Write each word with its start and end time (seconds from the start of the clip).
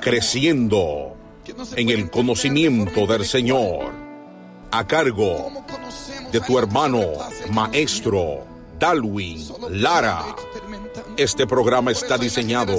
Creciendo 0.00 1.16
en 1.76 1.88
el 1.88 2.10
conocimiento 2.10 3.06
del 3.06 3.24
Señor, 3.24 3.92
a 4.70 4.86
cargo 4.86 5.50
de 6.32 6.40
tu 6.40 6.58
hermano 6.58 7.00
maestro 7.50 8.44
Dalwin 8.78 9.46
Lara. 9.70 10.34
Este 11.16 11.46
programa 11.46 11.92
está 11.92 12.18
diseñado 12.18 12.76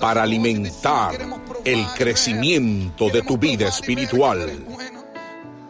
para 0.00 0.22
alimentar 0.22 1.18
el 1.64 1.86
crecimiento 1.96 3.10
de 3.10 3.22
tu 3.22 3.36
vida 3.36 3.68
espiritual. 3.68 4.64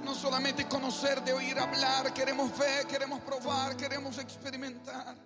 No 0.05 0.15
solamente 0.15 0.67
conocer, 0.67 1.23
de 1.23 1.33
oír 1.33 1.59
hablar, 1.59 2.13
queremos 2.15 2.57
ver, 2.59 2.87
queremos 2.87 3.21
probar, 3.21 3.77
queremos 3.77 4.19
experimentar. 4.19 5.17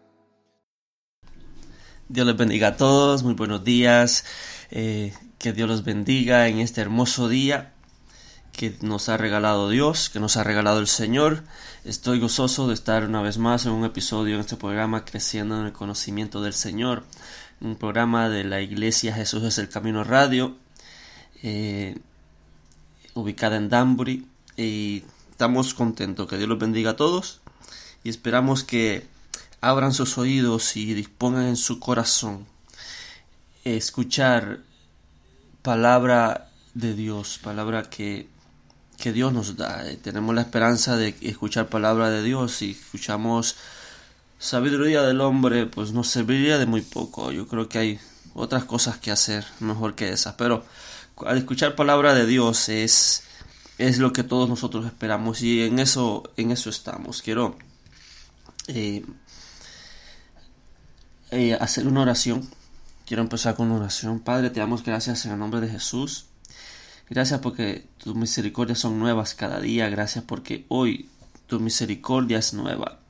Dios 2.08 2.26
les 2.26 2.36
bendiga 2.36 2.68
a 2.68 2.76
todos, 2.76 3.22
muy 3.22 3.34
buenos 3.34 3.62
días. 3.62 4.24
Eh, 4.70 5.12
que 5.38 5.52
Dios 5.52 5.68
los 5.68 5.84
bendiga 5.84 6.46
en 6.48 6.58
este 6.60 6.80
hermoso 6.80 7.28
día 7.28 7.72
que 8.52 8.76
nos 8.82 9.08
ha 9.08 9.16
regalado 9.16 9.70
Dios, 9.70 10.10
que 10.10 10.20
nos 10.20 10.36
ha 10.36 10.44
regalado 10.44 10.80
el 10.80 10.86
Señor. 10.86 11.44
Estoy 11.84 12.20
gozoso 12.20 12.68
de 12.68 12.74
estar 12.74 13.04
una 13.04 13.22
vez 13.22 13.38
más 13.38 13.66
en 13.66 13.72
un 13.72 13.84
episodio 13.84 14.34
en 14.34 14.40
este 14.40 14.56
programa 14.56 15.04
Creciendo 15.04 15.58
en 15.58 15.66
el 15.66 15.72
Conocimiento 15.72 16.42
del 16.42 16.52
Señor, 16.52 17.04
un 17.60 17.76
programa 17.76 18.28
de 18.28 18.44
la 18.44 18.60
Iglesia 18.60 19.14
Jesús 19.14 19.42
es 19.44 19.58
el 19.58 19.68
Camino 19.68 20.04
Radio, 20.04 20.56
eh, 21.42 21.98
ubicada 23.14 23.56
en 23.56 23.68
Danbury. 23.68 24.26
Y 24.56 25.04
estamos 25.30 25.74
contentos, 25.74 26.28
que 26.28 26.36
Dios 26.36 26.48
los 26.48 26.58
bendiga 26.58 26.90
a 26.90 26.96
todos 26.96 27.40
y 28.04 28.10
esperamos 28.10 28.62
que 28.62 29.06
abran 29.60 29.92
sus 29.94 30.18
oídos 30.18 30.76
y 30.76 30.92
dispongan 30.94 31.46
en 31.46 31.56
su 31.56 31.80
corazón 31.80 32.46
escuchar 33.64 34.60
palabra 35.62 36.50
de 36.74 36.94
Dios, 36.94 37.38
palabra 37.42 37.90
que, 37.90 38.28
que 38.96 39.12
Dios 39.12 39.32
nos 39.32 39.56
da. 39.56 39.88
Eh, 39.88 39.96
tenemos 39.96 40.34
la 40.34 40.42
esperanza 40.42 40.96
de 40.96 41.14
escuchar 41.20 41.68
palabra 41.68 42.10
de 42.10 42.22
Dios 42.22 42.62
y 42.62 42.72
escuchamos 42.72 43.56
sabiduría 44.38 45.02
del 45.02 45.20
hombre, 45.20 45.66
pues 45.66 45.92
nos 45.92 46.08
serviría 46.08 46.58
de 46.58 46.66
muy 46.66 46.80
poco. 46.80 47.32
Yo 47.32 47.46
creo 47.46 47.68
que 47.68 47.78
hay 47.78 48.00
otras 48.34 48.64
cosas 48.64 48.98
que 48.98 49.10
hacer 49.10 49.44
mejor 49.60 49.94
que 49.94 50.10
esas, 50.10 50.34
pero 50.34 50.64
al 51.26 51.38
escuchar 51.38 51.74
palabra 51.74 52.14
de 52.14 52.26
Dios 52.26 52.68
es 52.68 53.24
es 53.78 53.98
lo 53.98 54.12
que 54.12 54.22
todos 54.22 54.46
nosotros 54.46 54.84
esperamos 54.84 55.40
y 55.40 55.62
en 55.62 55.78
eso 55.78 56.30
en 56.36 56.50
eso 56.50 56.70
estamos. 56.70 57.22
Quiero 57.22 57.56
eh, 58.68 59.04
eh, 61.30 61.54
hacer 61.54 61.86
una 61.86 62.02
oración 62.02 62.48
Quiero 63.10 63.24
empezar 63.24 63.56
con 63.56 63.66
una 63.66 63.80
oración. 63.80 64.20
Padre, 64.20 64.50
te 64.50 64.60
damos 64.60 64.84
gracias 64.84 65.26
en 65.26 65.32
el 65.32 65.38
nombre 65.40 65.60
de 65.60 65.68
Jesús. 65.68 66.26
Gracias 67.08 67.40
porque 67.40 67.88
tus 67.98 68.14
misericordias 68.14 68.78
son 68.78 69.00
nuevas 69.00 69.34
cada 69.34 69.58
día. 69.58 69.88
Gracias 69.88 70.22
porque 70.22 70.64
hoy 70.68 71.08
tu 71.48 71.58
misericordia 71.58 72.38
es 72.38 72.54
nueva. 72.54 73.00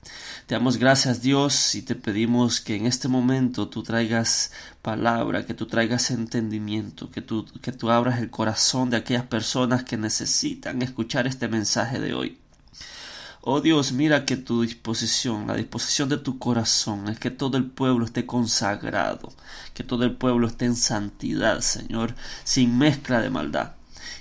Te 0.47 0.55
damos 0.55 0.79
gracias 0.79 1.21
Dios 1.21 1.75
y 1.75 1.83
te 1.83 1.97
pedimos 1.97 2.63
que 2.63 2.77
en 2.77 2.87
este 2.87 3.09
momento 3.09 3.69
tú 3.69 3.83
traigas 3.83 4.53
palabra, 4.81 5.45
que 5.45 5.53
tú 5.53 5.67
traigas 5.67 6.11
entendimiento, 6.11 7.11
que 7.11 7.21
tú, 7.21 7.45
que 7.61 7.73
tú 7.73 7.91
abras 7.91 8.21
el 8.21 8.31
corazón 8.31 8.89
de 8.89 8.97
aquellas 8.97 9.27
personas 9.27 9.85
que 9.85 9.99
necesitan 9.99 10.81
escuchar 10.81 11.27
este 11.27 11.47
mensaje 11.47 12.01
de 12.01 12.15
hoy. 12.15 12.39
Oh 13.43 13.63
Dios, 13.63 13.93
mira 13.93 14.27
que 14.27 14.37
tu 14.37 14.61
disposición, 14.61 15.47
la 15.47 15.55
disposición 15.55 16.11
de 16.11 16.19
tu 16.19 16.39
corazón 16.39 17.09
es 17.09 17.19
que 17.19 17.31
todo 17.31 17.57
el 17.57 17.65
pueblo 17.65 18.05
esté 18.05 18.27
consagrado, 18.27 19.33
que 19.73 19.83
todo 19.83 20.05
el 20.05 20.13
pueblo 20.13 20.47
esté 20.47 20.67
en 20.67 20.77
santidad, 20.77 21.63
Señor, 21.63 22.15
sin 22.45 22.77
mezcla 22.77 23.23
de 23.23 23.31
maldad. 23.31 23.73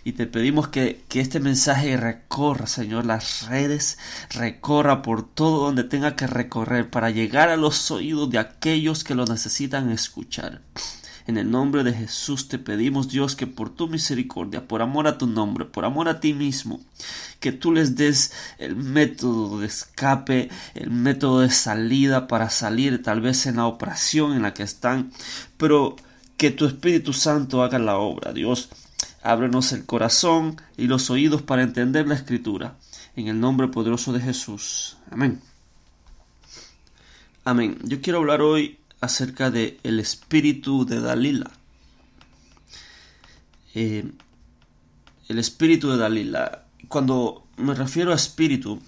Y 0.06 0.14
te 0.14 0.26
pedimos 0.26 0.70
que, 0.70 1.04
que, 1.10 1.20
este 1.20 1.42
mensaje 1.42 1.98
recorra, 1.98 2.66
Señor, 2.66 3.06
las 3.06 3.48
redes, 3.48 3.98
recorra 4.30 5.02
por 5.02 5.28
todo 5.28 5.66
donde 5.66 5.84
tenga 5.84 6.16
que 6.16 6.26
recorrer 6.26 6.90
para 6.90 7.10
llegar 7.10 7.50
a 7.50 7.58
los 7.58 7.92
oídos 7.92 8.30
de 8.30 8.40
aquellos 8.40 9.04
que 9.04 9.16
lo 9.16 9.26
necesitan 9.26 9.92
escuchar. 9.92 10.62
En 11.30 11.38
el 11.38 11.52
nombre 11.52 11.84
de 11.84 11.94
Jesús 11.94 12.48
te 12.48 12.58
pedimos, 12.58 13.08
Dios, 13.08 13.36
que 13.36 13.46
por 13.46 13.70
tu 13.70 13.88
misericordia, 13.88 14.68
por 14.68 14.82
amor 14.82 15.06
a 15.06 15.20
tu 15.20 15.28
nombre, 15.28 15.64
por 15.64 15.86
amor 15.86 16.10
a 16.10 16.20
ti 16.20 16.34
mismo, 16.34 16.82
que 17.40 17.52
tú 17.52 17.72
les 17.72 17.96
des 17.96 18.34
el 18.58 18.76
método 18.76 19.60
de 19.60 19.68
escape, 19.68 20.50
el 20.74 20.90
método 20.90 21.42
de 21.42 21.52
salida 21.52 22.26
para 22.26 22.50
salir 22.50 23.04
tal 23.04 23.22
vez 23.22 23.46
en 23.46 23.58
la 23.58 23.68
operación 23.68 24.34
en 24.34 24.42
la 24.42 24.56
que 24.56 24.64
están, 24.64 25.12
pero 25.58 25.98
que 26.36 26.50
tu 26.50 26.66
Espíritu 26.66 27.14
Santo 27.14 27.62
haga 27.62 27.78
la 27.78 27.98
obra, 27.98 28.34
Dios. 28.34 28.70
Ábrenos 29.22 29.72
el 29.72 29.86
corazón 29.86 30.60
y 30.78 30.88
los 30.88 31.12
oídos 31.12 31.44
para 31.44 31.62
entender 31.62 32.08
la 32.08 32.16
escritura. 32.16 32.74
En 33.16 33.28
el 33.28 33.40
nombre 33.40 33.68
poderoso 33.68 34.14
de 34.14 34.22
Jesús. 34.22 34.98
Amén. 35.12 35.40
Amén. 37.46 37.78
Yo 37.84 38.02
quiero 38.02 38.18
hablar 38.18 38.42
hoy 38.42 38.80
acerca 39.02 39.52
de 39.52 39.80
el 39.84 40.00
espíritu 40.00 40.86
de 40.86 41.00
Dalila. 41.00 41.52
Eh, 43.74 44.12
el 45.28 45.40
espíritu 45.40 45.92
de 45.92 45.98
Dalila. 45.98 46.66
Cuando 46.88 47.46
me 47.58 47.74
refiero 47.76 48.12
a 48.12 48.16
espíritu 48.16 48.82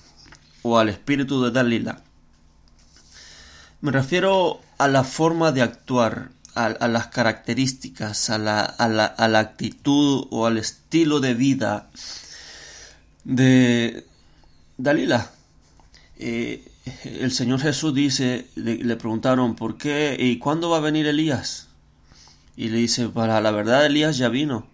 o 0.63 0.79
al 0.79 0.89
espíritu 0.89 1.43
de 1.43 1.51
Dalila, 1.51 2.03
me 3.81 3.91
refiero 3.91 4.61
a 4.77 4.87
la 4.87 5.03
forma 5.03 5.51
de 5.51 5.61
actuar, 5.61 6.31
a, 6.53 6.87
las 6.87 7.07
características, 7.07 8.29
a 8.29 8.37
la, 8.37 8.61
a, 8.61 8.87
la, 9.27 9.39
actitud 9.39 10.27
o 10.31 10.45
al 10.45 10.57
estilo 10.57 11.19
de 11.19 11.33
vida 11.33 11.89
de 13.23 14.05
Dalila. 14.77 15.31
Eh, 16.17 16.70
el 17.03 17.31
Señor 17.31 17.61
Jesús 17.61 17.93
dice, 17.93 18.47
le, 18.55 18.95
preguntaron, 18.95 19.55
¿por 19.55 19.77
qué 19.77 20.15
y 20.19 20.37
cuándo 20.39 20.69
va 20.69 20.77
a 20.77 20.81
venir 20.81 21.05
Elías? 21.05 21.67
Y 22.55 22.69
le 22.69 22.77
dice, 22.77 23.07
para 23.09 23.39
la 23.41 23.51
verdad 23.51 23.85
Elías 23.85 24.17
ya 24.17 24.29
vino, 24.29 24.65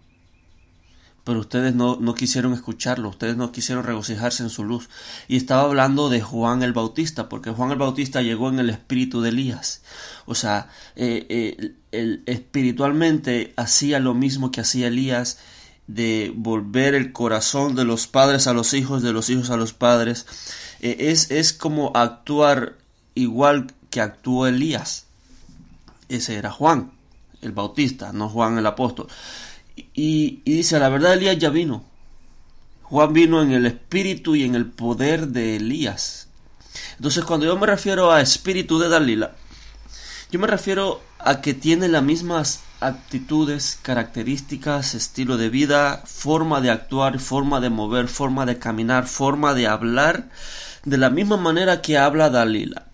pero 1.23 1.41
ustedes 1.41 1.75
no, 1.75 1.97
no, 1.99 2.15
quisieron 2.15 2.53
escucharlo, 2.53 3.09
ustedes 3.09 3.35
no 3.35 3.51
quisieron 3.51 3.83
regocijarse 3.83 4.43
en 4.43 4.49
su 4.49 4.63
luz. 4.63 4.89
Y 5.27 5.35
estaba 5.35 5.63
hablando 5.63 6.09
de 6.09 6.21
Juan 6.21 6.63
el 6.63 6.71
Bautista, 6.71 7.27
porque 7.27 7.51
Juan 7.51 7.71
el 7.71 7.77
Bautista 7.77 8.21
llegó 8.21 8.47
en 8.47 8.59
el 8.59 8.69
espíritu 8.69 9.21
de 9.21 9.29
Elías. 9.29 9.81
O 10.25 10.35
sea, 10.35 10.69
eh, 10.95 11.75
eh, 11.91 12.21
espiritualmente 12.25 13.53
hacía 13.57 13.99
lo 13.99 14.13
mismo 14.13 14.51
que 14.51 14.61
hacía 14.61 14.87
Elías, 14.87 15.39
de 15.87 16.33
volver 16.35 16.95
el 16.95 17.13
corazón 17.13 17.75
de 17.75 17.85
los 17.85 18.07
padres 18.07 18.47
a 18.47 18.53
los 18.53 18.73
hijos, 18.73 19.01
de 19.03 19.13
los 19.13 19.29
hijos 19.29 19.49
a 19.49 19.57
los 19.57 19.73
padres. 19.73 20.25
Eh, 20.81 20.95
es, 21.11 21.31
es 21.31 21.53
como 21.53 21.91
actuar 21.95 22.75
igual 23.15 23.73
que 23.89 24.01
actuó 24.01 24.47
Elías. 24.47 25.05
Ese 26.09 26.35
era 26.35 26.51
Juan 26.51 26.91
el 27.41 27.51
Bautista, 27.51 28.11
no 28.13 28.29
Juan 28.29 28.57
el 28.57 28.65
apóstol. 28.65 29.07
Y, 29.93 30.41
dice, 30.45 30.79
la 30.79 30.89
verdad 30.89 31.13
Elías 31.13 31.37
ya 31.37 31.49
vino. 31.49 31.83
Juan 32.83 33.13
vino 33.13 33.41
en 33.41 33.51
el 33.51 33.65
espíritu 33.65 34.35
y 34.35 34.43
en 34.43 34.55
el 34.55 34.65
poder 34.65 35.27
de 35.27 35.57
Elías. 35.57 36.27
Entonces 36.95 37.23
cuando 37.25 37.45
yo 37.45 37.57
me 37.57 37.67
refiero 37.67 38.11
a 38.11 38.21
espíritu 38.21 38.79
de 38.79 38.89
Dalila, 38.89 39.35
yo 40.31 40.39
me 40.39 40.47
refiero 40.47 41.01
a 41.19 41.41
que 41.41 41.53
tiene 41.53 41.87
las 41.87 42.03
mismas 42.03 42.61
actitudes, 42.79 43.79
características, 43.81 44.93
estilo 44.93 45.37
de 45.37 45.49
vida, 45.49 46.03
forma 46.05 46.61
de 46.61 46.69
actuar, 46.69 47.19
forma 47.19 47.59
de 47.59 47.69
mover, 47.69 48.07
forma 48.07 48.45
de 48.45 48.59
caminar, 48.59 49.07
forma 49.07 49.53
de 49.53 49.67
hablar, 49.67 50.29
de 50.87 50.97
la 50.97 51.09
misma 51.09 51.35
manera 51.35 51.81
que 51.81 51.97
habla 51.97 52.29
Dalila. 52.29 52.85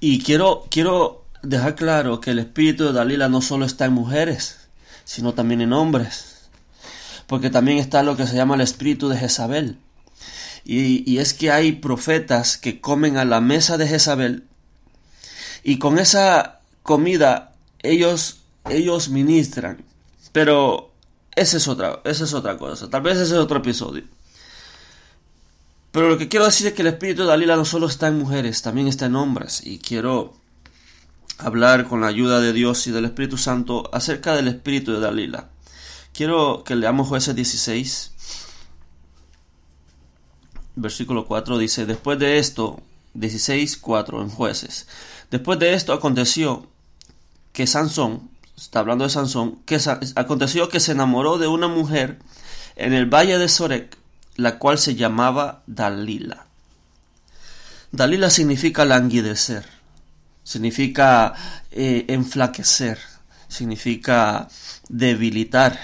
Y 0.00 0.20
quiero, 0.20 0.66
quiero 0.68 1.24
dejar 1.44 1.76
claro 1.76 2.20
que 2.20 2.32
el 2.32 2.40
espíritu 2.40 2.86
de 2.86 2.92
Dalila 2.92 3.28
no 3.28 3.40
solo 3.40 3.64
está 3.64 3.84
en 3.84 3.92
mujeres, 3.92 4.68
sino 5.04 5.34
también 5.34 5.60
en 5.60 5.72
hombres. 5.72 6.48
Porque 7.28 7.50
también 7.50 7.78
está 7.78 8.02
lo 8.02 8.16
que 8.16 8.26
se 8.26 8.34
llama 8.34 8.56
el 8.56 8.62
espíritu 8.62 9.08
de 9.08 9.16
Jezabel. 9.16 9.78
Y, 10.64 11.18
es 11.18 11.34
que 11.34 11.52
hay 11.52 11.72
profetas 11.72 12.58
que 12.58 12.80
comen 12.80 13.16
a 13.16 13.24
la 13.24 13.40
mesa 13.40 13.78
de 13.78 13.86
Jezabel 13.86 14.44
y 15.62 15.78
con 15.78 15.98
esa 15.98 16.60
comida 16.82 17.54
ellos, 17.82 18.40
ellos 18.68 19.08
ministran. 19.08 19.84
Pero 20.32 20.92
esa 21.36 21.56
es 21.56 21.68
otra, 21.68 22.00
esa 22.04 22.24
es 22.24 22.34
otra 22.34 22.58
cosa. 22.58 22.90
Tal 22.90 23.02
vez 23.02 23.18
ese 23.18 23.34
es 23.34 23.40
otro 23.40 23.58
episodio. 23.58 24.04
Pero 25.92 26.08
lo 26.08 26.18
que 26.18 26.28
quiero 26.28 26.44
decir 26.44 26.66
es 26.66 26.72
que 26.74 26.82
el 26.82 26.88
espíritu 26.88 27.22
de 27.22 27.28
Dalila 27.28 27.56
no 27.56 27.64
solo 27.64 27.86
está 27.86 28.08
en 28.08 28.18
mujeres, 28.18 28.62
también 28.62 28.88
está 28.88 29.06
en 29.06 29.16
hombres. 29.16 29.62
Y 29.64 29.78
quiero 29.78 30.34
hablar 31.38 31.86
con 31.86 32.00
la 32.00 32.08
ayuda 32.08 32.40
de 32.40 32.52
Dios 32.52 32.86
y 32.86 32.90
del 32.90 33.06
Espíritu 33.06 33.38
Santo 33.38 33.88
acerca 33.92 34.34
del 34.34 34.48
espíritu 34.48 34.92
de 34.92 35.00
Dalila. 35.00 35.48
Quiero 36.12 36.64
que 36.64 36.74
leamos 36.74 37.08
jueces 37.08 37.34
16, 37.34 38.12
versículo 40.74 41.26
4, 41.26 41.58
dice, 41.58 41.86
después 41.86 42.18
de 42.18 42.38
esto, 42.38 42.80
16, 43.14 43.76
4 43.76 44.22
en 44.22 44.30
jueces, 44.30 44.88
después 45.30 45.58
de 45.58 45.74
esto 45.74 45.92
aconteció 45.92 46.66
que 47.52 47.66
Sansón, 47.66 48.30
está 48.56 48.80
hablando 48.80 49.04
de 49.04 49.10
Sansón, 49.10 49.60
que 49.64 49.78
aconteció 50.16 50.68
que 50.68 50.80
se 50.80 50.92
enamoró 50.92 51.38
de 51.38 51.46
una 51.46 51.68
mujer 51.68 52.18
en 52.74 52.94
el 52.94 53.06
valle 53.06 53.38
de 53.38 53.48
Sorek, 53.48 53.96
la 54.38 54.58
cual 54.58 54.78
se 54.78 54.94
llamaba 54.94 55.62
Dalila. 55.66 56.46
Dalila 57.92 58.30
significa 58.30 58.86
languidecer 58.86 59.78
significa 60.48 61.34
eh, 61.70 62.06
enflaquecer, 62.08 62.98
significa 63.48 64.48
debilitar. 64.88 65.78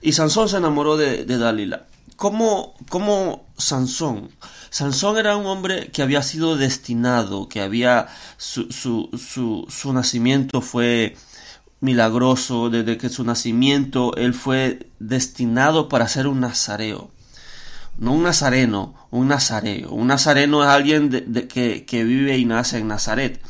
Y 0.00 0.12
Sansón 0.12 0.48
se 0.48 0.56
enamoró 0.56 0.96
de, 0.96 1.24
Dalila. 1.24 1.86
¿Cómo, 2.16 2.74
¿Cómo, 2.88 3.46
Sansón? 3.56 4.32
Sansón 4.70 5.18
era 5.18 5.36
un 5.36 5.46
hombre 5.46 5.92
que 5.92 6.02
había 6.02 6.20
sido 6.22 6.56
destinado, 6.56 7.48
que 7.48 7.60
había 7.60 8.08
su, 8.38 8.72
su, 8.72 9.08
su, 9.16 9.66
su 9.70 9.92
nacimiento 9.92 10.60
fue 10.60 11.16
milagroso, 11.82 12.70
desde 12.70 12.96
que 12.96 13.10
su 13.10 13.24
nacimiento 13.24 14.16
él 14.16 14.32
fue 14.32 14.88
destinado 14.98 15.90
para 15.90 16.08
ser 16.08 16.26
un 16.26 16.40
nazareo 16.40 17.10
no 17.98 18.14
un 18.14 18.22
nazareno, 18.22 18.94
un 19.10 19.28
nazareo. 19.28 19.90
Un 19.90 20.08
nazareno 20.08 20.62
es 20.62 20.68
alguien 20.68 21.10
de, 21.10 21.46
que, 21.48 22.04
vive 22.04 22.38
y 22.38 22.44
nace 22.44 22.78
en 22.78 22.88
Nazaret. 22.88 23.40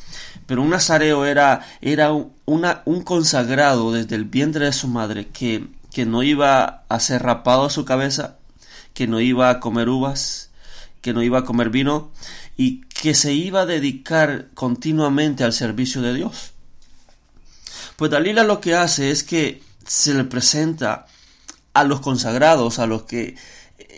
Pero 0.46 0.62
un 0.62 0.70
nazareo 0.70 1.24
era, 1.24 1.66
era 1.80 2.12
un 2.12 3.02
consagrado 3.04 3.92
desde 3.92 4.16
el 4.16 4.24
vientre 4.24 4.66
de 4.66 4.72
su 4.72 4.88
madre 4.88 5.28
que, 5.28 5.68
que 5.92 6.04
no 6.04 6.22
iba 6.22 6.84
a 6.88 7.00
ser 7.00 7.22
rapado 7.22 7.64
a 7.64 7.70
su 7.70 7.84
cabeza, 7.84 8.36
que 8.94 9.06
no 9.06 9.20
iba 9.20 9.48
a 9.48 9.60
comer 9.60 9.88
uvas, 9.88 10.50
que 11.00 11.12
no 11.12 11.22
iba 11.22 11.40
a 11.40 11.44
comer 11.44 11.70
vino 11.70 12.10
y 12.56 12.82
que 12.82 13.14
se 13.14 13.32
iba 13.32 13.62
a 13.62 13.66
dedicar 13.66 14.48
continuamente 14.54 15.44
al 15.44 15.52
servicio 15.52 16.02
de 16.02 16.14
Dios. 16.14 16.51
Pues 18.02 18.10
Dalila 18.10 18.42
lo 18.42 18.60
que 18.60 18.74
hace 18.74 19.12
es 19.12 19.22
que 19.22 19.62
se 19.86 20.12
le 20.12 20.24
presenta 20.24 21.06
a 21.72 21.84
los 21.84 22.00
consagrados, 22.00 22.80
a 22.80 22.88
los 22.88 23.04
que 23.04 23.36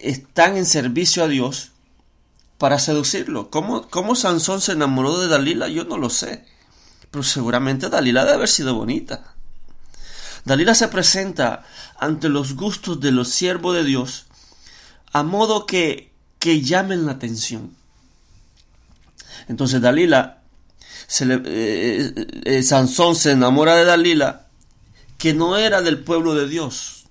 están 0.03 0.59
en 0.59 0.67
servicio 0.67 1.25
a 1.25 1.27
Dios 1.27 1.73
para 2.59 2.79
seducirlo. 2.79 3.49
¿Cómo, 3.49 3.89
¿Cómo, 3.89 4.15
Sansón 4.15 4.61
se 4.61 4.73
enamoró 4.73 5.19
de 5.21 5.29
Dalila? 5.29 5.69
Yo 5.69 5.85
no 5.85 5.97
lo 5.97 6.11
sé. 6.11 6.45
Pero 7.11 7.23
seguramente 7.23 7.89
Dalila 7.89 8.27
debe 8.27 8.35
haber 8.35 8.51
sido 8.51 8.75
bonita. 8.75 9.33
Dalila 10.45 10.75
se 10.75 10.89
presenta 10.89 11.65
ante 11.99 12.29
los 12.29 12.56
gustos 12.56 13.01
de 13.01 13.11
los 13.11 13.31
siervos 13.31 13.75
de 13.75 13.85
Dios 13.85 14.27
a 15.15 15.23
modo 15.23 15.65
que, 15.65 16.12
que 16.39 16.61
llamen 16.61 17.06
la 17.06 17.12
atención. 17.12 17.75
Entonces 19.49 19.81
Dalila, 19.81 20.43
se 21.06 21.27
le, 21.27 21.43
eh, 21.45 22.12
eh, 22.45 22.62
Sansón 22.62 23.17
se 23.17 23.33
enamora 23.33 23.77
de 23.77 23.84
Dalila, 23.84 24.46
que 25.19 25.34
no 25.34 25.56
era 25.56 25.82
del 25.82 25.99
pueblo 25.99 26.34
de 26.34 26.49
Dios, 26.49 27.05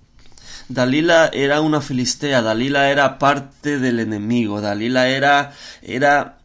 Dalila 0.68 1.30
era 1.32 1.60
una 1.60 1.80
filistea, 1.80 2.40
Dalila 2.40 2.90
era 2.90 3.18
parte 3.18 3.78
del 3.78 4.00
enemigo, 4.00 4.60
Dalila 4.60 5.08
era, 5.08 5.52
era, 5.82 6.38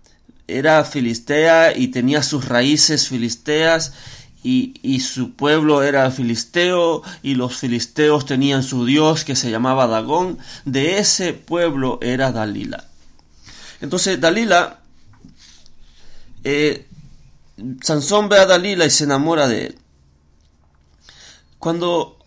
era 0.48 0.84
filistea 0.84 1.76
y 1.78 1.88
tenía 1.88 2.22
sus 2.22 2.46
raíces 2.46 3.08
filisteas 3.08 3.94
y, 4.44 4.74
y, 4.84 5.02
su 5.02 5.34
pueblo 5.34 5.84
era 5.84 6.12
filisteo 6.12 7.02
y 7.24 7.36
los 7.36 7.58
filisteos 7.58 8.26
tenían 8.26 8.64
su 8.64 8.86
dios 8.86 9.26
que 9.26 9.36
se 9.36 9.52
llamaba 9.52 9.88
Dagón. 9.88 10.38
De 10.64 10.98
ese 10.98 11.34
pueblo 11.34 12.00
era 12.02 12.32
Dalila. 12.32 12.86
Entonces 13.82 14.20
Dalila, 14.20 14.80
eh, 16.46 16.88
Sansón 17.82 18.30
ve 18.30 18.40
a 18.40 18.46
Dalila 18.46 18.86
y 18.86 18.90
se 18.90 19.04
enamora 19.06 19.48
de 19.48 19.68
él. 19.68 19.80
Cuando 21.58 22.20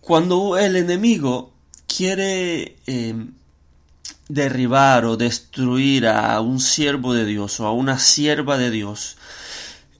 cuando 0.00 0.58
el 0.58 0.76
enemigo 0.76 1.52
quiere 1.86 2.78
em, 2.86 3.34
derribar 4.28 5.04
o 5.04 5.16
destruir 5.16 6.08
a 6.08 6.40
un 6.40 6.58
siervo 6.58 7.14
de 7.14 7.24
Dios 7.24 7.60
o 7.60 7.66
a 7.66 7.72
una 7.72 7.98
sierva 7.98 8.58
de 8.58 8.70
Dios, 8.70 9.16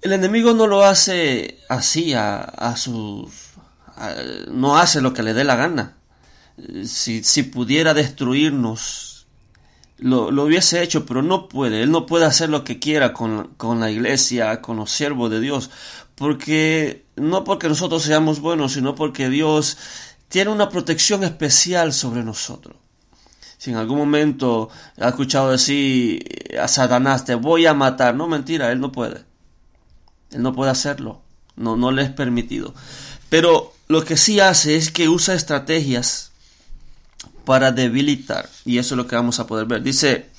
el 0.02 0.12
enemigo 0.12 0.54
no 0.54 0.66
lo 0.66 0.84
hace 0.84 1.58
así 1.68 2.14
a, 2.14 2.40
a 2.40 2.76
sus... 2.76 3.30
no 4.48 4.78
hace 4.78 5.00
lo 5.00 5.12
que 5.12 5.22
le 5.22 5.34
dé 5.34 5.44
la 5.44 5.56
gana. 5.56 5.96
Si, 6.84 7.22
si 7.22 7.42
pudiera 7.44 7.94
destruirnos, 7.94 9.09
lo, 10.00 10.30
lo, 10.30 10.44
hubiese 10.44 10.82
hecho, 10.82 11.06
pero 11.06 11.22
no 11.22 11.48
puede. 11.48 11.82
Él 11.82 11.90
no 11.90 12.06
puede 12.06 12.24
hacer 12.24 12.48
lo 12.48 12.64
que 12.64 12.78
quiera 12.78 13.12
con, 13.12 13.48
con 13.56 13.80
la 13.80 13.90
iglesia, 13.90 14.60
con 14.60 14.76
los 14.76 14.90
siervos 14.90 15.30
de 15.30 15.40
Dios, 15.40 15.70
porque 16.14 17.06
no 17.16 17.44
porque 17.44 17.68
nosotros 17.68 18.02
seamos 18.02 18.40
buenos, 18.40 18.72
sino 18.72 18.94
porque 18.94 19.28
Dios 19.28 19.76
tiene 20.28 20.50
una 20.50 20.68
protección 20.68 21.24
especial 21.24 21.92
sobre 21.92 22.22
nosotros. 22.22 22.76
Si 23.58 23.70
en 23.70 23.76
algún 23.76 23.98
momento 23.98 24.70
ha 24.98 25.08
escuchado 25.08 25.50
decir 25.50 26.24
a 26.58 26.66
Satanás, 26.66 27.24
te 27.26 27.34
voy 27.34 27.66
a 27.66 27.74
matar, 27.74 28.14
no 28.14 28.26
mentira, 28.26 28.72
él 28.72 28.80
no 28.80 28.90
puede. 28.90 29.24
Él 30.30 30.42
no 30.42 30.54
puede 30.54 30.70
hacerlo, 30.70 31.20
no, 31.56 31.76
no 31.76 31.90
le 31.90 32.02
es 32.02 32.10
permitido. 32.10 32.74
Pero 33.28 33.74
lo 33.88 34.04
que 34.04 34.16
sí 34.16 34.40
hace 34.40 34.76
es 34.76 34.90
que 34.90 35.08
usa 35.08 35.34
estrategias 35.34 36.29
para 37.50 37.72
debilitar, 37.72 38.48
y 38.64 38.78
eso 38.78 38.94
es 38.94 38.96
lo 38.96 39.08
que 39.08 39.16
vamos 39.16 39.40
a 39.40 39.46
poder 39.48 39.66
ver. 39.66 39.82
Dice 39.82 40.30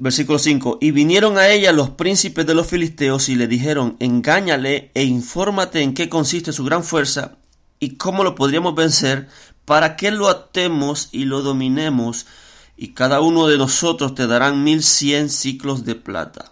Versículo 0.00 0.40
5. 0.40 0.78
Y 0.80 0.90
vinieron 0.90 1.38
a 1.38 1.46
ella 1.46 1.70
los 1.70 1.90
príncipes 1.90 2.44
de 2.44 2.54
los 2.54 2.66
filisteos 2.66 3.28
y 3.28 3.36
le 3.36 3.46
dijeron, 3.46 3.94
engáñale 4.00 4.90
e 4.94 5.04
infórmate 5.04 5.80
en 5.80 5.94
qué 5.94 6.08
consiste 6.08 6.52
su 6.52 6.64
gran 6.64 6.82
fuerza 6.82 7.36
y 7.78 7.90
cómo 7.98 8.24
lo 8.24 8.34
podríamos 8.34 8.74
vencer, 8.74 9.28
para 9.64 9.94
que 9.94 10.10
lo 10.10 10.28
atemos 10.28 11.08
y 11.12 11.24
lo 11.24 11.40
dominemos, 11.40 12.26
y 12.76 12.94
cada 12.94 13.20
uno 13.20 13.46
de 13.46 13.56
nosotros 13.56 14.16
te 14.16 14.26
darán 14.26 14.64
mil 14.64 14.82
cien 14.82 15.30
ciclos 15.30 15.84
de 15.84 15.94
plata. 15.94 16.50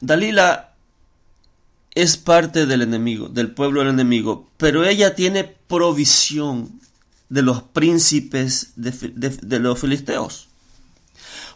Dalila 0.00 0.74
es 1.92 2.16
parte 2.16 2.66
del 2.66 2.82
enemigo, 2.82 3.28
del 3.28 3.50
pueblo 3.50 3.80
del 3.80 3.88
enemigo, 3.88 4.48
pero 4.58 4.84
ella 4.84 5.16
tiene 5.16 5.42
provisión 5.42 6.79
de 7.30 7.42
los 7.42 7.62
príncipes 7.62 8.72
de, 8.76 9.58
los 9.58 9.78
filisteos. 9.78 10.48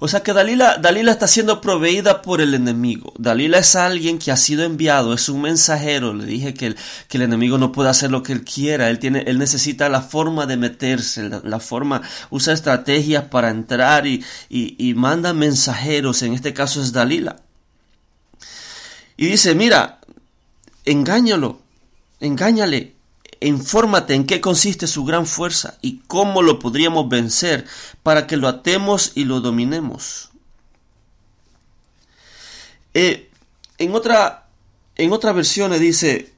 O 0.01 0.09
sea 0.09 0.23
que 0.23 0.33
Dalila, 0.33 0.79
Dalila 0.79 1.13
está 1.13 1.29
siendo 1.29 1.61
proveída 1.61 2.23
por 2.23 2.41
el 2.41 2.55
enemigo. 2.55 3.13
Dalila 3.19 3.59
es 3.59 3.77
alguien 3.77 4.19
que 4.19 4.33
ha 4.33 4.37
sido 4.37 4.65
enviado, 4.65 5.15
es 5.15 5.29
un 5.29 5.43
mensajero. 5.43 6.15
Le 6.15 6.25
dije 6.27 6.55
que 6.55 6.67
el, 6.67 6.77
que 7.09 7.17
el 7.17 7.23
enemigo 7.23 7.59
no 7.59 7.73
puede 7.73 7.91
hacer 7.91 8.11
lo 8.11 8.23
que 8.23 8.33
él 8.33 8.45
quiera. 8.45 8.89
Él, 8.91 8.99
tiene, 8.99 9.21
él 9.27 9.39
necesita 9.39 9.89
la 9.89 10.03
forma 10.03 10.47
de 10.47 10.57
meterse, 10.57 11.29
la, 11.29 11.61
forma, 11.61 12.03
usa 12.31 12.53
estrategias 12.53 13.25
para 13.25 13.51
entrar 13.51 14.07
y, 14.07 14.25
y 14.49 14.95
manda 14.95 15.33
mensajeros. 15.33 16.23
En 16.23 16.35
este 16.35 16.53
caso 16.53 16.83
es 16.83 16.93
Dalila. 16.93 17.37
Y 19.17 19.27
dice, 19.27 19.55
mira, 19.55 20.01
engáñalo, 20.85 21.61
engáñale, 22.21 22.95
infórmate 23.47 24.15
en 24.15 24.27
qué 24.27 24.41
consiste 24.41 24.87
su 24.87 25.05
gran 25.05 25.27
fuerza 25.27 25.79
y 25.83 25.99
cómo 26.07 26.43
lo 26.43 26.59
podríamos 26.59 27.09
vencer 27.09 27.67
para 28.03 28.27
que 28.27 28.37
lo 28.37 28.49
atemos 28.49 29.13
y 29.15 29.25
lo 29.25 29.41
dominemos. 29.41 30.31
Eh, 32.95 33.29
en, 33.79 33.95
otra, 33.95 34.47
en 34.97 35.13
otra 35.13 35.33
versión 35.33 35.79
dice, 35.79 36.33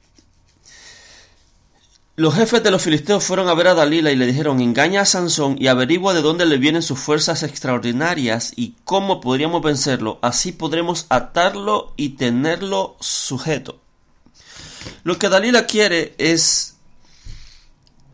los 2.15 2.33
jefes 2.33 2.63
de 2.63 2.71
los 2.71 2.81
filisteos 2.81 3.23
fueron 3.23 3.47
a 3.47 3.53
ver 3.53 3.67
a 3.67 3.75
Dalila 3.75 4.11
y 4.11 4.15
le 4.15 4.25
dijeron, 4.25 4.59
engaña 4.59 5.01
a 5.01 5.05
Sansón 5.05 5.55
y 5.59 5.67
averigua 5.67 6.15
de 6.15 6.23
dónde 6.23 6.47
le 6.47 6.57
vienen 6.57 6.81
sus 6.81 6.97
fuerzas 6.97 7.43
extraordinarias 7.43 8.53
y 8.55 8.73
cómo 8.85 9.21
podríamos 9.21 9.61
vencerlo. 9.61 10.17
Así 10.23 10.51
podremos 10.51 11.05
atarlo 11.09 11.93
y 11.95 12.09
tenerlo 12.09 12.97
sujeto. 12.99 13.79
Lo 15.03 15.19
que 15.19 15.29
Dalila 15.29 15.67
quiere 15.67 16.15
es 16.17 16.76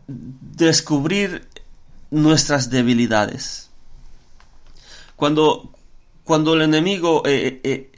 descubrir 0.06 1.48
nuestras 2.10 2.70
debilidades. 2.70 3.70
Cuando, 5.16 5.72
cuando 6.24 6.54
el 6.54 6.62
enemigo 6.62 7.22
eh, 7.24 7.60
eh, 7.64 7.92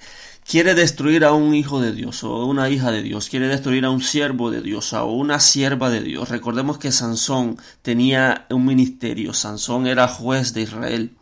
quiere 0.49 0.75
destruir 0.75 1.25
a 1.25 1.33
un 1.33 1.55
hijo 1.55 1.81
de 1.81 1.93
Dios 1.93 2.23
o 2.25 2.45
una 2.45 2.71
hija 2.71 2.91
de 2.91 3.03
Dios, 3.03 3.29
quiere 3.29 3.49
destruir 3.49 3.85
a 3.85 3.91
un 3.91 4.03
siervo 4.03 4.51
de 4.51 4.63
Dios 4.63 4.93
o 4.93 5.07
una 5.07 5.41
sierva 5.41 5.91
de 5.91 6.03
Dios. 6.03 6.29
Recordemos 6.29 6.79
que 6.79 6.93
Sansón 6.93 7.59
tenía 7.83 8.47
un 8.51 8.65
ministerio, 8.65 9.33
Sansón 9.33 9.87
era 9.87 10.09
juez 10.09 10.53
de 10.55 10.63
Israel. 10.63 11.13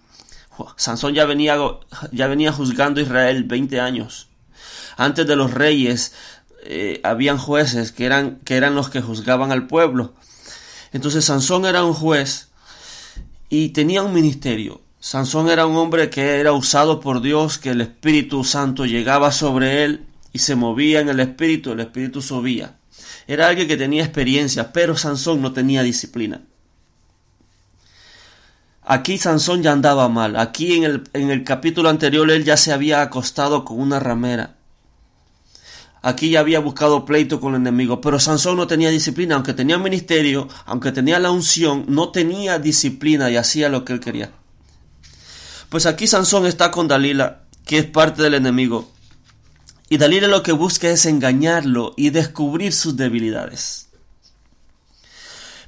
Sansón 0.77 1.15
ya 1.15 1.25
venía, 1.25 1.57
ya 2.13 2.27
venía 2.27 2.53
juzgando 2.53 3.01
a 3.01 3.05
Israel 3.05 3.45
20 3.45 3.81
años. 3.81 4.29
Antes 4.97 5.27
de 5.27 5.37
los 5.37 5.53
reyes 5.53 6.15
eh, 6.65 7.01
habían 7.03 7.39
jueces 7.39 7.93
que 7.93 8.07
eran, 8.07 8.37
que 8.45 8.57
eran 8.57 8.75
los 8.75 8.89
que 8.89 9.01
juzgaban 9.01 9.53
al 9.53 9.67
pueblo. 9.67 10.15
Entonces 10.95 11.25
Sansón 11.25 11.67
era 11.67 11.85
un 11.85 11.93
juez 11.93 12.51
y 13.51 13.71
tenía 13.71 14.05
un 14.05 14.15
ministerio. 14.15 14.81
Sansón 15.01 15.51
era 15.51 15.67
un 15.67 15.77
hombre 15.77 16.09
que 16.09 16.39
era 16.39 16.53
usado 16.53 17.01
por 17.01 17.21
Dios, 17.21 17.59
que 17.59 17.71
el 17.71 17.81
Espíritu 17.81 18.45
Santo 18.45 18.87
llegaba 18.87 19.33
sobre 19.33 19.83
él 19.83 20.07
y 20.33 20.39
se 20.39 20.55
movía 20.55 21.01
en 21.01 21.09
el 21.09 21.19
Espíritu, 21.19 21.73
el 21.73 21.81
Espíritu 21.81 22.23
subía. 22.23 22.77
Era 23.27 23.49
alguien 23.49 23.67
que 23.67 23.77
tenía 23.77 24.05
experiencia, 24.05 24.73
pero 24.73 24.97
Sansón 24.97 25.43
no 25.43 25.53
tenía 25.53 25.83
disciplina. 25.83 26.43
Aquí 28.85 29.19
Sansón 29.19 29.65
ya 29.65 29.73
andaba 29.73 30.09
mal. 30.09 30.37
Aquí 30.37 30.77
en 30.77 30.85
el, 30.85 31.03
en 31.13 31.31
el 31.31 31.43
capítulo 31.43 31.89
anterior 31.89 32.31
él 32.31 32.45
ya 32.45 32.57
se 32.57 32.73
había 32.73 33.03
acostado 33.03 33.65
con 33.65 33.81
una 33.81 33.99
ramera. 33.99 34.55
Aquí 36.07 36.29
ya 36.29 36.41
había 36.41 36.61
buscado 36.61 37.07
pleito 37.07 37.41
con 37.41 37.55
el 37.55 37.63
enemigo, 37.63 38.03
pero 38.03 38.21
Sansón 38.21 38.59
no 38.59 38.67
tenía 38.67 38.91
disciplina, 38.91 39.37
aunque 39.37 39.55
tenía 39.55 39.79
ministerio, 39.79 40.49
aunque 40.67 40.93
tenía 40.93 41.19
la 41.19 41.31
unción, 41.31 41.87
no 41.89 42.11
tenía 42.11 42.59
disciplina 42.59 43.31
y 43.31 43.39
hacía 43.39 43.71
lo 43.71 43.87
que 43.87 43.95
él 43.95 44.01
quería. 44.01 44.31
Pues 45.71 45.87
aquí 45.87 46.07
Sansón 46.07 46.45
está 46.45 46.71
con 46.71 46.89
Dalila, 46.89 47.45
que 47.65 47.79
es 47.79 47.87
parte 47.87 48.23
del 48.23 48.35
enemigo. 48.35 48.93
Y 49.89 49.97
Dalila 49.97 50.29
lo 50.29 50.43
que 50.43 50.53
busca 50.53 50.91
es 50.91 51.07
engañarlo 51.07 51.95
y 51.97 52.11
descubrir 52.11 52.75
sus 52.75 52.99
debilidades. 52.99 53.89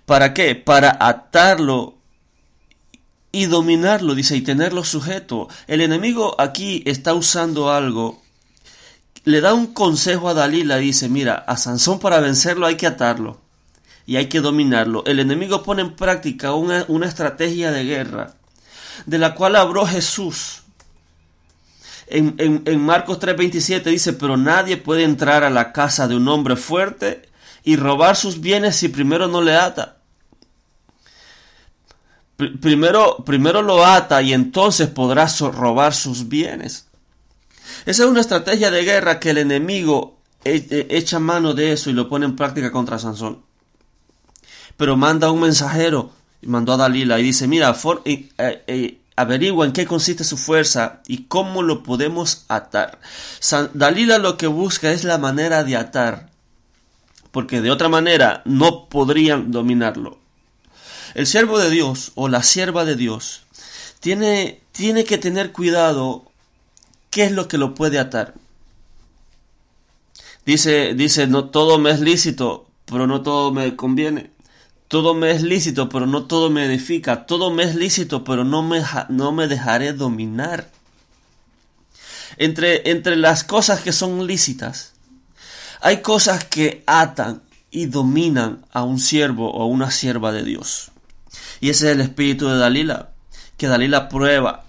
¿Para 0.04 0.34
qué? 0.34 0.54
Para 0.54 0.98
atarlo 1.00 1.96
y 3.32 3.46
dominarlo, 3.46 4.14
dice, 4.14 4.36
y 4.36 4.42
tenerlo 4.42 4.84
sujeto. 4.84 5.48
El 5.66 5.80
enemigo 5.80 6.38
aquí 6.38 6.82
está 6.84 7.14
usando 7.14 7.72
algo. 7.72 8.25
Le 9.26 9.40
da 9.40 9.54
un 9.54 9.74
consejo 9.74 10.28
a 10.28 10.34
Dalila, 10.34 10.76
dice, 10.76 11.08
mira, 11.08 11.34
a 11.34 11.56
Sansón 11.56 11.98
para 11.98 12.20
vencerlo 12.20 12.64
hay 12.64 12.76
que 12.76 12.86
atarlo 12.86 13.40
y 14.06 14.14
hay 14.16 14.26
que 14.26 14.40
dominarlo. 14.40 15.04
El 15.04 15.18
enemigo 15.18 15.64
pone 15.64 15.82
en 15.82 15.96
práctica 15.96 16.54
una, 16.54 16.86
estrategia 17.04 17.72
de 17.72 17.84
guerra 17.84 18.34
de 19.04 19.18
la 19.18 19.34
cual 19.34 19.56
habló 19.56 19.84
Jesús. 19.84 20.62
En, 22.06 22.36
en, 22.38 22.80
Marcos 22.80 23.18
3:27 23.18 23.82
dice, 23.90 24.12
pero 24.12 24.36
nadie 24.36 24.76
puede 24.76 25.02
entrar 25.02 25.42
a 25.42 25.50
la 25.50 25.72
casa 25.72 26.06
de 26.06 26.14
un 26.14 26.28
hombre 26.28 26.54
fuerte 26.54 27.28
y 27.64 27.74
robar 27.74 28.14
sus 28.14 28.40
bienes 28.40 28.76
si 28.76 28.88
primero 28.88 29.26
no 29.26 29.42
le 29.42 29.56
ata. 29.56 29.96
primero, 32.36 33.24
primero 33.24 33.60
lo 33.60 33.84
ata 33.84 34.22
y 34.22 34.32
entonces 34.32 34.86
podrá 34.86 35.26
robar 35.26 35.94
sus 35.94 36.28
bienes. 36.28 36.85
Esa 37.84 38.04
es 38.04 38.08
una 38.08 38.20
estrategia 38.20 38.70
de 38.70 38.84
guerra 38.84 39.20
que 39.20 39.30
el 39.30 39.38
enemigo 39.38 40.18
e, 40.44 40.66
e, 40.70 40.86
echa 40.96 41.18
mano 41.18 41.54
de 41.54 41.72
eso 41.72 41.90
y 41.90 41.92
lo 41.92 42.08
pone 42.08 42.26
en 42.26 42.36
práctica 42.36 42.70
contra 42.70 42.98
Sansón. 42.98 43.42
Pero 44.76 44.96
manda 44.96 45.30
un 45.30 45.40
mensajero 45.40 46.12
mandó 46.46 46.72
a 46.72 46.76
Dalila 46.76 47.18
y 47.18 47.24
dice, 47.24 47.46
mira, 47.46 47.76
eh, 48.04 48.28
eh, 48.38 48.98
averigua 49.16 49.66
en 49.66 49.72
qué 49.72 49.86
consiste 49.86 50.24
su 50.24 50.36
fuerza 50.36 51.00
y 51.06 51.24
cómo 51.24 51.62
lo 51.62 51.82
podemos 51.82 52.44
atar. 52.48 52.98
Dalila 53.74 54.18
lo 54.18 54.36
que 54.36 54.46
busca 54.46 54.92
es 54.92 55.04
la 55.04 55.18
manera 55.18 55.64
de 55.64 55.76
atar, 55.76 56.30
porque 57.30 57.60
de 57.60 57.70
otra 57.70 57.88
manera 57.88 58.42
no 58.44 58.88
podrían 58.88 59.50
dominarlo. 59.50 60.18
El 61.14 61.26
siervo 61.26 61.58
de 61.58 61.70
Dios 61.70 62.12
o 62.14 62.28
la 62.28 62.42
sierva 62.42 62.84
de 62.84 62.94
Dios 62.94 63.42
tiene, 64.00 64.60
tiene 64.72 65.04
que 65.04 65.18
tener 65.18 65.52
cuidado 65.52 66.30
qué 67.16 67.24
es 67.24 67.32
lo 67.32 67.48
que 67.48 67.56
lo 67.56 67.74
puede 67.74 67.98
atar. 67.98 68.34
Dice, 70.44 70.92
dice, 70.92 71.26
no 71.26 71.46
todo 71.46 71.78
me 71.78 71.90
es 71.90 72.00
lícito, 72.00 72.68
pero 72.84 73.06
no 73.06 73.22
todo 73.22 73.52
me 73.52 73.74
conviene. 73.74 74.32
Todo 74.88 75.14
me 75.14 75.30
es 75.30 75.40
lícito, 75.40 75.88
pero 75.88 76.06
no 76.06 76.26
todo 76.26 76.50
me 76.50 76.66
edifica. 76.66 77.24
Todo 77.24 77.50
me 77.50 77.62
es 77.62 77.74
lícito, 77.74 78.22
pero 78.22 78.44
no 78.44 78.62
me, 78.62 78.82
no 79.08 79.32
me 79.32 79.48
dejaré 79.48 79.94
dominar. 79.94 80.70
Entre, 82.36 82.90
entre 82.90 83.16
las 83.16 83.44
cosas 83.44 83.80
que 83.80 83.92
son 83.92 84.26
lícitas, 84.26 84.92
hay 85.80 86.02
cosas 86.02 86.44
que 86.44 86.84
atan 86.84 87.40
y 87.70 87.86
dominan 87.86 88.66
a 88.74 88.82
un 88.82 88.98
siervo 88.98 89.50
o 89.52 89.64
una 89.64 89.90
sierva 89.90 90.32
de 90.32 90.42
Dios. 90.42 90.90
Y 91.62 91.70
ese 91.70 91.86
es 91.86 91.92
el 91.94 92.02
espíritu 92.02 92.46
de 92.46 92.58
Dalila, 92.58 93.12
que 93.56 93.68
Dalila 93.68 94.10
prueba 94.10 94.66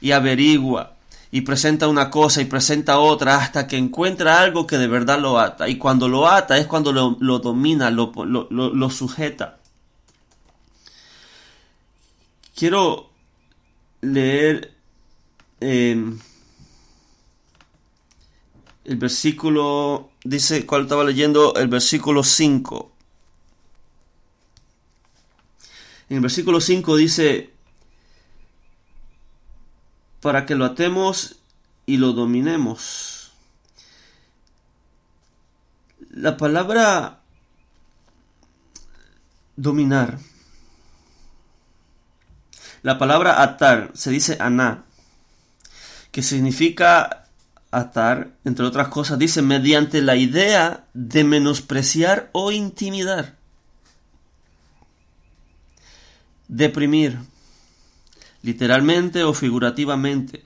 y 0.00 0.10
averigua 0.10 0.95
y 1.36 1.42
presenta 1.42 1.86
una 1.86 2.08
cosa 2.08 2.40
y 2.40 2.46
presenta 2.46 2.98
otra 2.98 3.36
hasta 3.36 3.66
que 3.66 3.76
encuentra 3.76 4.40
algo 4.40 4.66
que 4.66 4.78
de 4.78 4.86
verdad 4.86 5.20
lo 5.20 5.38
ata. 5.38 5.68
Y 5.68 5.76
cuando 5.76 6.08
lo 6.08 6.26
ata 6.26 6.56
es 6.56 6.66
cuando 6.66 6.94
lo, 6.94 7.38
domina, 7.40 7.90
lo, 7.90 8.10
lo, 8.24 8.88
sujeta. 8.88 9.58
Quiero 12.54 13.10
leer 14.00 14.72
em, 15.60 16.18
el 18.86 18.96
versículo, 18.96 20.08
dice, 20.24 20.64
cuál 20.64 20.84
estaba 20.84 21.04
leyendo, 21.04 21.54
el 21.56 21.68
versículo 21.68 22.24
5. 22.24 22.92
En 26.08 26.16
el 26.16 26.22
versículo 26.22 26.62
5 26.62 26.96
dice, 26.96 27.50
para 30.26 30.44
que 30.44 30.56
lo 30.56 30.64
atemos 30.64 31.36
y 31.86 31.98
lo 31.98 32.12
dominemos. 32.12 33.30
La 36.10 36.36
palabra 36.36 37.20
dominar. 39.54 40.18
La 42.82 42.98
palabra 42.98 43.40
atar 43.40 43.92
se 43.94 44.10
dice 44.10 44.36
aná, 44.40 44.82
que 46.10 46.24
significa 46.24 47.28
atar, 47.70 48.32
entre 48.44 48.66
otras 48.66 48.88
cosas, 48.88 49.20
dice 49.20 49.42
mediante 49.42 50.02
la 50.02 50.16
idea 50.16 50.86
de 50.92 51.22
menospreciar 51.22 52.30
o 52.32 52.50
intimidar. 52.50 53.36
Deprimir, 56.48 57.16
literalmente 58.46 59.24
o 59.24 59.34
figurativamente. 59.34 60.44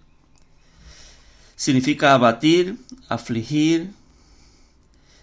Significa 1.55 2.15
abatir, 2.15 2.79
afligir, 3.11 3.91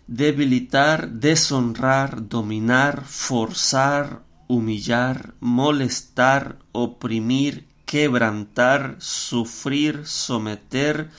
debilitar, 0.06 1.10
deshonrar, 1.10 2.28
dominar, 2.30 3.04
forzar, 3.04 4.22
humillar, 4.48 5.34
molestar, 5.40 6.60
oprimir, 6.72 7.66
quebrantar, 7.88 8.98
sufrir, 9.00 10.06
someter, 10.06 11.10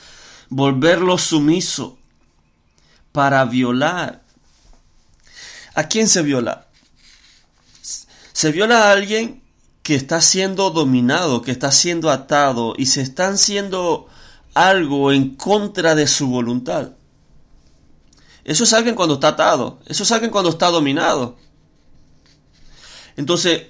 volverlo 0.48 1.18
sumiso, 1.18 1.98
para 3.10 3.44
violar. 3.44 4.22
¿A 5.74 5.88
quién 5.88 6.06
se 6.06 6.22
viola? 6.22 6.68
Se 8.32 8.52
viola 8.52 8.84
a 8.84 8.92
alguien 8.92 9.47
que 9.88 9.94
está 9.94 10.20
siendo 10.20 10.68
dominado, 10.68 11.40
que 11.40 11.50
está 11.50 11.72
siendo 11.72 12.10
atado 12.10 12.74
y 12.76 12.84
se 12.84 13.00
está 13.00 13.28
haciendo 13.28 14.06
algo 14.52 15.12
en 15.12 15.34
contra 15.34 15.94
de 15.94 16.06
su 16.06 16.28
voluntad. 16.28 16.90
Eso 18.44 18.64
es 18.64 18.74
alguien 18.74 18.94
cuando 18.94 19.14
está 19.14 19.28
atado, 19.28 19.80
eso 19.86 20.02
es 20.02 20.12
alguien 20.12 20.30
cuando 20.30 20.50
está 20.50 20.66
dominado. 20.68 21.38
Entonces, 23.16 23.62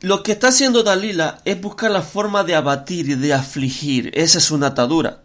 lo 0.00 0.22
que 0.22 0.32
está 0.32 0.48
haciendo 0.48 0.82
Dalila 0.82 1.42
es 1.44 1.60
buscar 1.60 1.90
la 1.90 2.00
forma 2.00 2.42
de 2.42 2.54
abatir 2.54 3.10
y 3.10 3.14
de 3.14 3.34
afligir. 3.34 4.12
Esa 4.14 4.38
es 4.38 4.50
una 4.50 4.68
atadura. 4.68 5.24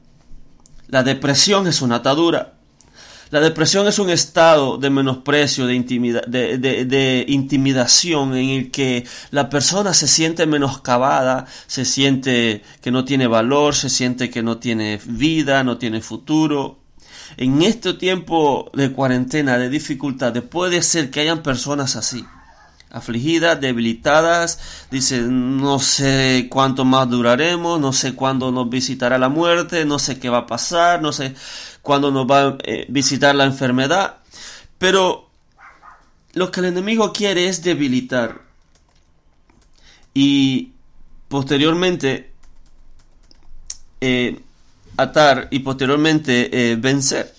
La 0.87 1.03
depresión 1.03 1.65
es 1.65 1.81
una 1.81 1.95
atadura. 1.95 2.56
La 3.29 3.41
depresión 3.41 3.87
es 3.87 3.99
un 3.99 4.09
estado 4.09 4.77
de 4.77 4.89
menosprecio, 4.89 5.67
de, 5.67 5.77
de, 6.27 7.25
intimidación 7.27 8.35
en 8.37 8.49
el 8.49 8.71
que 8.71 9.05
la 9.31 9.49
persona 9.49 9.93
se 9.93 10.07
siente 10.07 10.45
menoscabada, 10.45 11.45
se 11.67 11.83
siente 11.83 12.63
que 12.81 12.91
no 12.91 13.03
tiene 13.03 13.27
valor, 13.27 13.75
se 13.75 13.89
siente 13.89 14.29
que 14.29 14.43
no 14.43 14.57
tiene 14.57 14.99
vida, 15.05 15.63
no 15.63 15.77
tiene 15.77 16.01
futuro. 16.01 16.79
En 17.35 17.61
este 17.63 17.93
tiempo 17.93 18.71
de 18.73 18.93
cuarentena, 18.93 19.57
de 19.57 19.69
dificultades, 19.69 20.43
puede 20.43 20.81
ser 20.81 21.11
que 21.11 21.19
hayan 21.19 21.43
personas 21.43 21.97
así 21.97 22.25
afligidas, 22.89 23.59
debilitadas, 23.59 24.59
dice, 24.89 25.21
no 25.21 25.79
sé 25.79 26.47
cuánto 26.49 26.85
más 26.85 27.09
duraremos, 27.09 27.79
no 27.79 27.91
sé 27.91 28.13
cuándo 28.13 28.51
nos 28.51 28.69
visitará 28.69 29.17
la 29.17 29.29
muerte, 29.29 29.85
no 29.85 29.99
sé 29.99 30.19
qué 30.19 30.29
va 30.29 30.39
a 30.39 30.47
pasar, 30.47 31.01
no 31.01 31.11
sé 31.11 31.35
cuándo 31.87 32.11
nos 32.11 32.29
va 32.29 32.41
a 32.41 32.57
eh, 32.65 32.85
visitar 32.89 33.33
la 33.33 33.45
enfermedad, 33.45 34.17
pero 34.77 35.29
lo 36.33 36.51
que 36.51 36.59
el 36.59 36.65
enemigo 36.65 37.13
quiere 37.13 37.47
es 37.47 37.63
debilitar 37.63 38.41
y 40.13 40.73
posteriormente 41.29 42.33
eh, 44.01 44.37
atar 44.97 45.47
y 45.49 45.59
posteriormente 45.59 46.49
eh, 46.51 46.75
vencer. 46.75 47.33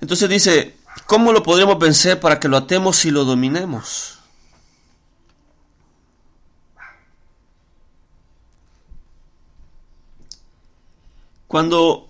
Entonces 0.00 0.28
dice, 0.28 0.76
¿cómo 1.06 1.32
lo 1.32 1.42
podríamos 1.42 1.76
vencer 1.80 2.20
para 2.20 2.38
que 2.38 2.46
lo 2.46 2.56
atemos 2.56 3.04
y 3.04 3.10
lo 3.10 3.24
dominemos? 3.24 4.20
Cuando 11.48 12.09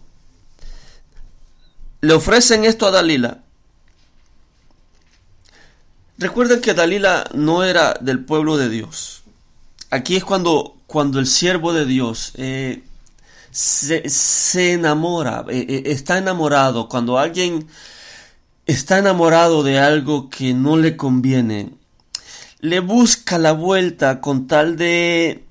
le 2.01 2.15
ofrecen 2.15 2.65
esto 2.65 2.87
a 2.87 2.91
Dalila, 2.91 3.39
recuerden 6.19 6.61
que 6.61 6.75
Dalila 6.75 7.25
no 7.35 7.65
era 7.65 7.95
del 8.01 8.25
pueblo 8.25 8.57
de 8.57 8.69
Dios. 8.69 9.23
Aquí 9.91 10.17
es 10.17 10.25
cuando, 10.25 10.77
cuando 10.87 11.19
el 11.19 11.27
siervo 11.27 11.73
de 11.73 11.85
Dios 11.85 12.33
eh, 12.37 12.83
se, 13.51 14.73
enamora, 14.73 15.45
eh, 15.49 15.67
eh, 15.69 15.83
está 15.87 16.19
enamorado, 16.19 16.89
cuando 16.89 17.19
alguien 17.19 17.67
está 18.67 18.99
enamorado 18.99 19.63
de 19.63 19.81
algo 19.81 20.31
que 20.31 20.55
no 20.55 20.77
le 20.77 20.97
conviene, 20.97 21.71
le 22.61 22.81
busca 22.81 23.39
la 23.39 23.53
vuelta 23.53 24.21
con 24.21 24.47
tal 24.47 24.77
de 24.77 25.45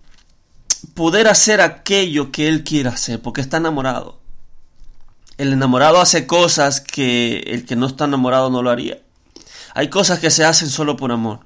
poder 0.94 1.28
hacer 1.28 1.60
aquello 1.60 2.32
que 2.32 2.48
él 2.48 2.64
quiere 2.64 2.90
hacer, 2.90 3.22
porque 3.22 3.42
está 3.42 3.58
enamorado. 3.58 4.19
El 5.40 5.54
enamorado 5.54 6.02
hace 6.02 6.28
cosas 6.28 6.82
que 6.82 7.40
el 7.48 7.66
que 7.66 7.78
no 7.78 7.88
está 7.88 8.04
enamorado 8.04 8.50
no 8.50 8.62
lo 8.62 8.72
haría. 8.72 9.00
Hay 9.74 9.88
cosas 9.88 10.20
que 10.20 10.32
se 10.32 10.44
hacen 10.44 10.70
solo 10.70 10.98
por 10.98 11.14
amor. 11.14 11.46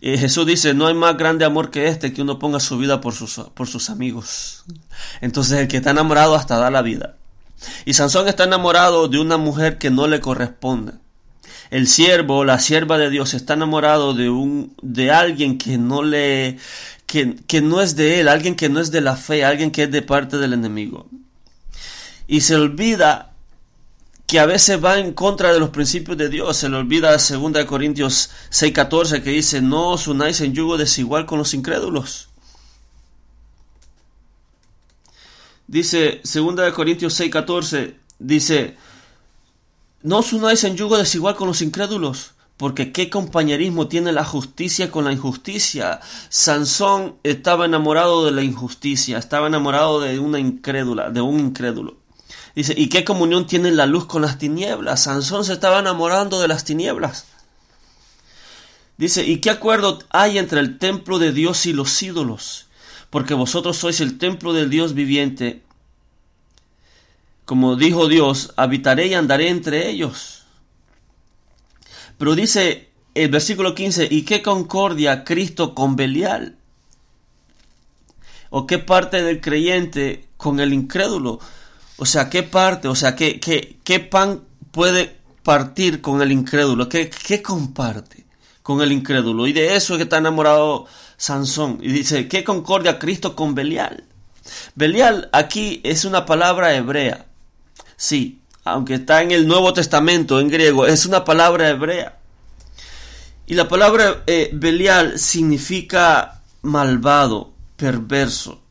Y 0.00 0.16
Jesús 0.16 0.46
dice, 0.46 0.72
no 0.72 0.86
hay 0.86 0.94
más 0.94 1.18
grande 1.18 1.44
amor 1.44 1.70
que 1.70 1.88
este 1.88 2.14
que 2.14 2.22
uno 2.22 2.38
ponga 2.38 2.58
su 2.58 2.78
vida 2.78 3.02
por 3.02 3.12
sus, 3.12 3.38
por 3.52 3.68
sus 3.68 3.90
amigos. 3.90 4.64
Entonces 5.20 5.58
el 5.58 5.68
que 5.68 5.76
está 5.76 5.90
enamorado 5.90 6.34
hasta 6.34 6.56
da 6.56 6.70
la 6.70 6.80
vida. 6.80 7.16
Y 7.84 7.92
Sansón 7.92 8.26
está 8.26 8.44
enamorado 8.44 9.08
de 9.08 9.18
una 9.18 9.36
mujer 9.36 9.76
que 9.76 9.90
no 9.90 10.06
le 10.06 10.20
corresponde 10.20 10.94
el 11.70 11.88
siervo, 11.88 12.44
la 12.44 12.58
sierva 12.58 12.98
de 12.98 13.10
Dios 13.10 13.34
está 13.34 13.54
enamorado 13.54 14.14
de 14.14 14.30
un 14.30 14.74
de 14.82 15.10
alguien 15.10 15.58
que 15.58 15.78
no 15.78 16.02
le 16.02 16.58
que, 17.06 17.36
que 17.46 17.60
no 17.60 17.80
es 17.80 17.96
de 17.96 18.20
él, 18.20 18.28
alguien 18.28 18.54
que 18.54 18.68
no 18.68 18.80
es 18.80 18.90
de 18.90 19.00
la 19.00 19.16
fe, 19.16 19.44
alguien 19.44 19.70
que 19.70 19.84
es 19.84 19.90
de 19.90 20.02
parte 20.02 20.38
del 20.38 20.52
enemigo. 20.52 21.08
Y 22.26 22.40
se 22.40 22.56
olvida 22.56 23.34
que 24.26 24.40
a 24.40 24.46
veces 24.46 24.82
va 24.82 24.98
en 24.98 25.12
contra 25.12 25.52
de 25.52 25.60
los 25.60 25.70
principios 25.70 26.16
de 26.16 26.28
Dios. 26.28 26.56
Se 26.56 26.68
le 26.68 26.76
olvida 26.76 27.12
2 27.12 27.64
Corintios 27.66 28.30
6:14 28.50 29.22
que 29.22 29.30
dice, 29.30 29.60
no 29.60 29.90
os 29.90 30.08
unáis 30.08 30.40
en 30.40 30.54
yugo 30.54 30.76
desigual 30.76 31.26
con 31.26 31.38
los 31.38 31.54
incrédulos. 31.54 32.28
Dice 35.66 36.20
2 36.24 36.72
Corintios 36.72 37.18
6:14, 37.20 37.94
dice, 38.18 38.76
no 40.02 40.18
os 40.18 40.32
unáis 40.32 40.64
en 40.64 40.76
yugo 40.76 40.98
desigual 40.98 41.34
con 41.34 41.48
los 41.48 41.62
incrédulos, 41.62 42.33
porque 42.56 42.92
qué 42.92 43.10
compañerismo 43.10 43.88
tiene 43.88 44.12
la 44.12 44.24
justicia 44.24 44.90
con 44.90 45.04
la 45.04 45.12
injusticia. 45.12 46.00
Sansón 46.28 47.16
estaba 47.22 47.64
enamorado 47.64 48.24
de 48.24 48.32
la 48.32 48.42
injusticia, 48.42 49.18
estaba 49.18 49.48
enamorado 49.48 50.00
de 50.00 50.18
una 50.18 50.38
incrédula, 50.38 51.10
de 51.10 51.20
un 51.20 51.40
incrédulo. 51.40 51.96
Dice, 52.54 52.74
¿y 52.76 52.88
qué 52.88 53.04
comunión 53.04 53.46
tiene 53.46 53.72
la 53.72 53.86
luz 53.86 54.06
con 54.06 54.22
las 54.22 54.38
tinieblas? 54.38 55.02
Sansón 55.02 55.44
se 55.44 55.52
estaba 55.52 55.80
enamorando 55.80 56.40
de 56.40 56.48
las 56.48 56.64
tinieblas. 56.64 57.26
Dice, 58.96 59.24
¿y 59.24 59.38
qué 59.38 59.50
acuerdo 59.50 59.98
hay 60.10 60.38
entre 60.38 60.60
el 60.60 60.78
templo 60.78 61.18
de 61.18 61.32
Dios 61.32 61.66
y 61.66 61.72
los 61.72 62.00
ídolos? 62.00 62.66
Porque 63.10 63.34
vosotros 63.34 63.76
sois 63.76 64.00
el 64.00 64.18
templo 64.18 64.52
del 64.52 64.70
Dios 64.70 64.94
viviente 64.94 65.64
como 67.44 67.76
dijo 67.76 68.08
Dios, 68.08 68.52
habitaré 68.56 69.08
y 69.08 69.14
andaré 69.14 69.48
entre 69.48 69.90
ellos. 69.90 70.43
Pero 72.18 72.34
dice 72.34 72.88
el 73.14 73.30
versículo 73.30 73.74
15, 73.74 74.08
¿y 74.10 74.22
qué 74.22 74.42
concordia 74.42 75.24
Cristo 75.24 75.74
con 75.74 75.96
Belial? 75.96 76.56
¿O 78.50 78.66
qué 78.66 78.78
parte 78.78 79.22
del 79.22 79.40
creyente 79.40 80.28
con 80.36 80.60
el 80.60 80.72
incrédulo? 80.72 81.40
O 81.96 82.06
sea, 82.06 82.30
¿qué 82.30 82.42
parte? 82.42 82.88
O 82.88 82.94
sea, 82.94 83.16
¿qué, 83.16 83.40
qué, 83.40 83.78
qué 83.84 84.00
pan 84.00 84.42
puede 84.70 85.16
partir 85.42 86.00
con 86.00 86.22
el 86.22 86.32
incrédulo? 86.32 86.88
¿Qué, 86.88 87.10
¿Qué 87.10 87.42
comparte 87.42 88.24
con 88.62 88.80
el 88.80 88.92
incrédulo? 88.92 89.46
Y 89.46 89.52
de 89.52 89.76
eso 89.76 89.94
es 89.94 89.98
que 89.98 90.04
está 90.04 90.18
enamorado 90.18 90.86
Sansón. 91.16 91.78
Y 91.82 91.92
dice, 91.92 92.28
¿qué 92.28 92.44
concordia 92.44 92.98
Cristo 92.98 93.36
con 93.36 93.54
Belial? 93.54 94.04
Belial 94.74 95.28
aquí 95.32 95.80
es 95.84 96.04
una 96.04 96.26
palabra 96.26 96.74
hebrea 96.74 97.26
Sí, 97.96 98.40
aunque 98.64 98.94
está 98.94 99.22
en 99.22 99.30
el 99.30 99.46
Nuevo 99.46 99.72
Testamento 99.72 100.40
en 100.40 100.48
griego, 100.48 100.86
es 100.86 101.06
una 101.06 101.24
palabra 101.24 101.68
hebrea. 101.68 102.18
Y 103.46 103.54
la 103.54 103.68
palabra 103.68 104.22
eh, 104.26 104.50
Belial 104.54 105.18
significa 105.18 106.42
malvado, 106.62 107.52
perverso. 107.76 108.62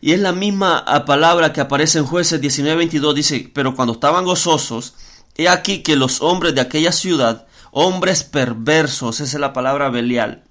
Y 0.00 0.12
es 0.12 0.20
la 0.20 0.32
misma 0.32 0.84
palabra 1.04 1.52
que 1.52 1.60
aparece 1.60 1.98
en 1.98 2.06
jueces 2.06 2.40
19:22, 2.40 3.12
dice, 3.12 3.50
pero 3.52 3.76
cuando 3.76 3.92
estaban 3.92 4.24
gozosos, 4.24 4.94
he 5.36 5.48
aquí 5.48 5.82
que 5.82 5.96
los 5.96 6.22
hombres 6.22 6.54
de 6.54 6.62
aquella 6.62 6.92
ciudad, 6.92 7.46
hombres 7.70 8.24
perversos, 8.24 9.20
esa 9.20 9.36
es 9.36 9.40
la 9.40 9.52
palabra 9.52 9.90
Belial, 9.90 10.44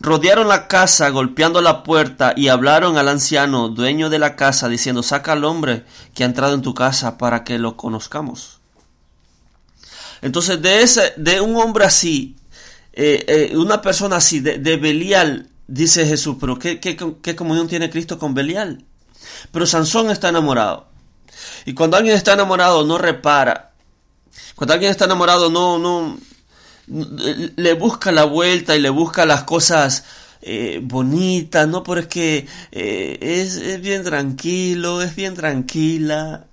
Rodearon 0.00 0.46
la 0.46 0.68
casa 0.68 1.08
golpeando 1.08 1.60
la 1.60 1.82
puerta 1.82 2.32
y 2.36 2.48
hablaron 2.48 2.98
al 2.98 3.08
anciano, 3.08 3.68
dueño 3.68 4.10
de 4.10 4.20
la 4.20 4.36
casa, 4.36 4.68
diciendo, 4.68 5.02
saca 5.02 5.32
al 5.32 5.44
hombre 5.44 5.84
que 6.14 6.22
ha 6.22 6.26
entrado 6.26 6.54
en 6.54 6.62
tu 6.62 6.72
casa 6.72 7.18
para 7.18 7.42
que 7.42 7.58
lo 7.58 7.76
conozcamos. 7.76 8.60
Entonces 10.22 10.60
de, 10.62 10.82
ese, 10.82 11.14
de 11.16 11.40
un 11.40 11.56
hombre 11.56 11.84
así, 11.84 12.36
eh, 12.92 13.52
una 13.54 13.82
persona 13.82 14.16
así 14.16 14.40
de, 14.40 14.76
Belial, 14.76 15.48
dice 15.66 16.06
Jesús, 16.06 16.36
pero 16.40 16.58
¿qué, 16.58 16.80
¿qué, 16.80 17.36
comunión 17.36 17.68
tiene 17.68 17.90
Cristo 17.90 18.18
con 18.18 18.34
Belial? 18.34 18.84
Pero 19.52 19.66
Sansón 19.66 20.10
está 20.10 20.28
enamorado. 20.28 20.88
Y 21.64 21.74
cuando 21.74 21.96
alguien 21.96 22.16
está 22.16 22.32
enamorado 22.32 22.84
no 22.84 22.98
repara. 22.98 23.72
Cuando 24.54 24.74
alguien 24.74 24.90
está 24.90 25.04
enamorado 25.04 25.50
no, 25.50 25.78
no, 25.78 26.18
le 26.88 27.74
busca 27.74 28.12
la 28.12 28.24
vuelta 28.24 28.76
y 28.76 28.80
le 28.80 28.90
busca 28.90 29.26
las 29.26 29.44
cosas 29.44 30.04
eh, 30.40 30.80
bonitas, 30.82 31.66
¿no? 31.68 31.82
Porque 31.82 32.46
eh, 32.72 33.18
es, 33.20 33.80
bien 33.80 34.04
tranquilo, 34.04 35.02
es 35.02 35.14
bien 35.16 35.34
tranquila, 35.34 36.46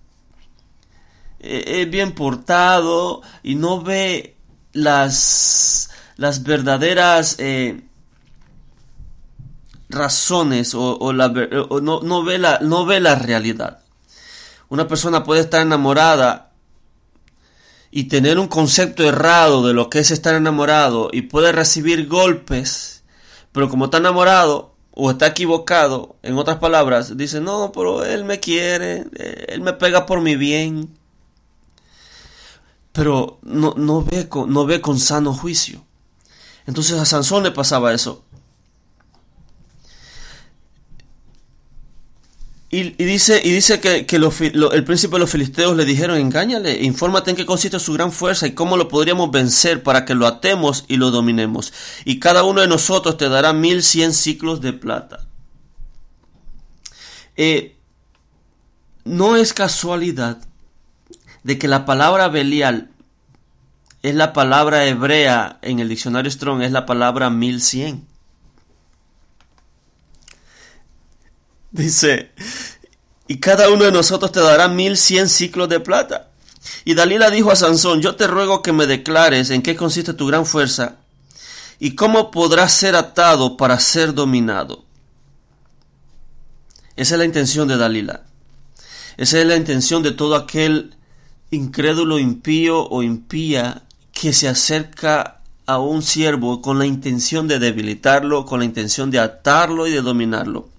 eh, 1.39 1.81
es 1.81 1.89
bien 1.89 2.13
portado 2.13 3.21
y 3.43 3.55
no 3.55 3.81
ve 3.81 4.35
las, 4.73 5.89
las 6.17 6.43
verdaderas 6.43 7.37
razones 9.87 10.73
o, 10.73 11.13
la, 11.13 11.29
no, 11.29 12.01
no, 12.01 12.23
ve 12.23 12.39
la, 12.39 12.59
no 12.61 12.85
ve 12.85 12.99
la 12.99 13.15
realidad. 13.15 13.79
Una 14.67 14.87
persona 14.87 15.23
puede 15.23 15.41
estar 15.41 15.61
enamorada 15.61 16.44
y 17.95 18.09
tener 18.09 18.39
un 18.39 18.49
concepto 18.49 19.05
errado 19.05 19.65
de 19.65 19.73
lo 19.73 19.89
que 19.89 19.99
es 19.99 20.11
estar 20.11 20.35
enamorado 20.35 21.07
y 21.13 21.21
puede 21.21 21.53
recibir 21.53 22.09
golpes, 22.09 23.05
pero 23.53 23.69
como 23.69 23.85
está 23.85 23.99
enamorado 23.99 24.75
o 24.91 25.11
está 25.11 25.27
equivocado, 25.27 26.17
en 26.21 26.37
otras 26.37 26.57
palabras, 26.57 27.15
dice, 27.15 27.39
no, 27.39 27.71
pero 27.73 28.03
él 28.03 28.25
me 28.25 28.41
quiere, 28.41 29.05
él 29.47 29.61
me 29.61 29.71
pega 29.71 30.05
por 30.05 30.19
mi 30.19 30.35
bien, 30.35 30.93
pero 32.91 33.39
no, 33.43 33.73
no, 33.77 34.03
ve, 34.03 34.27
con, 34.27 34.51
no 34.51 34.65
ve 34.65 34.81
con 34.81 34.99
sano 34.99 35.33
juicio. 35.33 35.81
Entonces 36.67 36.99
a 36.99 37.05
Sansón 37.05 37.43
le 37.43 37.51
pasaba 37.51 37.93
eso. 37.93 38.24
Y, 42.77 42.91
dice, 43.05 43.39
y 43.41 43.51
dice 43.51 43.79
que, 43.79 44.05
el 44.05 44.83
príncipe 44.83 45.13
de 45.13 45.19
los 45.19 45.29
filisteos 45.29 45.77
le 45.77 45.85
dijeron, 45.85 46.17
engáñale, 46.17 46.83
infórmate 46.83 47.29
en 47.29 47.37
qué 47.37 47.45
consiste 47.45 47.79
su 47.79 47.93
gran 47.93 48.11
fuerza 48.11 48.47
y 48.47 48.51
cómo 48.51 48.75
lo 48.75 48.89
podríamos 48.89 49.31
vencer 49.31 49.81
para 49.81 50.03
que 50.03 50.13
lo 50.13 50.27
atemos 50.27 50.83
y 50.89 50.97
lo 50.97 51.09
dominemos. 51.09 51.71
Y 52.03 52.19
cada 52.19 52.43
uno 52.43 52.59
de 52.59 52.67
nosotros 52.67 53.15
te 53.15 53.29
dará 53.29 53.53
mil 53.53 53.81
cien 53.81 54.11
ciclos 54.11 54.59
de 54.59 54.73
plata. 54.73 55.25
Eh, 57.37 57.77
no 59.05 59.37
es 59.37 59.53
casualidad 59.53 60.39
de 61.43 61.57
que 61.57 61.69
la 61.69 61.85
palabra 61.85 62.27
Belial 62.27 62.89
es 64.03 64.15
la 64.15 64.33
palabra 64.33 64.85
hebrea 64.85 65.59
en 65.61 65.79
el 65.79 65.87
diccionario 65.87 66.29
Strong, 66.29 66.61
es 66.63 66.73
la 66.73 66.85
palabra 66.85 67.29
mil 67.29 67.61
cien. 67.61 68.05
Dice, 71.75 72.31
y 73.27 73.41
cada 73.41 73.69
uno 73.69 73.83
de 73.83 73.91
nosotros 73.91 74.31
te 74.31 74.39
dará 74.39 74.69
mil 74.69 74.95
cien 74.95 75.27
ciclos 75.27 75.67
de 75.67 75.81
plata. 75.81 76.29
Y 76.85 76.93
Dalila 76.93 77.29
dijo 77.29 77.51
a 77.51 77.57
Sansón, 77.57 78.01
yo 78.01 78.15
te 78.15 78.27
ruego 78.27 78.61
que 78.61 78.71
me 78.71 78.87
declares 78.87 79.49
en 79.49 79.61
qué 79.61 79.75
consiste 79.75 80.13
tu 80.13 80.25
gran 80.25 80.45
fuerza 80.45 80.99
y 81.77 81.95
cómo 81.95 82.31
podrás 82.31 82.71
ser 82.71 82.95
atado 82.95 83.57
para 83.57 83.77
ser 83.81 84.13
dominado. 84.13 84.85
Esa 86.95 87.15
es 87.15 87.19
la 87.19 87.25
intención 87.25 87.67
de 87.67 87.75
Dalila. 87.75 88.23
Esa 89.17 89.41
es 89.41 89.45
la 89.45 89.57
intención 89.57 90.01
de 90.01 90.11
todo 90.11 90.35
aquel 90.35 90.95
incrédulo, 91.51 92.19
impío 92.19 92.87
o 92.87 93.03
impía 93.03 93.83
que 94.13 94.31
se 94.31 94.47
acerca 94.47 95.41
a 95.65 95.79
un 95.79 96.03
siervo 96.03 96.61
con 96.61 96.79
la 96.79 96.85
intención 96.85 97.49
de 97.49 97.59
debilitarlo, 97.59 98.45
con 98.45 98.59
la 98.59 98.65
intención 98.65 99.11
de 99.11 99.19
atarlo 99.19 99.87
y 99.87 99.91
de 99.91 100.01
dominarlo. 100.01 100.69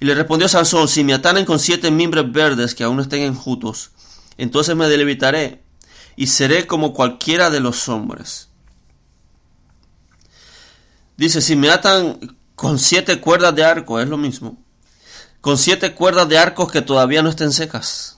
Y 0.00 0.06
le 0.06 0.14
respondió 0.14 0.48
Sansón, 0.48 0.88
si 0.88 1.04
me 1.04 1.12
ataren 1.12 1.44
con 1.44 1.60
siete 1.60 1.90
mimbres 1.90 2.32
verdes 2.32 2.74
que 2.74 2.84
aún 2.84 3.00
estén 3.00 3.20
enjutos, 3.22 3.90
entonces 4.38 4.74
me 4.74 4.88
debilitaré 4.88 5.62
y 6.16 6.28
seré 6.28 6.66
como 6.66 6.94
cualquiera 6.94 7.50
de 7.50 7.60
los 7.60 7.88
hombres. 7.88 8.48
Dice, 11.18 11.42
si 11.42 11.54
me 11.54 11.68
atan 11.68 12.38
con 12.54 12.78
siete 12.78 13.20
cuerdas 13.20 13.54
de 13.54 13.62
arco, 13.62 14.00
es 14.00 14.08
lo 14.08 14.16
mismo. 14.16 14.56
Con 15.42 15.58
siete 15.58 15.94
cuerdas 15.94 16.28
de 16.30 16.38
arcos 16.38 16.72
que 16.72 16.80
todavía 16.80 17.22
no 17.22 17.28
estén 17.28 17.52
secas. 17.52 18.16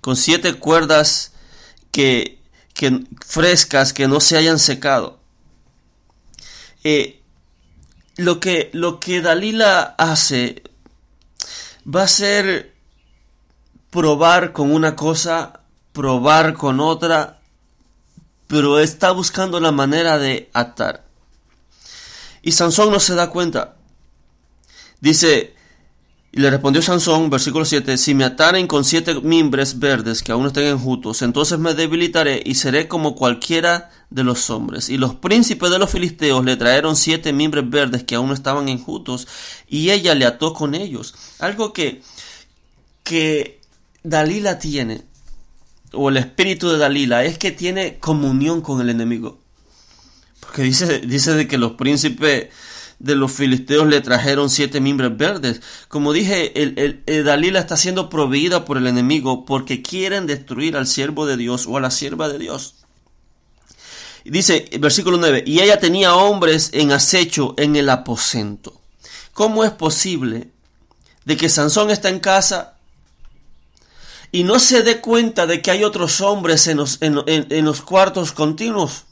Con 0.00 0.14
siete 0.14 0.54
cuerdas 0.54 1.32
que, 1.90 2.40
que 2.74 3.04
frescas 3.26 3.92
que 3.92 4.06
no 4.06 4.20
se 4.20 4.36
hayan 4.36 4.60
secado. 4.60 5.18
Eh, 6.84 7.17
lo 8.18 8.40
que, 8.40 8.68
lo 8.74 9.00
que 9.00 9.22
Dalila 9.22 9.94
hace 9.96 10.64
va 11.86 12.02
a 12.02 12.08
ser 12.08 12.74
probar 13.90 14.52
con 14.52 14.72
una 14.72 14.96
cosa, 14.96 15.60
probar 15.92 16.54
con 16.54 16.80
otra, 16.80 17.40
pero 18.48 18.80
está 18.80 19.12
buscando 19.12 19.60
la 19.60 19.70
manera 19.70 20.18
de 20.18 20.50
atar. 20.52 21.04
Y 22.42 22.52
Sansón 22.52 22.90
no 22.90 22.98
se 22.98 23.14
da 23.14 23.30
cuenta. 23.30 23.76
Dice, 25.00 25.54
y 26.38 26.40
le 26.40 26.50
respondió 26.50 26.80
Sansón, 26.82 27.30
versículo 27.30 27.64
7, 27.64 27.98
si 27.98 28.14
me 28.14 28.22
ataren 28.22 28.68
con 28.68 28.84
siete 28.84 29.12
mimbres 29.22 29.80
verdes 29.80 30.22
que 30.22 30.30
aún 30.30 30.46
estén 30.46 30.68
enjutos, 30.68 31.22
entonces 31.22 31.58
me 31.58 31.74
debilitaré 31.74 32.40
y 32.46 32.54
seré 32.54 32.86
como 32.86 33.16
cualquiera 33.16 33.90
de 34.10 34.22
los 34.22 34.48
hombres. 34.48 34.88
Y 34.88 34.98
los 34.98 35.16
príncipes 35.16 35.68
de 35.68 35.80
los 35.80 35.90
filisteos 35.90 36.44
le 36.44 36.56
trajeron 36.56 36.94
siete 36.94 37.32
mimbres 37.32 37.68
verdes 37.68 38.04
que 38.04 38.14
aún 38.14 38.30
estaban 38.30 38.68
enjutos, 38.68 39.26
y 39.66 39.90
ella 39.90 40.14
le 40.14 40.26
ató 40.26 40.52
con 40.52 40.76
ellos. 40.76 41.12
Algo 41.40 41.72
que, 41.72 42.02
que 43.02 43.60
Dalila 44.04 44.60
tiene, 44.60 45.02
o 45.92 46.08
el 46.08 46.18
espíritu 46.18 46.68
de 46.70 46.78
Dalila, 46.78 47.24
es 47.24 47.36
que 47.36 47.50
tiene 47.50 47.98
comunión 47.98 48.60
con 48.60 48.80
el 48.80 48.90
enemigo. 48.90 49.40
Porque 50.38 50.62
dice, 50.62 51.00
dice 51.00 51.34
de 51.34 51.48
que 51.48 51.58
los 51.58 51.72
príncipes 51.72 52.50
de 52.98 53.14
los 53.14 53.32
filisteos 53.32 53.86
le 53.86 54.00
trajeron 54.00 54.50
siete 54.50 54.80
mimbres 54.80 55.16
verdes. 55.16 55.60
Como 55.88 56.12
dije, 56.12 56.52
el, 56.60 57.24
Dalila 57.24 57.60
está 57.60 57.76
siendo 57.76 58.08
proveída 58.08 58.64
por 58.64 58.76
el 58.76 58.86
enemigo 58.86 59.44
porque 59.44 59.82
quieren 59.82 60.26
destruir 60.26 60.76
al 60.76 60.86
siervo 60.86 61.26
de 61.26 61.36
Dios 61.36 61.66
o 61.66 61.76
a 61.76 61.80
la 61.80 61.90
sierva 61.90 62.28
de 62.28 62.38
Dios. 62.38 62.74
Dice, 64.24 64.68
versículo 64.80 65.16
9, 65.16 65.44
y 65.46 65.60
ella 65.60 65.78
tenía 65.78 66.14
hombres 66.14 66.70
en 66.72 66.92
acecho 66.92 67.54
en 67.56 67.76
el 67.76 67.88
aposento. 67.88 68.80
¿Cómo 69.32 69.64
es 69.64 69.70
posible 69.70 70.50
de 71.24 71.36
que 71.36 71.48
Sansón 71.48 71.90
está 71.90 72.08
en 72.08 72.18
casa 72.18 72.74
y 74.32 74.42
no 74.42 74.58
se 74.58 74.82
dé 74.82 75.00
cuenta 75.00 75.46
de 75.46 75.62
que 75.62 75.70
hay 75.70 75.84
otros 75.84 76.20
hombres 76.20 76.66
en 76.66 76.78
los, 76.78 76.98
en 77.00 77.64
los 77.64 77.80
cuartos 77.80 78.32
continuos? 78.32 79.04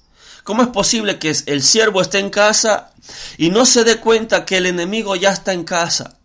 ¿Cómo 0.47 0.63
es 0.63 0.69
posible 0.69 1.19
que 1.19 1.35
el 1.47 1.61
siervo 1.61 2.01
esté 2.01 2.21
en 2.21 2.31
casa 2.31 2.93
y 3.37 3.51
no 3.51 3.67
se 3.67 3.83
dé 3.83 3.97
cuenta 3.97 4.45
que 4.45 4.59
el 4.59 4.67
enemigo 4.67 5.17
ya 5.17 5.31
está 5.31 5.53
en 5.53 5.65
casa? 5.65 6.19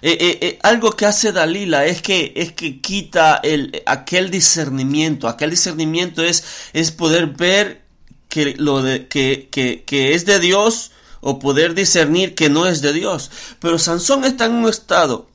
Eh, 0.00 0.16
eh, 0.18 0.38
eh, 0.40 0.58
algo 0.62 0.92
que 0.92 1.04
hace 1.04 1.32
Dalila 1.32 1.84
es 1.84 2.00
que, 2.00 2.32
es 2.34 2.52
que 2.52 2.80
quita 2.80 3.40
el, 3.42 3.82
aquel 3.84 4.30
discernimiento. 4.30 5.28
Aquel 5.28 5.50
discernimiento 5.50 6.24
es, 6.24 6.42
es 6.72 6.92
poder 6.92 7.26
ver 7.26 7.82
que, 8.30 8.54
lo 8.56 8.80
de, 8.80 9.06
que, 9.06 9.50
que, 9.50 9.84
que 9.84 10.14
es 10.14 10.24
de 10.24 10.40
Dios 10.40 10.92
o 11.20 11.38
poder 11.38 11.74
discernir 11.74 12.34
que 12.34 12.48
no 12.48 12.66
es 12.66 12.80
de 12.80 12.94
Dios. 12.94 13.30
Pero 13.60 13.78
Sansón 13.78 14.24
está 14.24 14.46
en 14.46 14.52
un 14.52 14.70
estado 14.70 15.28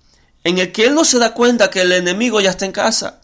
en 0.44 0.58
el 0.58 0.72
que 0.72 0.88
él 0.88 0.96
no 0.96 1.06
se 1.06 1.20
da 1.20 1.36
cuenta 1.36 1.70
que 1.70 1.82
el 1.82 1.92
enemigo 1.92 2.42
ya 2.42 2.50
está 2.50 2.66
en 2.66 2.72
casa. 2.72 3.22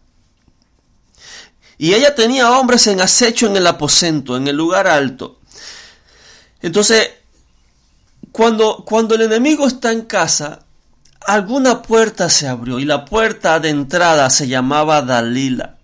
Y 1.84 1.94
ella 1.94 2.16
tenía 2.16 2.50
hombres 2.50 2.88
en 2.88 3.02
acecho 3.02 3.46
en 3.46 3.58
el 3.58 3.68
aposento, 3.68 4.38
en 4.38 4.48
el 4.48 4.56
lugar 4.56 4.88
alto. 4.88 5.42
Entonces, 6.62 7.12
cuando, 8.32 8.86
cuando 8.86 9.16
el 9.16 9.24
enemigo 9.24 9.68
está 9.68 9.92
en 9.92 10.04
casa, 10.04 10.62
alguna 11.28 11.82
puerta 11.82 12.30
se 12.30 12.48
abrió 12.48 12.80
y 12.80 12.86
la 12.86 13.04
puerta 13.04 13.60
de 13.60 13.68
entrada 13.68 14.30
se 14.30 14.48
llamaba 14.48 15.02
Dalila. 15.02 15.76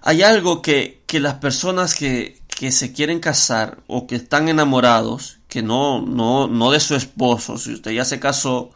Hay 0.00 0.22
algo 0.22 0.62
que, 0.62 1.02
que 1.04 1.20
las 1.20 1.34
personas 1.34 1.94
que, 1.94 2.40
que, 2.48 2.72
se 2.72 2.94
quieren 2.94 3.20
casar 3.20 3.80
o 3.88 4.06
que 4.06 4.16
están 4.16 4.48
enamorados, 4.48 5.36
que 5.48 5.60
no, 5.60 6.00
no, 6.00 6.48
no 6.48 6.70
de 6.70 6.80
su 6.80 6.94
esposo, 6.94 7.58
si 7.58 7.74
usted 7.74 7.90
ya 7.90 8.06
se 8.06 8.20
casó 8.20 8.70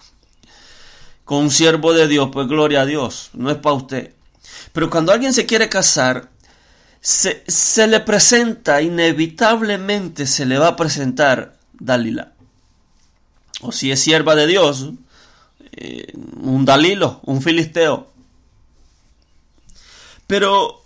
con 1.24 1.44
un 1.44 1.50
siervo 1.50 1.94
de 1.94 2.06
Dios, 2.06 2.28
pues 2.30 2.46
gloria 2.48 2.82
a 2.82 2.86
Dios, 2.86 3.30
no 3.32 3.50
es 3.50 3.56
para 3.56 3.76
usted. 3.76 4.17
Pero 4.72 4.90
cuando 4.90 5.12
alguien 5.12 5.32
se 5.32 5.46
quiere 5.46 5.68
casar, 5.68 6.30
se, 7.00 7.86
le 7.86 8.00
presenta, 8.00 8.82
inevitablemente 8.82 10.26
se 10.26 10.46
le 10.46 10.58
va 10.58 10.68
a 10.68 10.76
presentar 10.76 11.56
Dalila. 11.78 12.32
O 13.60 13.72
si 13.72 13.90
es 13.90 14.00
sierva 14.00 14.34
de 14.34 14.46
Dios, 14.46 14.90
eh, 15.72 16.12
un 16.42 16.64
Dalilo, 16.64 17.20
un 17.24 17.42
filisteo. 17.42 18.12
Pero 20.26 20.84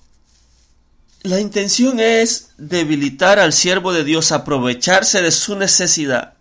la 1.22 1.40
intención 1.40 1.98
es 2.00 2.50
debilitar 2.56 3.38
al 3.38 3.52
siervo 3.52 3.92
de 3.92 4.04
Dios, 4.04 4.32
aprovecharse 4.32 5.22
de 5.22 5.32
su 5.32 5.56
necesidad. 5.56 6.34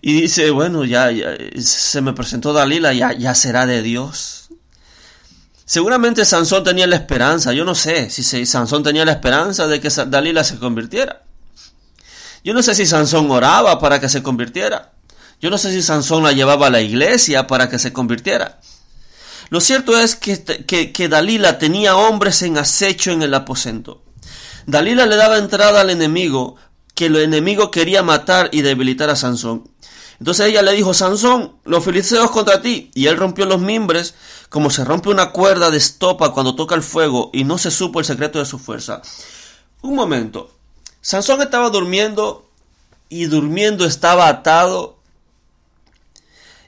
Y 0.00 0.20
dice, 0.20 0.50
bueno, 0.50 0.84
ya, 0.84 1.10
se 1.58 2.00
me 2.00 2.12
presentó 2.12 2.52
Dalila, 2.52 2.92
ya, 2.92 3.12
ya 3.12 3.34
será 3.34 3.66
de 3.66 3.82
Dios. 3.82 4.45
Seguramente 5.66 6.24
Sansón 6.24 6.62
tenía 6.62 6.86
la 6.86 6.94
esperanza, 6.94 7.52
yo 7.52 7.64
no 7.64 7.74
sé 7.74 8.08
si 8.08 8.46
Sansón 8.46 8.84
tenía 8.84 9.04
la 9.04 9.12
esperanza 9.12 9.66
de 9.66 9.80
que 9.80 9.90
Dalila 10.06 10.44
se 10.44 10.60
convirtiera. 10.60 11.24
Yo 12.44 12.54
no 12.54 12.62
sé 12.62 12.76
si 12.76 12.86
Sansón 12.86 13.28
oraba 13.32 13.80
para 13.80 14.00
que 14.00 14.08
se 14.08 14.22
convirtiera. 14.22 14.92
Yo 15.40 15.50
no 15.50 15.58
sé 15.58 15.72
si 15.72 15.82
Sansón 15.82 16.22
la 16.22 16.30
llevaba 16.30 16.68
a 16.68 16.70
la 16.70 16.80
iglesia 16.80 17.48
para 17.48 17.68
que 17.68 17.80
se 17.80 17.92
convirtiera. 17.92 18.60
Lo 19.50 19.60
cierto 19.60 19.98
es 19.98 20.14
que, 20.14 20.64
que, 20.64 21.08
Dalila 21.08 21.58
tenía 21.58 21.96
hombres 21.96 22.42
en 22.42 22.58
acecho 22.58 23.10
en 23.10 23.22
el 23.22 23.34
aposento. 23.34 24.04
Dalila 24.66 25.06
le 25.06 25.16
daba 25.16 25.38
entrada 25.38 25.80
al 25.80 25.90
enemigo, 25.90 26.54
que 26.94 27.06
el 27.06 27.16
enemigo 27.16 27.72
quería 27.72 28.04
matar 28.04 28.48
y 28.52 28.62
debilitar 28.62 29.10
a 29.10 29.16
Sansón. 29.16 29.68
Entonces 30.18 30.46
ella 30.46 30.62
le 30.62 30.72
dijo, 30.72 30.94
Sansón, 30.94 31.56
los 31.64 31.84
filisteos 31.84 32.30
contra 32.30 32.62
ti. 32.62 32.90
Y 32.94 33.06
él 33.06 33.16
rompió 33.16 33.44
los 33.44 33.60
mimbres, 33.60 34.14
como 34.56 34.70
se 34.70 34.86
rompe 34.86 35.10
una 35.10 35.32
cuerda 35.32 35.70
de 35.70 35.76
estopa 35.76 36.32
cuando 36.32 36.54
toca 36.54 36.74
el 36.74 36.82
fuego, 36.82 37.28
y 37.34 37.44
no 37.44 37.58
se 37.58 37.70
supo 37.70 37.98
el 37.98 38.06
secreto 38.06 38.38
de 38.38 38.46
su 38.46 38.58
fuerza. 38.58 39.02
Un 39.82 39.94
momento. 39.94 40.50
Sansón 41.02 41.42
estaba 41.42 41.68
durmiendo, 41.68 42.48
y 43.10 43.26
durmiendo 43.26 43.84
estaba 43.84 44.28
atado, 44.28 44.96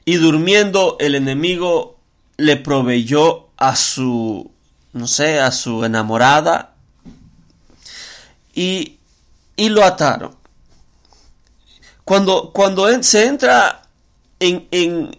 y 0.05 0.17
durmiendo 0.17 0.97
el 0.99 1.15
enemigo 1.15 1.97
le 2.37 2.57
proveyó 2.57 3.47
a 3.57 3.75
su, 3.75 4.51
no 4.93 5.07
sé, 5.07 5.39
a 5.39 5.51
su 5.51 5.83
enamorada 5.83 6.75
y, 8.53 8.99
y 9.55 9.69
lo 9.69 9.83
ataron. 9.83 10.35
Cuando, 12.05 12.51
cuando 12.53 13.01
se 13.01 13.25
entra 13.25 13.81
en, 14.39 14.67
en, 14.69 15.09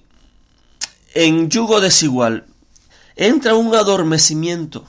en 1.14 1.50
yugo 1.50 1.80
desigual, 1.80 2.46
entra 3.20 3.54
un 3.54 3.74
adormecimiento. 3.74 4.84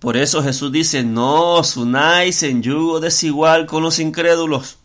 Por 0.00 0.16
eso 0.16 0.42
Jesús 0.42 0.70
dice, 0.72 1.02
no 1.04 1.54
os 1.54 1.76
unáis 1.76 2.42
en 2.42 2.62
yugo 2.62 3.00
desigual 3.00 3.66
con 3.66 3.82
los 3.82 4.00
incrédulos. 4.00 4.76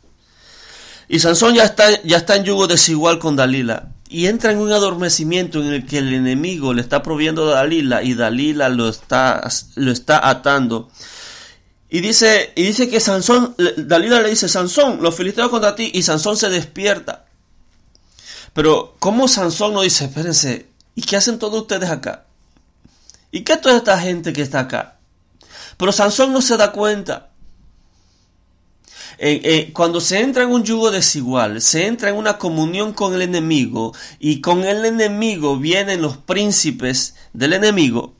Y 1.09 1.19
Sansón 1.19 1.55
ya 1.55 1.65
está, 1.65 2.01
ya 2.03 2.17
está 2.17 2.35
en 2.35 2.43
yugo 2.43 2.67
desigual 2.67 3.17
con 3.17 3.35
Dalila 3.35 3.89
y 4.07 4.27
entra 4.27 4.51
en 4.51 4.59
un 4.59 4.71
adormecimiento 4.71 5.61
en 5.61 5.73
el 5.73 5.85
que 5.85 5.97
el 5.97 6.13
enemigo 6.13 6.73
le 6.73 6.81
está 6.81 7.01
proviendo 7.01 7.49
a 7.49 7.55
Dalila 7.55 8.03
y 8.03 8.13
Dalila 8.13 8.69
lo 8.69 8.87
está, 8.87 9.47
lo 9.75 9.91
está 9.91 10.29
atando. 10.29 10.89
Y 11.89 12.01
dice, 12.01 12.53
y 12.55 12.63
dice 12.63 12.89
que 12.89 12.99
Sansón, 12.99 13.55
Dalila 13.77 14.21
le 14.21 14.29
dice, 14.29 14.47
Sansón, 14.47 14.99
los 15.01 15.15
filisteos 15.15 15.49
contra 15.49 15.75
ti, 15.75 15.89
y 15.93 16.03
Sansón 16.03 16.37
se 16.37 16.49
despierta. 16.49 17.25
Pero, 18.53 18.95
¿cómo 18.99 19.27
Sansón 19.27 19.73
no 19.73 19.81
dice, 19.81 20.05
espérense, 20.05 20.68
¿y 20.99 21.01
qué 21.01 21.15
hacen 21.15 21.39
todos 21.39 21.61
ustedes 21.61 21.89
acá? 21.89 22.25
¿Y 23.31 23.45
qué 23.45 23.55
toda 23.55 23.77
esta 23.77 23.97
gente 24.01 24.33
que 24.33 24.41
está 24.41 24.59
acá? 24.59 24.97
Pero 25.77 25.93
Sansón 25.93 26.33
no 26.33 26.41
se 26.41 26.57
da 26.57 26.73
cuenta. 26.73 27.29
Eh, 29.17 29.39
eh, 29.45 29.71
cuando 29.71 30.01
se 30.01 30.19
entra 30.19 30.43
en 30.43 30.49
un 30.49 30.65
yugo 30.65 30.91
desigual, 30.91 31.61
se 31.61 31.87
entra 31.87 32.09
en 32.09 32.17
una 32.17 32.37
comunión 32.37 32.91
con 32.91 33.13
el 33.13 33.21
enemigo 33.21 33.95
y 34.19 34.41
con 34.41 34.65
el 34.65 34.83
enemigo 34.83 35.55
vienen 35.55 36.01
los 36.01 36.17
príncipes 36.17 37.15
del 37.31 37.53
enemigo. 37.53 38.13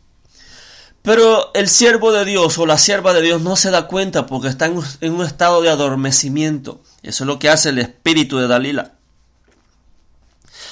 Pero 1.02 1.52
el 1.54 1.68
siervo 1.68 2.14
de 2.14 2.24
Dios 2.24 2.58
o 2.60 2.66
la 2.66 2.78
sierva 2.78 3.14
de 3.14 3.22
Dios 3.22 3.42
no 3.42 3.58
se 3.58 3.72
da 3.72 3.88
cuenta 3.88 4.26
porque 4.26 4.48
está 4.48 4.68
en, 4.68 4.80
en 5.02 5.14
un 5.16 5.26
estado 5.26 5.62
de 5.62 5.70
adormecimiento. 5.70 6.82
Eso 7.04 7.26
es 7.26 7.28
lo 7.28 7.40
que 7.40 7.50
hace 7.50 7.70
el 7.70 7.80
espíritu 7.80 8.38
de 8.38 8.48
Dalila. 8.48 8.99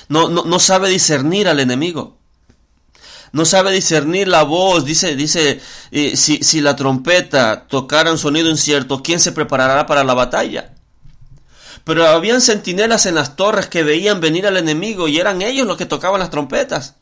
No, 0.09 0.29
no, 0.29 0.43
no 0.45 0.59
sabe 0.59 0.89
discernir 0.89 1.47
al 1.47 1.59
enemigo 1.59 2.17
no 3.31 3.45
sabe 3.45 3.71
discernir 3.71 4.27
la 4.27 4.43
voz, 4.43 4.85
dice, 4.85 5.15
dice, 5.15 5.59
eh, 5.91 6.15
si, 6.15 6.37
si 6.37 6.61
la 6.61 6.75
trompeta 6.75 7.67
tocara 7.67 8.11
un 8.11 8.17
sonido 8.17 8.49
incierto, 8.49 9.03
¿quién 9.03 9.19
se 9.19 9.31
preparará 9.31 9.85
para 9.85 10.03
la 10.03 10.13
batalla? 10.13 10.73
Pero 11.83 12.07
habían 12.07 12.41
centinelas 12.41 13.05
en 13.05 13.15
las 13.15 13.35
torres 13.35 13.67
que 13.67 13.83
veían 13.83 14.19
venir 14.19 14.47
al 14.47 14.57
enemigo 14.57 15.07
y 15.07 15.19
eran 15.19 15.41
ellos 15.41 15.67
los 15.67 15.77
que 15.77 15.85
tocaban 15.85 16.19
las 16.19 16.29
trompetas. 16.29 16.95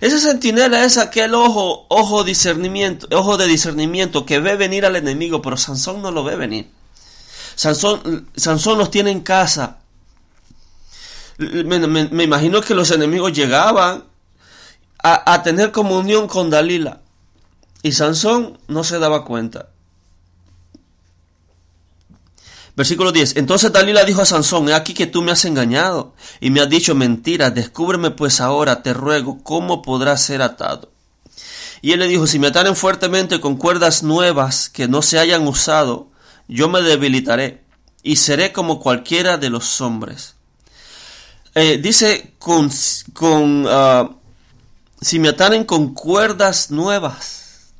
Ese 0.00 0.20
centinela 0.20 0.84
es 0.84 0.96
aquel 0.96 1.34
ojo, 1.34 1.86
ojo 1.88 2.24
discernimiento, 2.24 3.08
ojo 3.10 3.36
de 3.36 3.46
discernimiento 3.46 4.24
que 4.24 4.38
ve 4.38 4.56
venir 4.56 4.86
al 4.86 4.96
enemigo, 4.96 5.42
pero 5.42 5.56
Sansón 5.56 6.00
no 6.02 6.10
lo 6.10 6.24
ve 6.24 6.36
venir. 6.36 6.70
Sansón, 7.54 8.28
Sansón 8.36 8.78
los 8.78 8.90
tiene 8.90 9.10
en 9.10 9.20
casa. 9.20 9.78
Me 11.38 12.24
imagino 12.24 12.60
que 12.60 12.74
los 12.74 12.90
enemigos 12.90 13.32
llegaban 13.32 14.04
a, 15.02 15.42
tener 15.42 15.72
comunión 15.72 16.26
con 16.26 16.50
Dalila. 16.50 17.00
Y 17.82 17.92
Sansón 17.92 18.58
no 18.66 18.84
se 18.84 18.98
daba 18.98 19.24
cuenta. 19.24 19.68
Versículo 22.76 23.10
10. 23.10 23.36
Entonces 23.36 23.72
Dalila 23.72 24.04
dijo 24.04 24.22
a 24.22 24.26
Sansón, 24.26 24.68
he 24.68 24.74
aquí 24.74 24.94
que 24.94 25.06
tú 25.06 25.22
me 25.22 25.32
has 25.32 25.44
engañado 25.44 26.14
y 26.40 26.50
me 26.50 26.60
has 26.60 26.68
dicho 26.68 26.94
mentira, 26.94 27.50
descúbreme 27.50 28.10
pues 28.10 28.40
ahora, 28.40 28.82
te 28.82 28.94
ruego, 28.94 29.42
cómo 29.42 29.82
podrás 29.82 30.22
ser 30.22 30.42
atado. 30.42 30.92
Y 31.80 31.92
él 31.92 32.00
le 32.00 32.08
dijo, 32.08 32.26
si 32.26 32.38
me 32.38 32.48
ataren 32.48 32.76
fuertemente 32.76 33.40
con 33.40 33.56
cuerdas 33.56 34.02
nuevas 34.02 34.68
que 34.68 34.88
no 34.88 35.02
se 35.02 35.18
hayan 35.18 35.46
usado, 35.46 36.08
yo 36.48 36.68
me 36.68 36.82
debilitaré 36.82 37.64
y 38.02 38.16
seré 38.16 38.52
como 38.52 38.80
cualquiera 38.80 39.38
de 39.38 39.50
los 39.50 39.80
hombres. 39.80 40.37
Eh, 41.60 41.78
dice 41.78 42.34
con, 42.38 42.70
con 43.12 43.66
ah, 43.68 44.08
si 45.00 45.18
me 45.18 45.30
ataren 45.30 45.64
con 45.64 45.92
cuerdas 45.92 46.70
nuevas. 46.70 47.72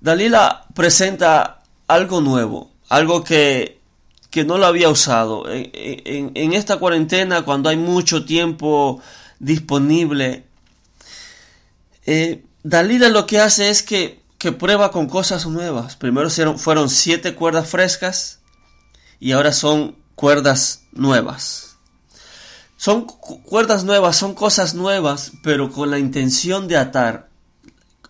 Dalila 0.00 0.64
presenta 0.72 1.62
algo 1.86 2.22
nuevo, 2.22 2.70
algo 2.88 3.22
que, 3.22 3.80
que 4.30 4.44
no 4.44 4.56
lo 4.56 4.64
había 4.64 4.88
usado. 4.88 5.44
En, 5.46 6.52
esta 6.54 6.78
cuarentena, 6.78 7.42
cuando 7.42 7.68
hay 7.68 7.76
mucho 7.76 8.24
tiempo 8.24 9.02
disponible, 9.38 10.44
eh, 12.06 12.44
Dalila 12.62 13.10
lo 13.10 13.26
que 13.26 13.40
hace 13.40 13.68
es 13.68 13.82
que, 13.82 14.22
que 14.38 14.52
prueba 14.52 14.90
con 14.90 15.06
cosas 15.06 15.44
nuevas. 15.44 15.96
Primero 15.96 16.30
fueron 16.56 16.88
siete 16.88 17.34
cuerdas 17.34 17.68
frescas 17.68 18.38
y 19.20 19.32
ahora 19.32 19.52
son 19.52 19.96
cuerdas 20.14 20.84
nuevas. 20.92 21.63
Son 22.84 23.06
cuerdas 23.06 23.84
nuevas, 23.84 24.14
son 24.14 24.34
cosas 24.34 24.74
nuevas, 24.74 25.32
pero 25.42 25.72
con 25.72 25.90
la 25.90 25.98
intención 25.98 26.68
de 26.68 26.76
atar. 26.76 27.30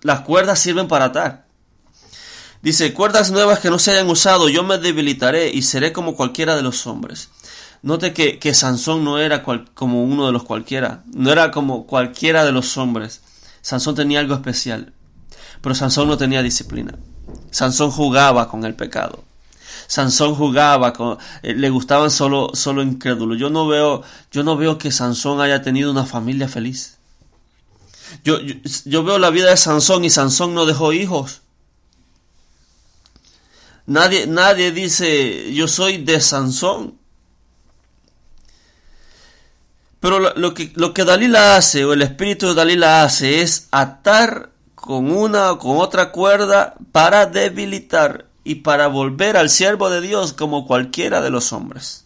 Las 0.03 0.23
cuerdas 0.23 0.59
sirven 0.59 0.89
para 0.89 1.05
atar. 1.05 1.47
Dice, 2.61 2.93
cuerdas 2.93 3.31
nuevas 3.31 3.61
que 3.61 3.71
no 3.71 3.79
se 3.79 3.93
hayan 3.93 4.11
usado, 4.11 4.49
yo 4.49 4.65
me 4.65 4.79
debilitaré 4.79 5.49
y 5.49 5.63
seré 5.63 5.93
como 5.93 6.17
cualquiera 6.17 6.57
de 6.57 6.63
los 6.63 6.89
hombres. 6.89 7.29
Note 7.83 8.13
que, 8.13 8.41
que 8.41 8.53
Sansón 8.53 9.05
no 9.05 9.21
era 9.21 9.45
como 9.45 10.03
uno 10.03 10.27
de 10.27 10.33
los 10.33 10.43
cualquiera, 10.43 11.05
no 11.07 11.31
era 11.31 11.53
como 11.53 11.87
cualquiera 11.87 12.45
de 12.45 12.51
los 12.51 12.77
hombres. 12.77 13.21
Sansón 13.63 13.95
tenía 13.95 14.19
algo 14.19 14.35
especial, 14.35 14.93
pero 15.61 15.77
Sansón 15.77 16.09
no 16.09 16.19
tenía 16.19 16.43
disciplina. 16.43 16.99
Sansón 17.53 17.93
jugaba 17.93 18.49
con 18.49 18.65
el 18.65 18.75
pecado. 18.75 19.23
Sansón 19.87 20.35
jugaba, 20.35 20.93
con, 20.93 21.19
eh, 21.43 21.55
le 21.55 21.71
gustaban 21.71 22.11
solo, 22.11 22.51
solo 22.55 22.83
incrédulos. 22.83 23.39
Yo 23.39 23.51
no 23.51 23.67
veo, 23.67 24.03
yo 24.31 24.43
no 24.43 24.57
veo 24.57 24.79
que 24.79 24.91
Sansón 24.91 25.41
haya 25.41 25.63
tenido 25.63 25.91
una 25.91 26.07
familia 26.07 26.49
feliz. 26.49 26.99
Yo, 28.23 28.39
yo, 28.85 29.05
veo 29.05 29.19
la 29.19 29.31
vida 29.31 29.51
de 29.51 29.57
Sansón 29.57 30.05
y 30.05 30.11
Sansón 30.11 30.55
no 30.55 30.67
dejó 30.67 30.93
hijos. 30.93 31.43
Nadie, 33.87 34.27
nadie 34.27 34.71
dice 34.73 35.53
yo 35.53 35.69
soy 35.69 35.99
de 35.99 36.21
Sansón. 36.21 36.99
Pero 40.01 40.55
que, 40.55 40.71
lo 40.75 40.93
que 40.93 41.05
Dalila 41.05 41.57
hace, 41.57 41.85
o 41.85 41.95
el 41.95 42.03
espíritu 42.03 42.49
de 42.49 42.55
Dalila 42.55 43.05
hace, 43.05 43.41
es 43.41 43.69
atar 43.71 44.51
con 44.75 45.11
una 45.11 45.53
o 45.53 45.59
con 45.59 45.79
otra 45.79 46.13
cuerda 46.13 46.75
para 46.93 47.25
debilitar 47.25 48.27
y 48.45 48.57
para 48.57 48.87
volver 48.89 49.37
al 49.37 49.51
siervo 49.51 49.91
de 49.91 50.01
Dios 50.01 50.33
como 50.33 50.67
cualquiera 50.67 51.21
de 51.23 51.31
los 51.31 51.53
hombres. 51.53 52.05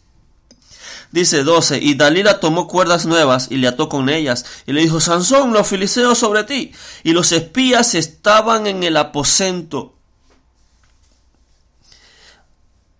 Dice 1.10 1.42
12, 1.42 1.78
y 1.82 1.94
Dalila 1.94 2.38
tomó 2.38 2.68
cuerdas 2.68 3.06
nuevas 3.06 3.48
y 3.50 3.56
le 3.56 3.68
ató 3.68 3.88
con 3.88 4.08
ellas, 4.08 4.44
y 4.66 4.72
le 4.72 4.82
dijo, 4.82 5.00
Sansón, 5.00 5.52
los 5.52 5.66
filisteos 5.66 6.18
sobre 6.18 6.44
ti, 6.44 6.72
y 7.02 7.12
los 7.12 7.32
espías 7.32 7.94
estaban 7.94 8.66
en 8.66 8.82
el 8.82 8.96
aposento. 8.96 9.96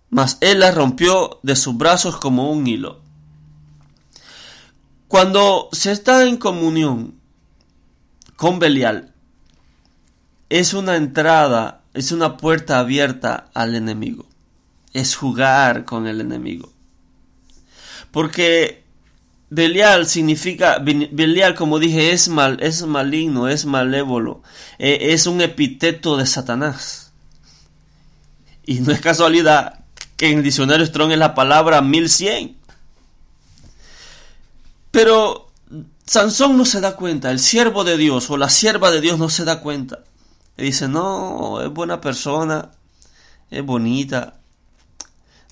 Mas 0.09 0.37
él 0.41 0.61
la 0.61 0.71
rompió 0.71 1.39
de 1.43 1.55
sus 1.55 1.77
brazos 1.77 2.17
como 2.17 2.51
un 2.51 2.65
hilo. 2.65 3.01
Cuando 5.07 5.69
se 5.71 5.91
está 5.91 6.23
en 6.23 6.37
comunión 6.37 7.19
con 8.35 8.57
Belial, 8.57 9.13
es 10.49 10.73
una 10.73 10.95
entrada, 10.95 11.78
es 11.93 12.11
una 12.11 12.37
puerta 12.37 12.79
abierta 12.79 13.49
al 13.53 13.75
enemigo. 13.75 14.25
Es 14.93 15.15
jugar 15.15 15.85
con 15.85 16.07
el 16.07 16.21
enemigo. 16.21 16.71
Porque 18.11 18.83
Belial 19.49 20.07
significa, 20.07 20.79
Belial 20.79 21.55
como 21.55 21.79
dije, 21.79 22.11
es, 22.11 22.29
mal, 22.29 22.57
es 22.61 22.83
maligno, 22.83 23.47
es 23.47 23.65
malévolo, 23.65 24.43
eh, 24.77 24.97
es 25.11 25.25
un 25.25 25.41
epíteto 25.41 26.17
de 26.17 26.25
Satanás. 26.25 27.11
Y 28.65 28.81
no 28.81 28.91
es 28.91 29.01
casualidad 29.01 29.79
que 30.15 30.29
en 30.29 30.39
el 30.39 30.43
diccionario 30.43 30.85
Strong 30.85 31.13
es 31.13 31.17
la 31.17 31.33
palabra 31.33 31.81
1100. 31.81 32.57
Pero 34.91 35.49
Sansón 36.05 36.57
no 36.57 36.65
se 36.65 36.81
da 36.81 36.95
cuenta, 36.95 37.31
el 37.31 37.39
siervo 37.39 37.83
de 37.83 37.97
Dios 37.97 38.29
o 38.29 38.37
la 38.37 38.49
sierva 38.49 38.91
de 38.91 39.01
Dios 39.01 39.17
no 39.17 39.29
se 39.29 39.45
da 39.45 39.61
cuenta. 39.61 39.99
Y 40.59 40.63
dice, 40.63 40.89
no, 40.89 41.61
es 41.61 41.69
buena 41.69 42.01
persona, 42.01 42.71
es 43.49 43.65
bonita. 43.65 44.41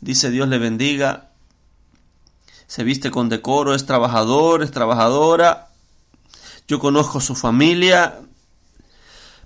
Dice 0.01 0.29
Dios 0.29 0.49
le 0.49 0.57
bendiga. 0.57 1.29
Se 2.67 2.83
viste 2.83 3.09
con 3.09 3.29
decoro, 3.29 3.73
es 3.73 3.85
trabajador, 3.85 4.63
es 4.63 4.71
trabajadora. 4.71 5.69
Yo 6.67 6.79
conozco 6.79 7.21
su 7.21 7.35
familia. 7.35 8.19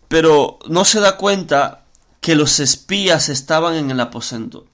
Pero 0.08 0.58
no 0.68 0.84
se 0.84 1.00
da 1.00 1.16
cuenta 1.16 1.84
que 2.22 2.34
los 2.34 2.60
espías 2.60 3.30
estaban 3.30 3.76
en 3.76 3.92
el 3.92 4.00
aposento 4.00 4.66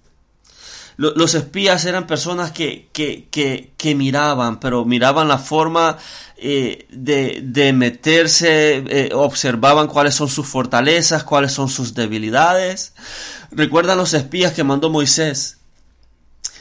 los 0.97 1.35
espías 1.35 1.85
eran 1.85 2.07
personas 2.07 2.51
que, 2.51 2.89
que, 2.91 3.27
que, 3.77 3.95
miraban, 3.95 4.59
pero 4.59 4.83
miraban 4.83 5.27
la 5.27 5.37
forma 5.37 5.97
eh, 6.37 6.87
de, 6.89 7.39
de, 7.43 7.71
meterse, 7.71 8.83
eh, 8.87 9.11
observaban 9.13 9.87
cuáles 9.87 10.15
son 10.15 10.27
sus 10.27 10.47
fortalezas, 10.47 11.23
cuáles 11.23 11.51
son 11.51 11.69
sus 11.69 11.93
debilidades. 11.93 12.93
Recuerdan 13.51 13.99
los 13.99 14.15
espías 14.15 14.53
que 14.53 14.63
mandó 14.63 14.89
Moisés 14.89 15.56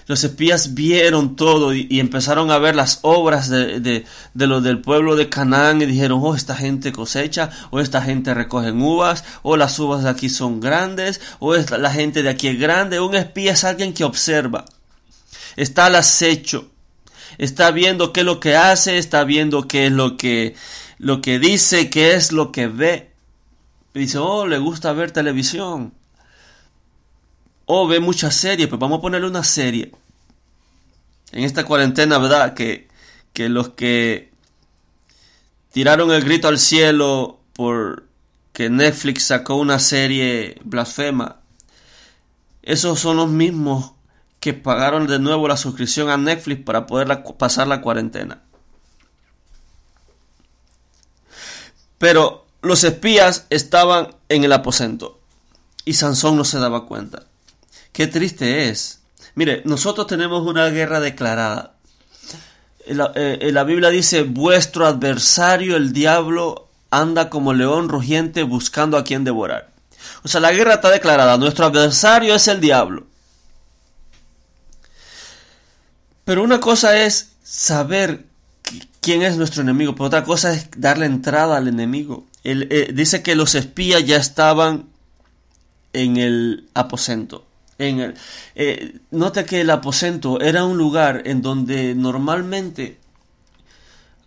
los 0.06 0.22
espías 0.22 0.74
vieron 0.74 1.34
todo 1.34 1.74
y, 1.74 1.98
empezaron 1.98 2.50
a 2.50 2.58
ver 2.58 2.76
las 2.76 3.00
obras 3.02 3.48
de, 3.48 3.80
de, 3.80 4.04
de 4.34 4.46
lo 4.46 4.60
del 4.60 4.80
pueblo 4.80 5.16
de 5.16 5.28
Canaán 5.28 5.82
y 5.82 5.86
dijeron, 5.86 6.20
oh, 6.22 6.36
esta 6.36 6.54
gente 6.54 6.92
cosecha, 6.92 7.50
o 7.70 7.80
esta 7.80 8.00
gente 8.02 8.32
recoge 8.32 8.70
uvas, 8.70 9.24
o 9.42 9.56
las 9.56 9.78
uvas 9.78 10.04
de 10.04 10.10
aquí 10.10 10.28
son 10.28 10.60
grandes, 10.60 11.20
o 11.40 11.54
esta, 11.54 11.76
la 11.78 11.90
gente 11.90 12.22
de 12.22 12.28
aquí 12.28 12.48
es 12.48 12.58
grande. 12.58 13.00
Un 13.00 13.16
espía 13.16 13.52
es 13.52 13.64
alguien 13.64 13.92
que 13.92 14.04
observa, 14.04 14.64
está 15.56 15.86
al 15.86 15.96
acecho, 15.96 16.70
está 17.38 17.72
viendo 17.72 18.12
qué 18.12 18.20
es 18.20 18.26
lo 18.26 18.38
que 18.38 18.56
hace, 18.56 18.98
está 18.98 19.24
viendo 19.24 19.66
qué 19.66 19.86
es 19.86 19.92
lo 19.92 20.16
que, 20.16 20.54
lo 20.98 21.20
que 21.20 21.40
dice, 21.40 21.90
qué 21.90 22.14
es 22.14 22.30
lo 22.30 22.52
que 22.52 22.68
ve. 22.68 23.12
Y 23.92 24.00
dice, 24.00 24.18
oh, 24.18 24.46
le 24.46 24.58
gusta 24.58 24.92
ver 24.92 25.10
televisión 25.10 25.94
o 27.66 27.86
ve 27.86 28.00
muchas 28.00 28.34
series, 28.34 28.68
pues 28.68 28.80
vamos 28.80 28.98
a 28.98 29.02
ponerle 29.02 29.28
una 29.28 29.44
serie. 29.44 29.92
En 31.32 31.44
esta 31.44 31.64
cuarentena, 31.64 32.18
¿verdad? 32.18 32.54
Que, 32.54 32.88
que 33.32 33.48
los 33.48 33.70
que 33.70 34.32
tiraron 35.72 36.10
el 36.12 36.24
grito 36.24 36.48
al 36.48 36.58
cielo 36.58 37.40
por 37.52 38.04
que 38.52 38.70
Netflix 38.70 39.24
sacó 39.24 39.56
una 39.56 39.78
serie 39.78 40.58
blasfema, 40.64 41.40
esos 42.62 42.98
son 42.98 43.18
los 43.18 43.28
mismos 43.28 43.92
que 44.40 44.54
pagaron 44.54 45.06
de 45.06 45.18
nuevo 45.18 45.48
la 45.48 45.56
suscripción 45.56 46.08
a 46.08 46.16
Netflix 46.16 46.62
para 46.64 46.86
poder 46.86 47.22
pasar 47.36 47.66
la 47.66 47.80
cuarentena. 47.80 48.42
Pero 51.98 52.46
los 52.62 52.84
espías 52.84 53.46
estaban 53.50 54.14
en 54.28 54.44
el 54.44 54.52
aposento 54.52 55.20
y 55.84 55.94
Sansón 55.94 56.36
no 56.36 56.44
se 56.44 56.58
daba 56.58 56.86
cuenta. 56.86 57.24
Qué 57.96 58.06
triste 58.06 58.68
es. 58.68 59.00
Mire, 59.36 59.62
nosotros 59.64 60.06
tenemos 60.06 60.46
una 60.46 60.68
guerra 60.68 61.00
declarada. 61.00 61.76
La, 62.88 63.10
eh, 63.14 63.48
la 63.50 63.64
Biblia 63.64 63.88
dice, 63.88 64.20
vuestro 64.20 64.86
adversario, 64.86 65.76
el 65.76 65.94
diablo, 65.94 66.68
anda 66.90 67.30
como 67.30 67.54
león 67.54 67.88
rugiente 67.88 68.42
buscando 68.42 68.98
a 68.98 69.04
quien 69.04 69.24
devorar. 69.24 69.70
O 70.22 70.28
sea, 70.28 70.42
la 70.42 70.52
guerra 70.52 70.74
está 70.74 70.90
declarada. 70.90 71.38
Nuestro 71.38 71.64
adversario 71.64 72.34
es 72.34 72.46
el 72.48 72.60
diablo. 72.60 73.06
Pero 76.26 76.42
una 76.42 76.60
cosa 76.60 77.02
es 77.02 77.30
saber 77.42 78.26
quién 79.00 79.22
es 79.22 79.38
nuestro 79.38 79.62
enemigo, 79.62 79.94
pero 79.94 80.04
otra 80.04 80.22
cosa 80.22 80.52
es 80.52 80.68
darle 80.76 81.06
entrada 81.06 81.56
al 81.56 81.66
enemigo. 81.66 82.26
Él, 82.44 82.68
eh, 82.70 82.90
dice 82.92 83.22
que 83.22 83.36
los 83.36 83.54
espías 83.54 84.04
ya 84.04 84.18
estaban 84.18 84.84
en 85.94 86.18
el 86.18 86.68
aposento. 86.74 87.46
En 87.78 88.00
el, 88.00 88.14
eh, 88.54 88.98
nota 89.10 89.44
que 89.44 89.60
el 89.60 89.70
aposento 89.70 90.40
era 90.40 90.64
un 90.64 90.78
lugar 90.78 91.22
en 91.26 91.42
donde 91.42 91.94
normalmente, 91.94 92.98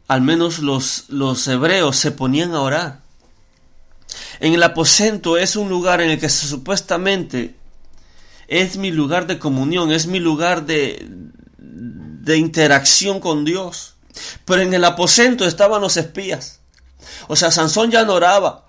al 0.07 0.21
menos 0.21 0.59
los, 0.59 1.05
los 1.09 1.47
hebreos, 1.47 1.95
se 1.95 2.11
ponían 2.11 2.53
a 2.53 2.61
orar. 2.61 3.01
En 4.39 4.53
el 4.53 4.63
aposento 4.63 5.37
es 5.37 5.55
un 5.55 5.69
lugar 5.69 6.01
en 6.01 6.11
el 6.11 6.19
que 6.19 6.29
supuestamente 6.29 7.55
es 8.47 8.77
mi 8.77 8.91
lugar 8.91 9.27
de 9.27 9.39
comunión, 9.39 9.91
es 9.91 10.07
mi 10.07 10.19
lugar 10.19 10.65
de, 10.65 11.07
de 11.57 12.37
interacción 12.37 13.19
con 13.19 13.45
Dios. 13.45 13.95
Pero 14.45 14.61
en 14.61 14.73
el 14.73 14.85
aposento 14.85 15.45
estaban 15.45 15.81
los 15.81 15.97
espías. 15.97 16.59
O 17.27 17.35
sea, 17.35 17.51
Sansón 17.51 17.91
ya 17.91 18.05
no 18.05 18.13
oraba. 18.13 18.65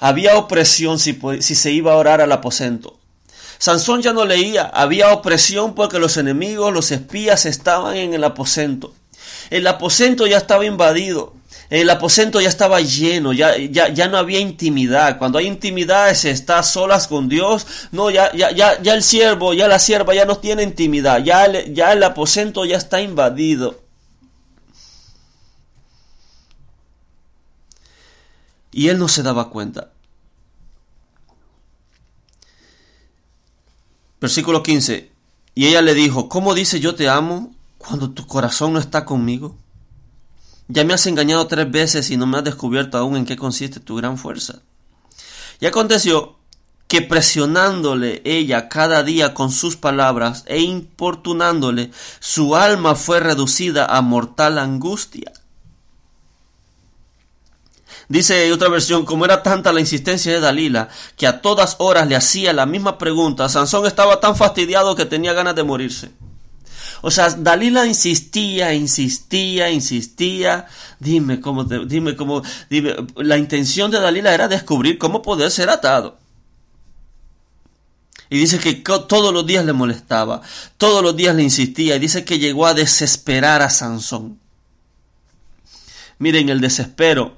Había 0.00 0.36
opresión 0.36 0.98
si, 0.98 1.18
si 1.40 1.54
se 1.54 1.70
iba 1.72 1.92
a 1.92 1.96
orar 1.96 2.20
al 2.20 2.32
aposento. 2.32 2.98
Sansón 3.58 4.02
ya 4.02 4.12
no 4.12 4.24
leía, 4.24 4.64
había 4.64 5.12
opresión 5.12 5.74
porque 5.74 5.98
los 5.98 6.16
enemigos, 6.16 6.72
los 6.72 6.92
espías 6.92 7.46
estaban 7.46 7.96
en 7.96 8.14
el 8.14 8.24
aposento. 8.24 8.94
El 9.50 9.66
aposento 9.66 10.26
ya 10.26 10.36
estaba 10.36 10.64
invadido, 10.64 11.34
el 11.68 11.90
aposento 11.90 12.40
ya 12.40 12.48
estaba 12.48 12.80
lleno, 12.80 13.32
ya, 13.32 13.56
ya, 13.56 13.88
ya 13.88 14.08
no 14.08 14.18
había 14.18 14.38
intimidad. 14.38 15.18
Cuando 15.18 15.38
hay 15.38 15.46
intimidad 15.46 16.12
se 16.14 16.30
está 16.30 16.62
solas 16.62 17.08
con 17.08 17.28
Dios. 17.28 17.66
No, 17.90 18.10
ya, 18.10 18.32
ya, 18.32 18.52
ya, 18.52 18.80
ya 18.80 18.94
el 18.94 19.02
siervo, 19.02 19.52
ya 19.52 19.66
la 19.66 19.78
sierva 19.78 20.14
ya 20.14 20.24
no 20.24 20.38
tiene 20.38 20.62
intimidad, 20.62 21.22
ya 21.24 21.46
ya 21.72 21.92
el 21.92 22.02
aposento 22.02 22.64
ya 22.64 22.76
está 22.76 23.00
invadido. 23.00 23.80
Y 28.70 28.88
él 28.88 28.98
no 28.98 29.08
se 29.08 29.22
daba 29.22 29.50
cuenta. 29.50 29.90
Versículo 34.26 34.60
15. 34.60 35.12
Y 35.54 35.66
ella 35.68 35.82
le 35.82 35.94
dijo, 35.94 36.28
¿cómo 36.28 36.52
dice 36.52 36.80
yo 36.80 36.96
te 36.96 37.08
amo 37.08 37.54
cuando 37.78 38.10
tu 38.10 38.26
corazón 38.26 38.72
no 38.72 38.80
está 38.80 39.04
conmigo? 39.04 39.56
Ya 40.66 40.82
me 40.82 40.94
has 40.94 41.06
engañado 41.06 41.46
tres 41.46 41.70
veces 41.70 42.10
y 42.10 42.16
no 42.16 42.26
me 42.26 42.38
has 42.38 42.42
descubierto 42.42 42.98
aún 42.98 43.16
en 43.16 43.24
qué 43.24 43.36
consiste 43.36 43.78
tu 43.78 43.94
gran 43.94 44.18
fuerza. 44.18 44.62
Y 45.60 45.66
aconteció 45.66 46.38
que 46.88 47.02
presionándole 47.02 48.20
ella 48.24 48.68
cada 48.68 49.04
día 49.04 49.32
con 49.32 49.52
sus 49.52 49.76
palabras 49.76 50.42
e 50.48 50.58
importunándole, 50.58 51.92
su 52.18 52.56
alma 52.56 52.96
fue 52.96 53.20
reducida 53.20 53.86
a 53.86 54.02
mortal 54.02 54.58
angustia. 54.58 55.32
Dice 58.08 58.52
otra 58.52 58.68
versión, 58.68 59.04
como 59.04 59.24
era 59.24 59.42
tanta 59.42 59.72
la 59.72 59.80
insistencia 59.80 60.32
de 60.32 60.40
Dalila, 60.40 60.88
que 61.16 61.26
a 61.26 61.40
todas 61.40 61.76
horas 61.78 62.06
le 62.06 62.14
hacía 62.14 62.52
la 62.52 62.64
misma 62.64 62.98
pregunta, 62.98 63.48
Sansón 63.48 63.86
estaba 63.86 64.20
tan 64.20 64.36
fastidiado 64.36 64.94
que 64.94 65.06
tenía 65.06 65.32
ganas 65.32 65.56
de 65.56 65.64
morirse. 65.64 66.10
O 67.02 67.10
sea, 67.10 67.30
Dalila 67.30 67.86
insistía, 67.86 68.72
insistía, 68.74 69.70
insistía. 69.70 70.66
Dime 70.98 71.40
cómo, 71.40 71.64
dime 71.64 72.16
cómo, 72.16 72.42
dime. 72.70 72.96
La 73.16 73.36
intención 73.36 73.90
de 73.90 74.00
Dalila 74.00 74.32
era 74.32 74.48
descubrir 74.48 74.98
cómo 74.98 75.20
poder 75.20 75.50
ser 75.50 75.68
atado. 75.68 76.18
Y 78.30 78.38
dice 78.38 78.58
que 78.58 78.74
todos 78.74 79.32
los 79.32 79.46
días 79.46 79.64
le 79.64 79.72
molestaba, 79.72 80.42
todos 80.78 81.02
los 81.02 81.14
días 81.16 81.36
le 81.36 81.42
insistía, 81.42 81.96
y 81.96 82.00
dice 82.00 82.24
que 82.24 82.38
llegó 82.38 82.66
a 82.66 82.74
desesperar 82.74 83.62
a 83.62 83.70
Sansón. 83.70 84.40
Miren 86.18 86.48
el 86.48 86.60
desespero 86.60 87.36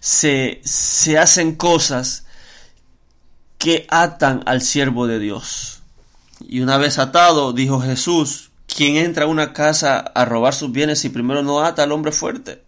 se, 0.00 0.60
se 0.64 1.18
hacen 1.18 1.54
cosas 1.54 2.24
que 3.58 3.86
atan 3.90 4.42
al 4.46 4.62
siervo 4.62 5.06
de 5.06 5.18
Dios. 5.18 5.80
Y 6.40 6.60
una 6.60 6.78
vez 6.78 6.98
atado, 6.98 7.52
dijo 7.52 7.80
Jesús, 7.80 8.50
quien 8.66 8.96
entra 8.96 9.24
a 9.24 9.28
una 9.28 9.52
casa 9.52 9.98
a 9.98 10.24
robar 10.24 10.54
sus 10.54 10.70
bienes 10.70 11.04
y 11.04 11.08
primero 11.08 11.42
no 11.42 11.60
ata 11.60 11.82
al 11.82 11.92
hombre 11.92 12.12
fuerte. 12.12 12.62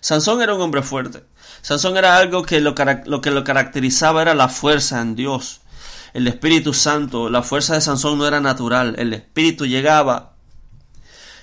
Sansón 0.00 0.40
era 0.40 0.54
un 0.54 0.60
hombre 0.60 0.82
fuerte. 0.82 1.24
Sansón 1.62 1.96
era 1.96 2.16
algo 2.16 2.42
que 2.44 2.60
lo, 2.60 2.74
lo, 3.04 3.20
que 3.20 3.30
lo 3.30 3.44
caracterizaba 3.44 4.22
era 4.22 4.34
la 4.34 4.48
fuerza 4.48 5.00
en 5.00 5.14
Dios. 5.14 5.60
El 6.14 6.26
Espíritu 6.26 6.72
Santo, 6.72 7.28
la 7.28 7.42
fuerza 7.42 7.74
de 7.74 7.80
Sansón 7.80 8.18
no 8.18 8.26
era 8.26 8.40
natural. 8.40 8.94
El 8.98 9.12
Espíritu 9.12 9.66
llegaba 9.66 10.32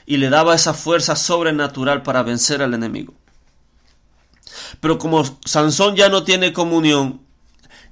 y 0.05 0.17
le 0.17 0.29
daba 0.29 0.55
esa 0.55 0.73
fuerza 0.73 1.15
sobrenatural 1.15 2.01
para 2.01 2.23
vencer 2.23 2.61
al 2.61 2.73
enemigo. 2.73 3.13
Pero 4.79 4.97
como 4.97 5.23
Sansón 5.45 5.95
ya 5.95 6.09
no 6.09 6.23
tiene 6.23 6.53
comunión, 6.53 7.27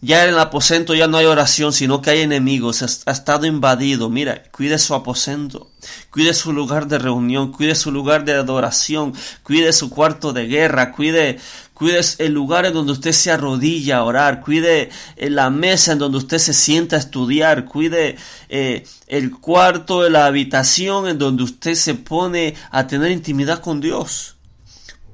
ya 0.01 0.23
en 0.23 0.29
el 0.29 0.39
aposento 0.39 0.93
ya 0.93 1.07
no 1.07 1.17
hay 1.17 1.25
oración, 1.25 1.73
sino 1.73 2.01
que 2.01 2.11
hay 2.11 2.21
enemigos, 2.21 2.83
ha 3.05 3.11
estado 3.11 3.45
invadido. 3.45 4.09
Mira, 4.09 4.43
cuide 4.51 4.77
su 4.77 4.93
aposento, 4.93 5.71
cuide 6.11 6.33
su 6.33 6.53
lugar 6.53 6.87
de 6.87 6.99
reunión, 6.99 7.51
cuide 7.51 7.73
su 7.75 7.91
lugar 7.91 8.25
de 8.25 8.33
adoración, 8.33 9.13
cuide 9.41 9.73
su 9.73 9.89
cuarto 9.89 10.33
de 10.33 10.47
guerra, 10.47 10.91
cuide, 10.91 11.39
cuide 11.73 12.01
el 12.19 12.33
lugar 12.33 12.65
en 12.65 12.73
donde 12.73 12.91
usted 12.91 13.13
se 13.13 13.31
arrodilla 13.31 13.97
a 13.97 14.03
orar, 14.03 14.41
cuide 14.41 14.89
eh, 15.15 15.29
la 15.29 15.49
mesa 15.49 15.93
en 15.93 15.99
donde 15.99 16.19
usted 16.19 16.37
se 16.37 16.53
sienta 16.53 16.97
a 16.97 16.99
estudiar, 16.99 17.65
cuide 17.65 18.17
eh, 18.49 18.85
el 19.07 19.31
cuarto, 19.31 20.07
la 20.09 20.27
habitación 20.27 21.07
en 21.07 21.17
donde 21.17 21.43
usted 21.43 21.73
se 21.73 21.95
pone 21.95 22.53
a 22.69 22.85
tener 22.85 23.11
intimidad 23.11 23.59
con 23.59 23.81
Dios. 23.81 24.34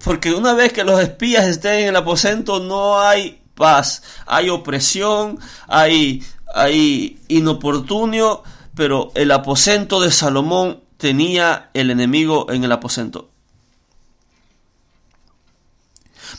Porque 0.04 0.34
una 0.34 0.54
vez 0.54 0.74
que 0.74 0.84
los 0.84 1.00
espías 1.00 1.46
estén 1.46 1.80
en 1.80 1.88
el 1.90 1.96
aposento 1.96 2.60
no 2.60 3.00
hay 3.00 3.42
paz. 3.56 4.04
Hay 4.26 4.50
opresión, 4.50 5.40
hay, 5.68 6.24
hay 6.54 7.20
inoportunio, 7.28 8.44
pero 8.76 9.12
el 9.16 9.32
aposento 9.32 10.02
de 10.02 10.12
Salomón 10.12 10.82
tenía 10.98 11.70
el 11.74 11.92
enemigo 11.92 12.52
en 12.52 12.64
el 12.64 12.72
aposento. 12.72 13.30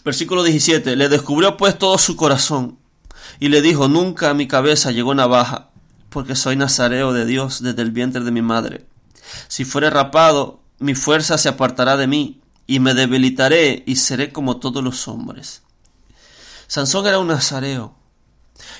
Versículo 0.05 0.43
17. 0.43 0.97
Le 0.97 1.09
descubrió 1.09 1.57
pues 1.57 1.79
todo 1.79 1.99
su 1.99 2.17
corazón 2.17 2.79
y 3.39 3.49
le 3.49 3.63
dijo, 3.63 3.89
nunca 3.89 4.31
a 4.31 4.35
mi 4.35 4.49
cabeza 4.49 4.91
llegó 4.91 5.15
navaja, 5.15 5.71
porque 6.11 6.35
soy 6.37 6.57
nazareo 6.57 7.13
de 7.13 7.27
Dios 7.27 7.63
desde 7.63 7.83
el 7.83 7.91
vientre 7.91 8.23
de 8.23 8.31
mi 8.31 8.43
madre. 8.43 8.87
Si 9.49 9.65
fuere 9.65 9.91
rapado, 9.91 10.61
mi 10.79 10.95
fuerza 10.95 11.39
se 11.39 11.49
apartará 11.49 11.97
de 11.97 12.07
mí, 12.07 12.42
y 12.67 12.81
me 12.81 12.95
debilitaré 12.95 13.83
y 13.87 13.97
seré 13.97 14.33
como 14.33 14.59
todos 14.59 14.83
los 14.83 15.09
hombres. 15.09 15.63
Sansón 16.67 17.07
era 17.07 17.19
un 17.19 17.29
nazareo. 17.29 17.95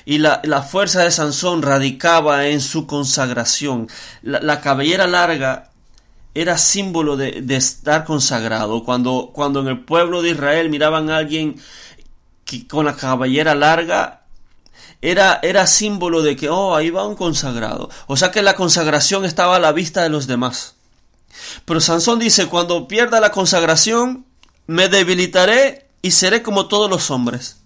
Y 0.05 0.19
la, 0.19 0.41
fuerza 0.63 1.03
de 1.03 1.11
Sansón 1.11 1.63
radicaba 1.63 2.47
en 2.47 2.61
su 2.61 2.87
consagración. 2.87 3.89
La, 4.23 4.61
cabellera 4.61 5.07
larga 5.07 5.71
era 6.35 6.59
símbolo 6.59 7.17
de, 7.17 7.45
estar 7.49 8.05
consagrado. 8.05 8.85
Cuando, 8.85 9.31
cuando 9.33 9.61
en 9.61 9.69
el 9.69 9.85
pueblo 9.85 10.23
de 10.23 10.31
Israel 10.31 10.71
miraban 10.71 11.11
a 11.11 11.19
alguien 11.19 11.61
con 12.69 12.85
la 12.85 12.97
cabellera 12.97 13.55
larga, 13.55 14.23
era, 15.01 15.41
era 15.43 15.67
símbolo 15.67 16.23
de 16.23 16.37
que, 16.37 16.49
oh, 16.49 16.75
ahí 16.75 16.91
va 16.91 17.07
un 17.07 17.17
consagrado. 17.17 17.91
O 18.07 18.17
sea 18.17 18.31
que 18.31 18.43
la 18.43 18.55
consagración 18.55 19.25
estaba 19.25 19.57
a 19.57 19.61
la 19.61 19.73
vista 19.73 20.03
de 20.03 20.09
los 20.09 20.27
demás. 20.27 20.77
Pero 21.65 21.81
Sansón 21.81 22.19
dice, 22.19 22.47
cuando 22.47 22.89
pierda 22.89 23.21
la 23.21 23.31
consagración, 23.31 24.27
me 24.67 24.89
debilitaré 24.89 25.89
y 26.03 26.11
seré 26.11 26.43
como 26.43 26.67
todos 26.67 26.91
los 26.91 27.11
hombres. 27.11 27.59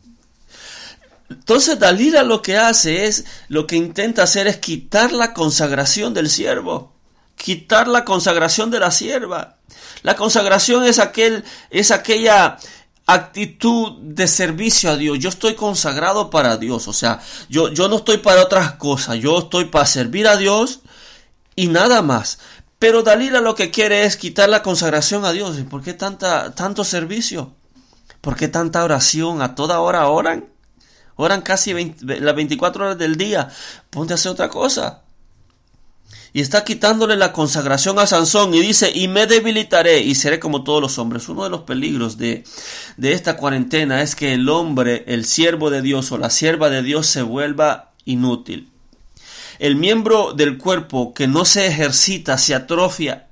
Entonces 1.28 1.78
Dalila 1.78 2.22
lo 2.22 2.42
que 2.42 2.56
hace 2.56 3.06
es, 3.06 3.24
lo 3.48 3.66
que 3.66 3.76
intenta 3.76 4.22
hacer 4.22 4.46
es 4.46 4.58
quitar 4.58 5.12
la 5.12 5.34
consagración 5.34 6.14
del 6.14 6.30
siervo, 6.30 6.92
quitar 7.36 7.88
la 7.88 8.04
consagración 8.04 8.70
de 8.70 8.80
la 8.80 8.90
sierva. 8.90 9.56
La 10.02 10.14
consagración 10.14 10.84
es 10.84 10.98
aquel, 10.98 11.44
es 11.70 11.90
aquella 11.90 12.58
actitud 13.06 13.98
de 14.02 14.28
servicio 14.28 14.90
a 14.90 14.96
Dios. 14.96 15.18
Yo 15.18 15.28
estoy 15.28 15.54
consagrado 15.54 16.30
para 16.30 16.56
Dios, 16.56 16.86
o 16.86 16.92
sea, 16.92 17.20
yo, 17.48 17.72
yo 17.72 17.88
no 17.88 17.96
estoy 17.96 18.18
para 18.18 18.42
otras 18.42 18.72
cosas, 18.72 19.16
yo 19.16 19.38
estoy 19.38 19.66
para 19.66 19.86
servir 19.86 20.28
a 20.28 20.36
Dios 20.36 20.80
y 21.56 21.68
nada 21.68 22.02
más. 22.02 22.38
Pero 22.78 23.02
Dalila 23.02 23.40
lo 23.40 23.54
que 23.54 23.70
quiere 23.70 24.04
es 24.04 24.16
quitar 24.16 24.48
la 24.48 24.62
consagración 24.62 25.24
a 25.24 25.32
Dios. 25.32 25.56
¿Por 25.70 25.82
qué 25.82 25.94
tanta, 25.94 26.54
tanto 26.54 26.84
servicio? 26.84 27.54
¿Por 28.20 28.36
qué 28.36 28.48
tanta 28.48 28.84
oración? 28.84 29.40
¿A 29.40 29.54
toda 29.54 29.80
hora 29.80 30.08
oran? 30.08 30.46
Oran 31.14 31.40
casi 31.40 31.72
las 32.02 32.36
24 32.36 32.84
horas 32.84 32.98
del 32.98 33.16
día. 33.16 33.48
Ponte 33.88 34.12
a 34.12 34.16
hacer 34.16 34.32
otra 34.32 34.50
cosa. 34.50 35.02
Y 36.34 36.42
está 36.42 36.64
quitándole 36.64 37.16
la 37.16 37.32
consagración 37.32 37.98
a 37.98 38.06
Sansón 38.06 38.52
y 38.52 38.60
dice, 38.60 38.92
y 38.94 39.08
me 39.08 39.26
debilitaré 39.26 40.00
y 40.00 40.14
seré 40.14 40.38
como 40.38 40.64
todos 40.64 40.82
los 40.82 40.98
hombres. 40.98 41.30
Uno 41.30 41.44
de 41.44 41.50
los 41.50 41.62
peligros 41.62 42.18
de, 42.18 42.44
de 42.98 43.12
esta 43.12 43.38
cuarentena 43.38 44.02
es 44.02 44.14
que 44.14 44.34
el 44.34 44.50
hombre, 44.50 45.04
el 45.06 45.24
siervo 45.24 45.70
de 45.70 45.80
Dios 45.80 46.12
o 46.12 46.18
la 46.18 46.28
sierva 46.28 46.68
de 46.68 46.82
Dios 46.82 47.06
se 47.06 47.22
vuelva 47.22 47.92
inútil. 48.04 48.70
El 49.58 49.76
miembro 49.76 50.32
del 50.32 50.58
cuerpo 50.58 51.14
que 51.14 51.26
no 51.26 51.44
se 51.44 51.66
ejercita 51.66 52.38
se 52.38 52.54
atrofia 52.54 53.26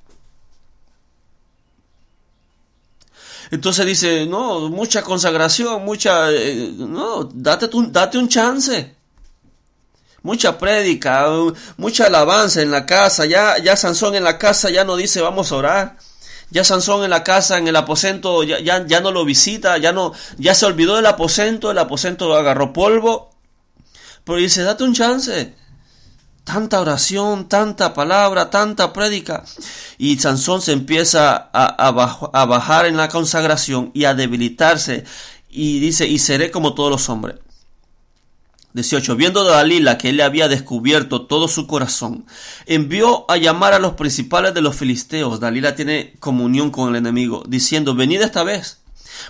Entonces 3.50 3.86
dice, 3.86 4.26
no, 4.26 4.68
mucha 4.68 5.02
consagración, 5.02 5.84
mucha, 5.84 6.30
eh, 6.30 6.72
no, 6.76 7.24
date, 7.32 7.68
date 7.88 8.18
un 8.18 8.28
chance. 8.28 8.94
Mucha 10.22 10.58
prédica, 10.58 11.28
mucha 11.76 12.06
alabanza 12.06 12.62
en 12.62 12.70
la 12.70 12.86
casa. 12.86 13.26
Ya, 13.26 13.58
ya 13.58 13.76
Sansón 13.76 14.14
en 14.14 14.24
la 14.24 14.38
casa 14.38 14.70
ya 14.70 14.84
no 14.84 14.96
dice 14.96 15.20
vamos 15.20 15.52
a 15.52 15.56
orar. 15.56 15.96
Ya 16.50 16.64
Sansón 16.64 17.04
en 17.04 17.10
la 17.10 17.22
casa, 17.22 17.58
en 17.58 17.68
el 17.68 17.76
aposento, 17.76 18.42
ya, 18.42 18.58
ya, 18.60 18.86
ya 18.86 19.00
no 19.00 19.12
lo 19.12 19.24
visita, 19.24 19.76
ya 19.78 19.92
no, 19.92 20.12
ya 20.38 20.54
se 20.54 20.66
olvidó 20.66 20.96
del 20.96 21.06
aposento, 21.06 21.70
el 21.70 21.78
aposento 21.78 22.34
agarró 22.34 22.72
polvo. 22.72 23.30
Pero 24.24 24.38
dice, 24.38 24.62
date 24.62 24.82
un 24.84 24.94
chance 24.94 25.54
tanta 26.44 26.80
oración, 26.80 27.48
tanta 27.48 27.94
palabra, 27.94 28.50
tanta 28.50 28.92
prédica. 28.92 29.44
Y 29.98 30.18
Sansón 30.18 30.62
se 30.62 30.72
empieza 30.72 31.50
a, 31.52 31.90
bajar 32.46 32.86
en 32.86 32.96
la 32.96 33.08
consagración 33.08 33.90
y 33.94 34.04
a 34.04 34.14
debilitarse. 34.14 35.04
Y 35.48 35.80
dice, 35.80 36.06
y 36.06 36.18
seré 36.18 36.50
como 36.50 36.74
todos 36.74 36.90
los 36.90 37.08
hombres. 37.08 37.36
18. 38.74 39.14
Viendo 39.14 39.44
Dalila 39.44 39.98
que 39.98 40.10
él 40.10 40.16
le 40.16 40.24
había 40.24 40.48
descubierto 40.48 41.26
todo 41.26 41.46
su 41.46 41.68
corazón, 41.68 42.26
envió 42.66 43.24
a 43.30 43.36
llamar 43.36 43.72
a 43.72 43.78
los 43.78 43.94
principales 43.94 44.52
de 44.52 44.62
los 44.62 44.74
filisteos. 44.74 45.38
Dalila 45.38 45.76
tiene 45.76 46.14
comunión 46.18 46.70
con 46.70 46.90
el 46.90 46.96
enemigo, 46.96 47.44
diciendo, 47.46 47.94
venid 47.94 48.20
esta 48.20 48.42
vez, 48.42 48.80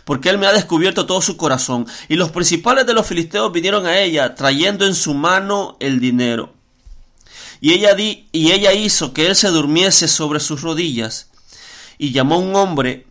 porque 0.07 0.31
él 0.31 0.39
me 0.39 0.47
ha 0.47 0.53
descubierto 0.55 1.05
todo 1.05 1.21
su 1.21 1.37
corazón. 1.37 1.87
Y 2.09 2.17
los 2.17 2.31
principales 2.31 2.87
de 2.87 2.95
los 2.95 3.07
filisteos 3.07 3.53
vinieron 3.53 3.85
a 3.85 3.99
ella, 3.99 4.35
trayendo 4.35 4.87
en 4.87 4.95
su 4.95 5.13
mano 5.13 5.77
el 5.79 6.01
dinero. 6.01 6.54
Y 7.65 7.73
ella, 7.73 7.95
di, 7.95 8.29
y 8.31 8.53
ella 8.53 8.75
hizo 8.75 9.15
que 9.15 9.27
él 9.27 9.35
se 9.35 9.49
durmiese 9.49 10.07
sobre 10.07 10.39
sus 10.39 10.61
rodillas, 10.61 11.31
y 11.97 12.13
llamó 12.13 12.35
a 12.35 12.39
un 12.41 12.55
hombre, 12.57 13.07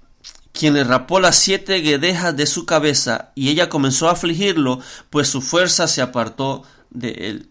quien 0.51 0.75
le 0.75 0.83
rapó 0.83 1.19
las 1.19 1.37
siete 1.37 1.79
guedejas 1.79 2.37
de 2.37 2.45
su 2.45 2.67
cabeza, 2.67 3.31
y 3.33 3.49
ella 3.49 3.67
comenzó 3.67 4.07
a 4.07 4.11
afligirlo, 4.11 4.79
pues 5.09 5.27
su 5.27 5.41
fuerza 5.41 5.87
se 5.87 6.03
apartó 6.03 6.61
de 6.91 7.13
él. 7.13 7.49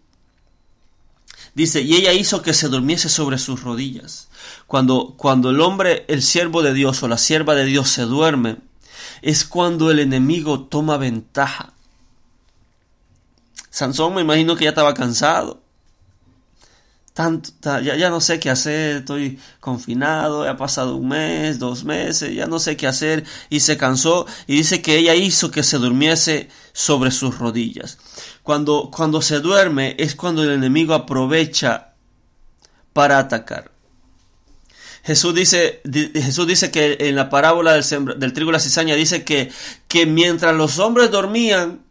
Dice, 1.56 1.80
y 1.80 1.96
ella 1.96 2.12
hizo 2.12 2.40
que 2.40 2.54
se 2.54 2.68
durmiese 2.68 3.08
sobre 3.08 3.38
sus 3.38 3.64
rodillas. 3.64 4.28
Cuando, 4.68 5.14
cuando 5.16 5.50
el 5.50 5.60
hombre, 5.60 6.04
el 6.06 6.22
siervo 6.22 6.62
de 6.62 6.72
Dios 6.72 7.02
o 7.02 7.08
la 7.08 7.18
sierva 7.18 7.56
de 7.56 7.64
Dios 7.64 7.88
se 7.88 8.02
duerme, 8.02 8.58
es 9.22 9.44
cuando 9.44 9.90
el 9.90 9.98
enemigo 9.98 10.66
toma 10.66 10.98
ventaja. 10.98 11.72
Sansón 13.70 14.14
me 14.14 14.20
imagino 14.20 14.54
que 14.54 14.66
ya 14.66 14.70
estaba 14.70 14.94
cansado 14.94 15.61
tanto, 17.12 17.52
ya, 17.80 17.96
ya, 17.96 18.08
no 18.08 18.20
sé 18.20 18.40
qué 18.40 18.48
hacer, 18.48 18.96
estoy 18.98 19.38
confinado, 19.60 20.48
ha 20.48 20.56
pasado 20.56 20.96
un 20.96 21.08
mes, 21.08 21.58
dos 21.58 21.84
meses, 21.84 22.34
ya 22.34 22.46
no 22.46 22.58
sé 22.58 22.76
qué 22.76 22.86
hacer, 22.86 23.24
y 23.50 23.60
se 23.60 23.76
cansó, 23.76 24.26
y 24.46 24.56
dice 24.56 24.80
que 24.80 24.96
ella 24.96 25.14
hizo 25.14 25.50
que 25.50 25.62
se 25.62 25.78
durmiese 25.78 26.48
sobre 26.72 27.10
sus 27.10 27.38
rodillas. 27.38 27.98
Cuando, 28.42 28.90
cuando 28.90 29.20
se 29.20 29.40
duerme 29.40 29.94
es 29.98 30.14
cuando 30.14 30.42
el 30.42 30.50
enemigo 30.50 30.94
aprovecha 30.94 31.94
para 32.92 33.18
atacar. 33.18 33.72
Jesús 35.04 35.34
dice, 35.34 35.82
Jesús 36.14 36.46
dice 36.46 36.70
que 36.70 36.96
en 37.00 37.16
la 37.16 37.28
parábola 37.28 37.74
del, 37.74 38.18
del 38.18 38.32
trigo 38.32 38.50
y 38.50 38.52
la 38.52 38.60
cizaña 38.60 38.94
dice 38.94 39.24
que, 39.24 39.50
que 39.88 40.06
mientras 40.06 40.54
los 40.54 40.78
hombres 40.78 41.10
dormían, 41.10 41.84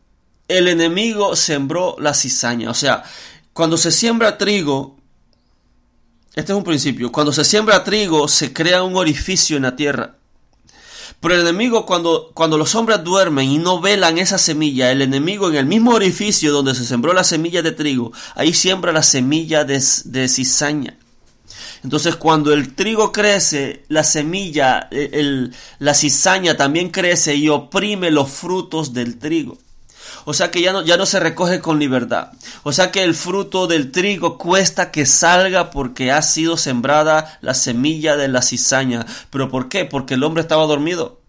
el 0.47 0.67
enemigo 0.67 1.35
sembró 1.35 1.95
la 1.99 2.13
cizaña. 2.13 2.69
O 2.69 2.73
sea, 2.73 3.03
cuando 3.53 3.77
se 3.77 3.91
siembra 3.91 4.37
trigo, 4.37 5.00
este 6.35 6.53
es 6.53 6.57
un 6.57 6.63
principio. 6.63 7.11
Cuando 7.11 7.33
se 7.33 7.43
siembra 7.43 7.83
trigo, 7.83 8.27
se 8.27 8.53
crea 8.53 8.83
un 8.83 8.95
orificio 8.95 9.57
en 9.57 9.63
la 9.63 9.75
tierra. 9.75 10.15
Pero 11.19 11.35
el 11.35 11.41
enemigo, 11.41 11.85
cuando, 11.85 12.31
cuando 12.33 12.57
los 12.57 12.73
hombres 12.73 13.03
duermen 13.03 13.49
y 13.49 13.59
no 13.59 13.79
velan 13.79 14.17
esa 14.17 14.39
semilla, 14.39 14.91
el 14.91 15.03
enemigo 15.03 15.49
en 15.49 15.55
el 15.55 15.67
mismo 15.67 15.91
orificio 15.91 16.51
donde 16.51 16.73
se 16.73 16.85
sembró 16.85 17.13
la 17.13 17.23
semilla 17.23 17.61
de 17.61 17.73
trigo, 17.73 18.11
ahí 18.33 18.53
siembra 18.53 18.91
la 18.91 19.03
semilla 19.03 19.63
de, 19.63 19.83
de 20.05 20.27
cizaña. 20.27 20.97
Entonces, 21.83 22.15
cuando 22.15 22.53
el 22.53 22.75
trigo 22.75 23.11
crece, 23.11 23.83
la 23.87 24.03
semilla, 24.03 24.87
el, 24.91 25.53
la 25.79 25.93
cizaña 25.93 26.55
también 26.55 26.89
crece 26.89 27.35
y 27.35 27.49
oprime 27.49 28.09
los 28.09 28.31
frutos 28.31 28.93
del 28.93 29.19
trigo. 29.19 29.57
O 30.25 30.33
sea 30.33 30.51
que 30.51 30.61
ya 30.61 30.73
no, 30.73 30.83
ya 30.83 30.97
no 30.97 31.05
se 31.05 31.19
recoge 31.19 31.59
con 31.59 31.79
libertad. 31.79 32.29
O 32.63 32.71
sea 32.71 32.91
que 32.91 33.03
el 33.03 33.15
fruto 33.15 33.67
del 33.67 33.91
trigo 33.91 34.37
cuesta 34.37 34.91
que 34.91 35.05
salga 35.05 35.71
porque 35.71 36.11
ha 36.11 36.21
sido 36.21 36.57
sembrada 36.57 37.39
la 37.41 37.53
semilla 37.53 38.15
de 38.17 38.27
la 38.27 38.41
cizaña. 38.41 39.05
¿Pero 39.29 39.49
por 39.49 39.69
qué? 39.69 39.85
Porque 39.85 40.15
el 40.15 40.23
hombre 40.23 40.41
estaba 40.41 40.65
dormido. 40.65 41.21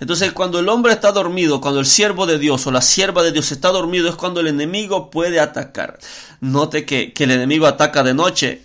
Entonces 0.00 0.32
cuando 0.32 0.58
el 0.58 0.68
hombre 0.68 0.94
está 0.94 1.12
dormido, 1.12 1.60
cuando 1.60 1.80
el 1.80 1.86
siervo 1.86 2.26
de 2.26 2.38
Dios 2.38 2.66
o 2.66 2.70
la 2.70 2.80
sierva 2.80 3.22
de 3.22 3.32
Dios 3.32 3.52
está 3.52 3.68
dormido, 3.68 4.08
es 4.08 4.14
cuando 4.14 4.40
el 4.40 4.46
enemigo 4.46 5.10
puede 5.10 5.40
atacar. 5.40 5.98
Note 6.40 6.86
que, 6.86 7.12
el 7.16 7.30
enemigo 7.30 7.66
ataca 7.66 8.02
de 8.02 8.14
noche. 8.14 8.62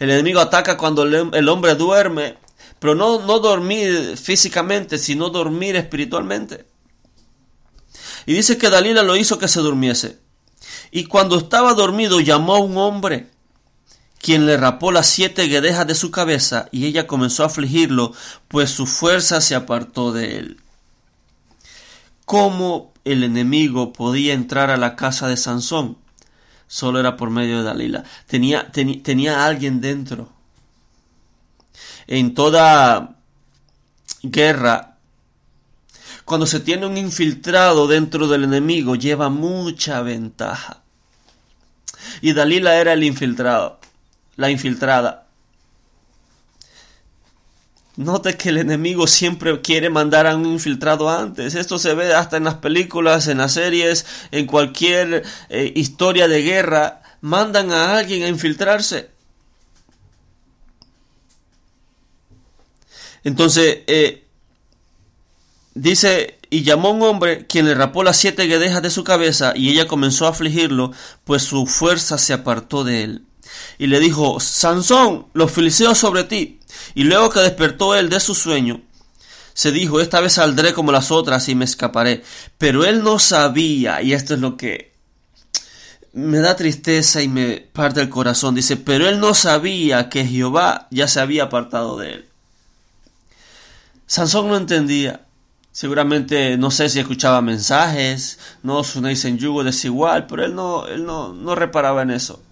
El 0.00 0.10
enemigo 0.10 0.40
ataca 0.40 0.78
cuando 0.78 1.02
el, 1.02 1.48
hombre 1.50 1.74
duerme, 1.74 2.36
pero 2.78 2.94
no, 2.94 3.20
no 3.20 3.38
dormir 3.38 4.16
físicamente, 4.16 4.96
sino 4.96 5.28
dormir 5.28 5.76
espiritualmente. 5.76 6.64
Y 8.26 8.34
dice 8.34 8.58
que 8.58 8.70
Dalila 8.70 9.02
lo 9.02 9.16
hizo 9.16 9.38
que 9.38 9.48
se 9.48 9.60
durmiese. 9.60 10.18
Y 10.90 11.04
cuando 11.04 11.38
estaba 11.38 11.74
dormido 11.74 12.20
llamó 12.20 12.56
a 12.56 12.60
un 12.60 12.76
hombre 12.76 13.30
quien 14.18 14.46
le 14.46 14.56
rapó 14.56 14.90
las 14.90 15.06
siete 15.06 15.44
guedejas 15.44 15.86
de 15.86 15.94
su 15.94 16.10
cabeza, 16.10 16.68
y 16.72 16.86
ella 16.86 17.06
comenzó 17.06 17.44
a 17.44 17.46
afligirlo, 17.46 18.12
pues 18.48 18.70
su 18.70 18.86
fuerza 18.86 19.40
se 19.40 19.54
apartó 19.54 20.12
de 20.12 20.38
él. 20.38 20.60
¿Cómo 22.24 22.92
el 23.04 23.22
enemigo 23.22 23.92
podía 23.92 24.34
entrar 24.34 24.70
a 24.70 24.76
la 24.76 24.96
casa 24.96 25.28
de 25.28 25.36
Sansón? 25.36 25.98
Solo 26.66 26.98
era 26.98 27.16
por 27.16 27.30
medio 27.30 27.58
de 27.58 27.62
Dalila. 27.62 28.02
Tenía, 28.26 28.72
tenía 28.72 29.46
alguien 29.46 29.80
dentro. 29.80 30.32
En 32.08 32.34
toda 32.34 33.16
guerra, 34.22 34.95
cuando 36.26 36.46
se 36.46 36.60
tiene 36.60 36.84
un 36.84 36.98
infiltrado 36.98 37.86
dentro 37.86 38.28
del 38.28 38.44
enemigo, 38.44 38.96
lleva 38.96 39.30
mucha 39.30 40.02
ventaja. 40.02 40.82
Y 42.20 42.34
Dalila 42.34 42.76
era 42.76 42.92
el 42.92 43.02
infiltrado 43.02 43.80
la 44.36 44.50
infiltrada. 44.50 45.26
Note 47.96 48.36
que 48.36 48.50
el 48.50 48.58
enemigo 48.58 49.06
siempre 49.06 49.58
quiere 49.62 49.88
mandar 49.88 50.26
a 50.26 50.36
un 50.36 50.44
infiltrado 50.44 51.08
antes. 51.08 51.54
Esto 51.54 51.78
se 51.78 51.94
ve 51.94 52.12
hasta 52.14 52.36
en 52.36 52.44
las 52.44 52.56
películas, 52.56 53.26
en 53.26 53.38
las 53.38 53.52
series, 53.52 54.04
en 54.30 54.46
cualquier 54.46 55.24
eh, 55.48 55.72
historia 55.74 56.28
de 56.28 56.42
guerra. 56.42 57.02
Mandan 57.22 57.72
a 57.72 57.96
alguien 57.96 58.24
a 58.24 58.28
infiltrarse. 58.28 59.10
Entonces, 63.24 63.78
eh, 63.86 64.25
dice, 65.76 66.38
y 66.50 66.62
llamó 66.62 66.88
a 66.88 66.92
un 66.92 67.02
hombre 67.02 67.46
quien 67.46 67.66
le 67.66 67.74
rapó 67.74 68.02
las 68.02 68.16
siete 68.16 68.46
guedejas 68.46 68.82
de 68.82 68.90
su 68.90 69.04
cabeza 69.04 69.52
y 69.54 69.70
ella 69.70 69.86
comenzó 69.86 70.26
a 70.26 70.30
afligirlo, 70.30 70.92
pues 71.24 71.42
su 71.42 71.66
fuerza 71.66 72.18
se 72.18 72.32
apartó 72.32 72.82
de 72.82 73.04
él 73.04 73.26
y 73.78 73.86
le 73.86 74.00
dijo, 74.00 74.40
Sansón, 74.40 75.26
los 75.32 75.52
filisteos 75.52 75.98
sobre 75.98 76.24
ti. 76.24 76.60
Y 76.94 77.04
luego 77.04 77.30
que 77.30 77.40
despertó 77.40 77.94
él 77.94 78.08
de 78.08 78.20
su 78.20 78.34
sueño, 78.34 78.82
se 79.54 79.72
dijo, 79.72 80.00
esta 80.00 80.20
vez 80.20 80.34
saldré 80.34 80.74
como 80.74 80.92
las 80.92 81.10
otras 81.10 81.48
y 81.48 81.54
me 81.54 81.64
escaparé. 81.64 82.22
Pero 82.58 82.84
él 82.84 83.02
no 83.02 83.18
sabía, 83.18 84.02
y 84.02 84.12
esto 84.12 84.34
es 84.34 84.40
lo 84.40 84.56
que 84.56 84.92
me 86.12 86.38
da 86.38 86.56
tristeza 86.56 87.22
y 87.22 87.28
me 87.28 87.68
parte 87.72 88.00
el 88.00 88.08
corazón, 88.08 88.54
dice, 88.54 88.76
pero 88.76 89.08
él 89.08 89.20
no 89.20 89.34
sabía 89.34 90.08
que 90.08 90.26
Jehová 90.26 90.88
ya 90.90 91.08
se 91.08 91.20
había 91.20 91.44
apartado 91.44 91.98
de 91.98 92.12
él. 92.12 92.26
Sansón 94.06 94.48
no 94.48 94.56
entendía. 94.56 95.25
Seguramente 95.76 96.56
no 96.56 96.70
sé 96.70 96.88
si 96.88 97.00
escuchaba 97.00 97.42
mensajes, 97.42 98.38
no 98.62 98.80
unéis 98.94 99.26
en 99.26 99.36
yugo 99.36 99.62
desigual, 99.62 100.26
pero 100.26 100.42
él 100.42 100.54
no, 100.54 100.86
él 100.86 101.04
no, 101.04 101.34
no 101.34 101.54
reparaba 101.54 102.00
en 102.00 102.12
eso. 102.12 102.42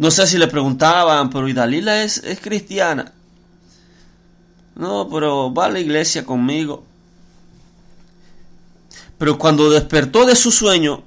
No 0.00 0.10
sé 0.10 0.26
si 0.26 0.36
le 0.36 0.48
preguntaban, 0.48 1.30
pero 1.30 1.46
¿y 1.46 1.52
Dalila 1.52 2.02
es, 2.02 2.18
es 2.24 2.40
cristiana? 2.40 3.12
No, 4.74 5.08
pero 5.08 5.54
va 5.54 5.66
a 5.66 5.70
la 5.70 5.78
iglesia 5.78 6.24
conmigo. 6.24 6.82
Pero 9.16 9.38
cuando 9.38 9.70
despertó 9.70 10.26
de 10.26 10.34
su 10.34 10.50
sueño, 10.50 11.04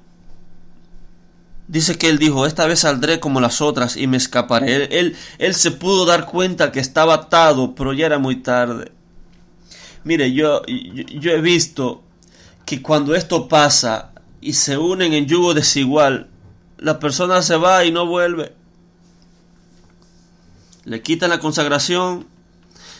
dice 1.68 1.98
que 1.98 2.08
él 2.08 2.20
dijo, 2.20 2.46
esta 2.46 2.68
vez 2.68 2.80
saldré 2.80 3.20
como 3.20 3.42
las 3.42 3.60
otras 3.60 3.98
y 3.98 4.08
me 4.08 4.16
escaparé. 4.16 4.98
Él, 4.98 5.18
él, 5.40 5.56
se 5.56 5.72
pudo 5.72 6.06
dar 6.06 6.26
cuenta 6.26 6.72
que 6.72 6.80
estaba 6.80 7.16
atado, 7.16 7.76
pero 7.76 7.92
ya 7.92 8.06
era 8.06 8.18
muy 8.18 8.38
tarde. 8.38 8.94
Mire, 10.06 10.32
yo, 10.32 10.62
yo 10.66 11.32
he 11.32 11.42
visto 11.42 12.04
que 12.66 12.82
cuando 12.82 13.14
esto 13.14 13.50
pasa 13.50 14.14
y 14.40 14.54
se 14.54 14.78
unen 14.78 15.14
en 15.14 15.26
yugo 15.26 15.54
desigual, 15.54 16.30
la 16.78 17.00
persona 17.00 17.42
se 17.42 17.58
va 17.58 17.84
y 17.84 17.92
no 17.92 18.06
vuelve 18.06 18.54
le 20.86 21.02
quitan 21.02 21.32
la 21.32 21.40
consagración, 21.40 22.28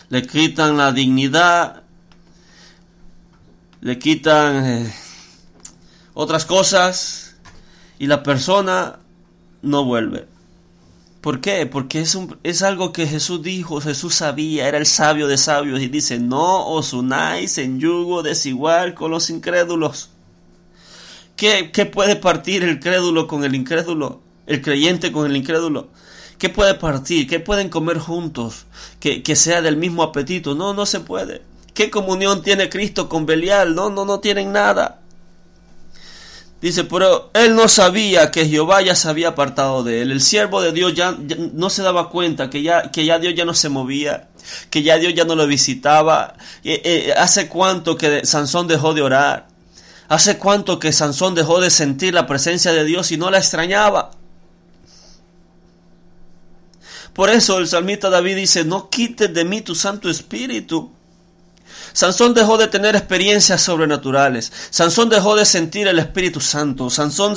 le 0.08 0.26
quitan 0.26 0.76
la 0.76 0.92
dignidad, 0.92 1.84
le 3.80 3.98
quitan 3.98 4.66
eh, 4.66 4.94
otras 6.12 6.44
cosas 6.44 7.36
y 7.98 8.08
la 8.08 8.22
persona 8.24 8.98
no 9.62 9.84
vuelve. 9.84 10.26
¿Por 11.20 11.40
qué? 11.40 11.66
Porque 11.66 12.00
es, 12.00 12.14
un, 12.14 12.38
es 12.44 12.62
algo 12.62 12.92
que 12.92 13.06
Jesús 13.06 13.42
dijo, 13.42 13.80
Jesús 13.80 14.14
sabía, 14.14 14.68
era 14.68 14.78
el 14.78 14.86
sabio 14.86 15.26
de 15.26 15.38
sabios 15.38 15.80
y 15.80 15.88
dice, 15.88 16.18
no 16.18 16.68
os 16.68 16.92
unáis 16.92 17.58
en 17.58 17.80
yugo 17.80 18.22
desigual 18.22 18.94
con 18.94 19.10
los 19.10 19.28
incrédulos. 19.30 20.10
¿Qué, 21.34 21.70
¿Qué 21.72 21.84
puede 21.84 22.16
partir 22.16 22.62
el 22.62 22.80
crédulo 22.80 23.26
con 23.26 23.44
el 23.44 23.54
incrédulo? 23.54 24.22
El 24.46 24.62
creyente 24.62 25.10
con 25.10 25.28
el 25.28 25.36
incrédulo. 25.36 25.88
¿Qué 26.38 26.48
puede 26.48 26.74
partir? 26.74 27.26
¿Qué 27.26 27.40
pueden 27.40 27.70
comer 27.70 27.98
juntos? 27.98 28.66
Que, 29.00 29.22
que 29.22 29.36
sea 29.36 29.62
del 29.62 29.76
mismo 29.76 30.02
apetito. 30.02 30.54
No, 30.54 30.74
no 30.74 30.86
se 30.86 31.00
puede. 31.00 31.42
¿Qué 31.74 31.90
comunión 31.90 32.42
tiene 32.42 32.68
Cristo 32.68 33.08
con 33.08 33.26
Belial? 33.26 33.74
No, 33.74 33.90
no, 33.90 34.04
no 34.04 34.20
tienen 34.20 34.52
nada. 34.52 35.02
Dice, 36.66 36.82
pero 36.82 37.30
él 37.32 37.54
no 37.54 37.68
sabía 37.68 38.32
que 38.32 38.44
Jehová 38.44 38.82
ya 38.82 38.96
se 38.96 39.08
había 39.08 39.28
apartado 39.28 39.84
de 39.84 40.02
él. 40.02 40.10
El 40.10 40.20
siervo 40.20 40.60
de 40.60 40.72
Dios 40.72 40.94
ya, 40.94 41.16
no 41.52 41.70
se 41.70 41.84
daba 41.84 42.10
cuenta 42.10 42.50
que 42.50 42.60
ya, 42.60 42.90
que 42.90 43.04
ya 43.04 43.20
Dios 43.20 43.34
ya 43.36 43.44
no 43.44 43.54
se 43.54 43.68
movía, 43.68 44.30
que 44.68 44.82
ya 44.82 44.98
Dios 44.98 45.14
ya 45.14 45.24
no 45.24 45.36
lo 45.36 45.46
visitaba. 45.46 46.34
Eh, 46.64 46.82
eh, 46.84 47.14
¿Hace 47.16 47.46
cuánto 47.46 47.96
que 47.96 48.26
Sansón 48.26 48.66
dejó 48.66 48.94
de 48.94 49.02
orar? 49.02 49.46
¿Hace 50.08 50.38
cuánto 50.38 50.80
que 50.80 50.92
Sansón 50.92 51.36
dejó 51.36 51.60
de 51.60 51.70
sentir 51.70 52.12
la 52.12 52.26
presencia 52.26 52.72
de 52.72 52.84
Dios 52.84 53.12
y 53.12 53.16
no 53.16 53.30
la 53.30 53.38
extrañaba? 53.38 54.10
Por 57.12 57.30
eso 57.30 57.58
el 57.58 57.68
salmista 57.68 58.10
David 58.10 58.34
dice, 58.34 58.64
no 58.64 58.90
quites 58.90 59.32
de 59.32 59.44
mí 59.44 59.60
tu 59.60 59.76
Santo 59.76 60.10
Espíritu. 60.10 60.95
Sansón 61.96 62.34
dejó 62.34 62.58
de 62.58 62.66
tener 62.66 62.94
experiencias 62.94 63.62
sobrenaturales. 63.62 64.52
Sansón 64.68 65.08
dejó 65.08 65.34
de 65.34 65.46
sentir 65.46 65.88
el 65.88 65.98
Espíritu 65.98 66.42
Santo. 66.42 66.90
Sansón 66.90 67.34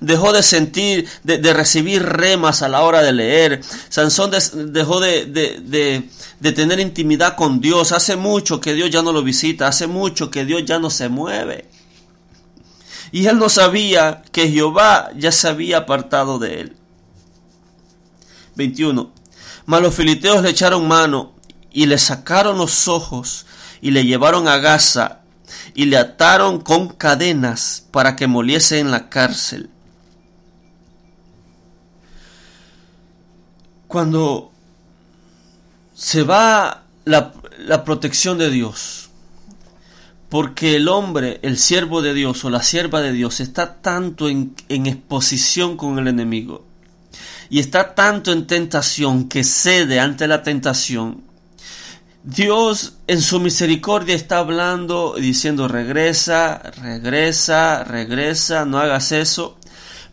dejó 0.00 0.34
de 0.34 0.42
sentir, 0.42 1.08
de, 1.22 1.54
recibir 1.54 2.02
remas 2.02 2.60
a 2.60 2.68
la 2.68 2.82
hora 2.82 3.00
de 3.00 3.14
leer. 3.14 3.62
Sansón 3.88 4.30
dejó 4.74 5.00
de, 5.00 5.24
de, 5.24 6.52
tener 6.52 6.80
intimidad 6.80 7.34
con 7.34 7.62
Dios. 7.62 7.92
Hace 7.92 8.16
mucho 8.16 8.60
que 8.60 8.74
Dios 8.74 8.90
ya 8.90 9.00
no 9.00 9.10
lo 9.10 9.22
visita. 9.22 9.68
Hace 9.68 9.86
mucho 9.86 10.30
que 10.30 10.44
Dios 10.44 10.66
ya 10.66 10.78
no 10.78 10.90
se 10.90 11.08
mueve. 11.08 11.66
Y 13.10 13.24
él 13.24 13.38
no 13.38 13.48
sabía 13.48 14.22
que 14.32 14.50
Jehová 14.50 15.12
ya 15.16 15.32
se 15.32 15.48
había 15.48 15.78
apartado 15.78 16.38
de 16.38 16.60
él. 16.60 16.76
21. 18.56 19.10
Mas 19.64 19.80
los 19.80 19.94
filisteos 19.94 20.42
le 20.42 20.50
echaron 20.50 20.86
mano 20.86 21.32
y 21.72 21.86
le 21.86 21.96
sacaron 21.96 22.58
los 22.58 22.86
ojos 22.86 23.46
y 23.84 23.90
le 23.90 24.06
llevaron 24.06 24.48
a 24.48 24.56
Gaza 24.56 25.20
y 25.74 25.84
le 25.84 25.98
ataron 25.98 26.62
con 26.62 26.88
cadenas 26.88 27.86
para 27.90 28.16
que 28.16 28.26
moliese 28.26 28.78
en 28.78 28.90
la 28.90 29.10
cárcel. 29.10 29.68
Cuando 33.86 34.52
se 35.94 36.22
va 36.22 36.84
la, 37.04 37.34
protección 37.84 38.38
de 38.38 38.48
Dios, 38.48 39.10
porque 40.30 40.76
el 40.76 40.88
hombre, 40.88 41.38
el 41.42 41.58
siervo 41.58 42.00
de 42.00 42.14
Dios 42.14 42.42
o 42.46 42.48
la 42.48 42.62
sierva 42.62 43.02
de 43.02 43.12
Dios 43.12 43.40
está 43.40 43.82
tanto 43.82 44.30
en 44.30 44.54
exposición 44.86 45.76
con 45.76 45.98
el 45.98 46.08
enemigo, 46.08 46.64
y 47.50 47.58
está 47.58 47.94
tanto 47.94 48.32
en 48.32 48.46
tentación 48.46 49.28
que 49.28 49.44
cede 49.44 50.00
ante 50.00 50.26
la 50.26 50.42
tentación, 50.42 51.23
Dios 52.26 52.94
en 53.06 53.20
su 53.20 53.38
misericordia 53.38 54.14
está 54.14 54.38
hablando 54.38 55.14
diciendo 55.18 55.68
regresa, 55.68 56.56
regresa, 56.82 57.84
regresa, 57.84 58.64
no 58.64 58.78
hagas 58.78 59.12
eso. 59.12 59.58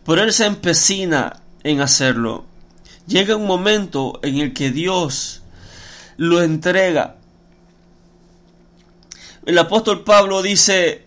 Pero 0.04 0.22
Él 0.22 0.34
se 0.34 0.44
empecina 0.44 1.40
en 1.64 1.80
hacerlo. 1.80 2.44
Llega 3.06 3.34
un 3.34 3.46
momento 3.46 4.20
en 4.22 4.36
el 4.36 4.52
que 4.52 4.70
Dios 4.70 5.42
lo 6.18 6.42
entrega. 6.42 7.16
El 9.46 9.56
apóstol 9.56 10.04
Pablo 10.04 10.42
dice, 10.42 11.06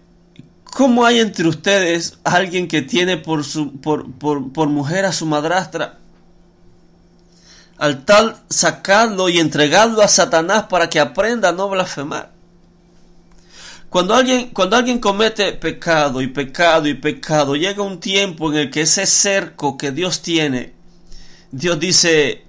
¿cómo 0.63 1.05
hay 1.05 1.19
entre 1.19 1.47
ustedes 1.47 2.17
alguien 2.23 2.67
que 2.67 2.81
tiene 2.81 3.17
por, 3.17 3.43
su, 3.43 3.79
por 3.79 4.69
mujer 4.69 5.05
a 5.05 5.13
su 5.13 5.27
madrastra? 5.27 5.99
Al 7.77 8.05
tal 8.05 8.37
sacarlo 8.49 9.29
y 9.29 9.39
entregarlo 9.39 10.01
a 10.01 10.07
Satanás 10.07 10.63
para 10.69 10.89
que 10.89 10.99
aprenda 10.99 11.49
a 11.49 11.51
no 11.51 11.69
blasfemar. 11.69 12.31
Cuando 13.89 14.13
alguien, 14.13 14.49
cuando 14.49 14.75
alguien 14.75 14.99
comete 14.99 15.53
pecado 15.53 16.21
y 16.21 16.27
pecado 16.27 16.87
y 16.87 16.95
pecado, 16.95 17.55
llega 17.55 17.81
un 17.81 17.99
tiempo 17.99 18.51
en 18.51 18.57
el 18.59 18.69
que 18.69 18.81
ese 18.81 19.05
cerco 19.05 19.77
que 19.77 19.91
Dios 19.91 20.21
tiene, 20.21 20.73
Dios 21.51 21.79
dice, 21.79 22.43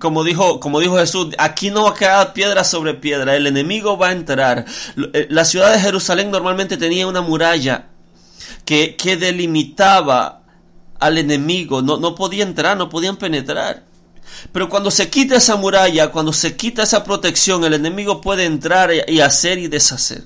como 0.00 0.24
dijo, 0.24 0.58
como 0.58 0.80
dijo 0.80 0.96
Jesús, 0.96 1.34
aquí 1.38 1.70
no 1.70 1.84
va 1.84 1.90
a 1.90 1.94
quedar 1.94 2.32
piedra 2.32 2.64
sobre 2.64 2.94
piedra, 2.94 3.36
el 3.36 3.46
enemigo 3.46 3.96
va 3.96 4.08
a 4.08 4.12
entrar. 4.12 4.64
Eh, 5.12 5.28
la 5.30 5.44
ciudad 5.44 5.72
de 5.72 5.78
Jerusalén 5.78 6.32
normalmente 6.32 6.76
tenía 6.76 7.06
una 7.06 7.20
muralla 7.20 7.86
que, 8.64 8.96
que 8.96 9.16
delimitaba 9.16 10.41
al 11.04 11.18
enemigo, 11.18 11.82
no, 11.82 11.98
no 11.98 12.14
podía 12.14 12.44
entrar, 12.44 12.76
no 12.76 12.88
podían 12.88 13.16
penetrar. 13.16 13.84
Pero 14.52 14.68
cuando 14.68 14.90
se 14.90 15.08
quita 15.08 15.36
esa 15.36 15.56
muralla, 15.56 16.10
cuando 16.10 16.32
se 16.32 16.56
quita 16.56 16.82
esa 16.82 17.04
protección, 17.04 17.64
el 17.64 17.74
enemigo 17.74 18.20
puede 18.20 18.44
entrar 18.44 18.90
y 19.06 19.20
hacer 19.20 19.58
y 19.58 19.68
deshacer. 19.68 20.24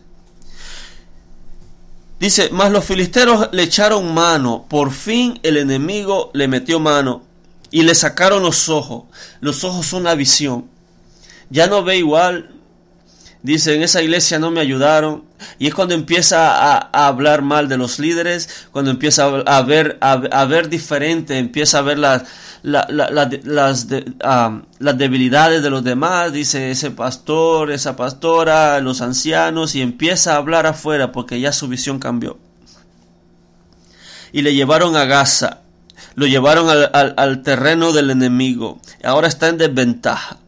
Dice, 2.19 2.49
mas 2.51 2.73
los 2.73 2.85
filisteros 2.85 3.51
le 3.53 3.65
echaron 3.65 4.15
mano, 4.15 4.65
por 4.69 4.91
fin 4.91 5.39
el 5.43 5.59
enemigo 5.59 6.31
le 6.33 6.49
metió 6.49 6.81
mano 6.81 7.23
y 7.71 7.83
le 7.83 7.95
sacaron 7.95 8.43
los 8.43 8.71
ojos. 8.71 9.05
Los 9.41 9.65
ojos 9.65 9.87
son 9.87 10.05
la 10.05 10.15
visión. 10.15 10.67
Ya 11.51 11.67
no 11.67 11.85
ve 11.85 11.99
igual. 11.99 12.55
Dice, 13.43 13.75
en 13.75 13.83
esa 13.83 14.03
iglesia 14.03 14.39
no 14.39 14.51
me 14.51 14.61
ayudaron. 14.61 15.26
Y 15.59 15.67
es 15.67 15.75
cuando 15.75 15.95
empieza 15.95 16.77
a, 16.77 17.07
hablar 17.07 17.43
mal 17.43 17.69
de 17.69 17.77
los 17.77 17.99
líderes, 17.99 18.67
cuando 18.73 18.91
empieza 18.91 19.25
a, 19.25 19.63
ver, 19.63 19.99
a, 20.01 20.45
ver 20.45 20.69
diferente, 20.69 21.39
empieza 21.39 21.79
a 21.79 21.83
ver 21.83 21.99
las, 21.99 22.25
las, 22.63 23.87
las 24.79 24.99
debilidades 24.99 25.63
de 25.63 25.71
los 25.71 25.85
demás, 25.85 26.33
dice 26.33 26.71
ese 26.71 26.91
pastor, 26.91 27.71
esa 27.71 27.97
pastora, 27.97 28.81
los 28.81 29.01
ancianos, 29.01 29.75
y 29.75 29.83
empieza 29.83 30.35
a 30.35 30.37
hablar 30.37 30.67
afuera 30.67 31.13
porque 31.13 31.41
ya 31.41 31.53
su 31.53 31.69
visión 31.69 31.99
cambió. 31.99 32.39
Y 34.33 34.43
le 34.43 34.55
llevaron 34.55 34.97
a 34.97 35.05
Gaza 35.05 35.61
lo 36.17 36.27
llevaron 36.27 36.69
al, 36.93 37.43
terreno 37.43 37.93
del 37.93 38.11
enemigo. 38.11 38.81
Ahora 39.05 39.29
está 39.29 39.49
en 39.49 39.59
desventaja. 39.59 40.39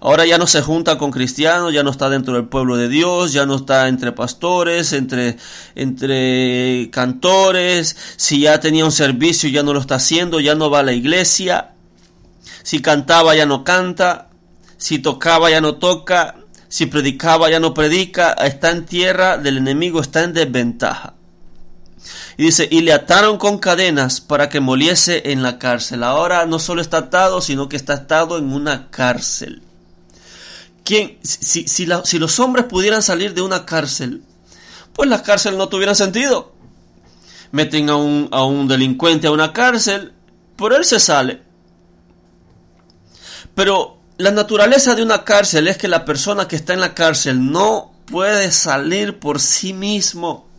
Ahora 0.00 0.26
ya 0.26 0.38
no 0.38 0.46
se 0.46 0.62
junta 0.62 0.98
con 0.98 1.10
cristianos, 1.10 1.72
ya 1.72 1.82
no 1.82 1.90
está 1.90 2.08
dentro 2.08 2.34
del 2.34 2.46
pueblo 2.46 2.76
de 2.76 2.88
Dios, 2.88 3.32
ya 3.32 3.46
no 3.46 3.56
está 3.56 3.88
entre 3.88 4.12
pastores, 4.12 4.92
entre, 4.92 5.36
entre 5.74 6.88
cantores. 6.90 7.96
Si 8.16 8.40
ya 8.40 8.60
tenía 8.60 8.84
un 8.84 8.92
servicio, 8.92 9.48
ya 9.50 9.62
no 9.62 9.72
lo 9.72 9.80
está 9.80 9.96
haciendo, 9.96 10.40
ya 10.40 10.54
no 10.54 10.70
va 10.70 10.80
a 10.80 10.84
la 10.84 10.92
iglesia. 10.92 11.72
Si 12.62 12.80
cantaba, 12.80 13.34
ya 13.34 13.46
no 13.46 13.64
canta. 13.64 14.30
Si 14.76 14.98
tocaba, 14.98 15.50
ya 15.50 15.60
no 15.60 15.76
toca. 15.76 16.36
Si 16.68 16.86
predicaba, 16.86 17.50
ya 17.50 17.60
no 17.60 17.74
predica. 17.74 18.32
Está 18.32 18.70
en 18.70 18.86
tierra 18.86 19.38
del 19.38 19.58
enemigo, 19.58 20.00
está 20.00 20.22
en 20.24 20.32
desventaja. 20.32 21.14
Y 22.36 22.44
dice, 22.44 22.68
y 22.70 22.80
le 22.80 22.92
ataron 22.92 23.36
con 23.36 23.58
cadenas 23.58 24.20
para 24.20 24.48
que 24.48 24.60
moliese 24.60 25.32
en 25.32 25.42
la 25.42 25.58
cárcel. 25.58 26.02
Ahora 26.02 26.46
no 26.46 26.58
solo 26.58 26.80
está 26.80 26.98
atado, 26.98 27.40
sino 27.40 27.68
que 27.68 27.76
está 27.76 27.94
atado 27.94 28.38
en 28.38 28.52
una 28.52 28.90
cárcel. 28.90 29.62
¿Quién, 30.90 31.20
si, 31.22 31.68
si, 31.68 32.18
los 32.18 32.40
hombres 32.40 32.64
pudieran 32.64 33.00
salir 33.00 33.32
de 33.32 33.42
una 33.42 33.64
cárcel, 33.64 34.24
pues 34.92 35.08
la 35.08 35.22
cárcel 35.22 35.56
no 35.56 35.68
tuviera 35.68 35.94
sentido. 35.94 36.52
Meten 37.52 37.88
a 37.90 37.94
un, 37.94 38.28
a 38.32 38.42
un 38.42 38.66
delincuente 38.66 39.28
a 39.28 39.30
una 39.30 39.52
cárcel, 39.52 40.12
por 40.56 40.72
él 40.72 40.84
se 40.84 40.98
sale. 40.98 41.42
Pero 43.54 43.98
la 44.18 44.32
naturaleza 44.32 44.96
de 44.96 45.04
una 45.04 45.22
cárcel 45.22 45.68
es 45.68 45.76
que 45.76 45.86
la 45.86 46.04
persona 46.04 46.48
que 46.48 46.56
está 46.56 46.72
en 46.72 46.80
la 46.80 46.92
cárcel 46.92 47.52
no 47.52 47.92
puede 48.06 48.50
salir 48.50 49.20
por 49.20 49.38
sí 49.38 49.72
mismo 49.72 50.49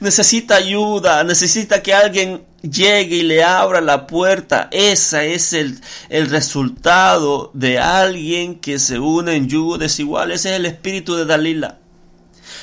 necesita 0.00 0.56
ayuda, 0.56 1.24
necesita 1.24 1.82
que 1.82 1.94
alguien 1.94 2.44
llegue 2.62 3.16
y 3.16 3.22
le 3.22 3.44
abra 3.44 3.80
la 3.80 4.06
puerta. 4.06 4.68
Ese 4.70 5.34
es 5.34 5.52
el, 5.52 5.80
el 6.08 6.28
resultado 6.28 7.50
de 7.54 7.78
alguien 7.78 8.58
que 8.58 8.78
se 8.78 8.98
une 8.98 9.36
en 9.36 9.48
yugo 9.48 9.78
desigual. 9.78 10.30
Ese 10.30 10.50
es 10.50 10.56
el 10.56 10.66
espíritu 10.66 11.14
de 11.16 11.24
Dalila. 11.24 11.78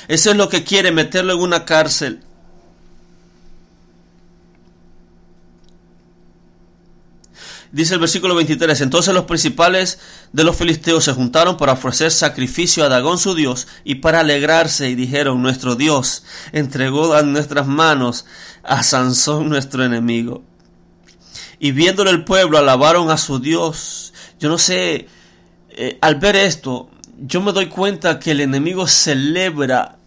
Eso 0.08 0.30
es 0.30 0.36
lo 0.36 0.48
que 0.48 0.64
quiere, 0.64 0.92
meterlo 0.92 1.32
en 1.32 1.40
una 1.40 1.64
cárcel. 1.64 2.20
Dice 7.76 7.92
el 7.92 8.00
versículo 8.00 8.34
23, 8.34 8.80
entonces 8.80 9.12
los 9.12 9.26
principales 9.26 9.98
de 10.32 10.44
los 10.44 10.56
filisteos 10.56 11.04
se 11.04 11.12
juntaron 11.12 11.58
para 11.58 11.74
ofrecer 11.74 12.10
sacrificio 12.10 12.82
a 12.82 12.88
Dagón 12.88 13.18
su 13.18 13.34
Dios 13.34 13.68
y 13.84 13.96
para 13.96 14.20
alegrarse 14.20 14.88
y 14.88 14.94
dijeron, 14.94 15.42
nuestro 15.42 15.74
Dios 15.74 16.24
entregó 16.52 17.12
a 17.12 17.20
nuestras 17.20 17.66
manos 17.66 18.24
a 18.62 18.82
Sansón 18.82 19.50
nuestro 19.50 19.84
enemigo. 19.84 20.42
Y 21.58 21.72
viéndole 21.72 22.12
el 22.12 22.24
pueblo 22.24 22.56
alabaron 22.56 23.10
a 23.10 23.18
su 23.18 23.40
Dios. 23.40 24.14
Yo 24.40 24.48
no 24.48 24.56
sé, 24.56 25.08
eh, 25.68 25.98
al 26.00 26.14
ver 26.14 26.36
esto, 26.36 26.88
yo 27.18 27.42
me 27.42 27.52
doy 27.52 27.66
cuenta 27.66 28.18
que 28.18 28.30
el 28.30 28.40
enemigo 28.40 28.86
celebra 28.86 29.98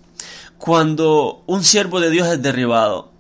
cuando 0.58 1.44
un 1.46 1.64
siervo 1.64 2.00
de 2.00 2.10
Dios 2.10 2.28
es 2.30 2.42
derribado. 2.42 3.19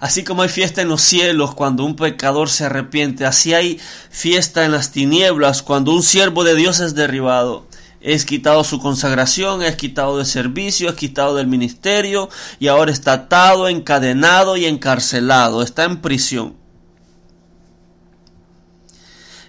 Así 0.00 0.24
como 0.24 0.42
hay 0.42 0.48
fiesta 0.48 0.82
en 0.82 0.88
los 0.88 1.02
cielos 1.02 1.54
cuando 1.54 1.84
un 1.84 1.96
pecador 1.96 2.48
se 2.48 2.64
arrepiente, 2.64 3.24
así 3.24 3.54
hay 3.54 3.80
fiesta 4.10 4.64
en 4.64 4.72
las 4.72 4.92
tinieblas 4.92 5.62
cuando 5.62 5.92
un 5.92 6.02
siervo 6.02 6.44
de 6.44 6.54
Dios 6.54 6.80
es 6.80 6.94
derribado. 6.94 7.66
Es 8.00 8.24
quitado 8.24 8.64
su 8.64 8.80
consagración, 8.80 9.62
es 9.62 9.76
quitado 9.76 10.18
de 10.18 10.24
servicio, 10.24 10.88
es 10.88 10.96
quitado 10.96 11.36
del 11.36 11.46
ministerio 11.46 12.28
y 12.58 12.66
ahora 12.66 12.90
está 12.90 13.12
atado, 13.12 13.68
encadenado 13.68 14.56
y 14.56 14.66
encarcelado, 14.66 15.62
está 15.62 15.84
en 15.84 16.00
prisión. 16.00 16.56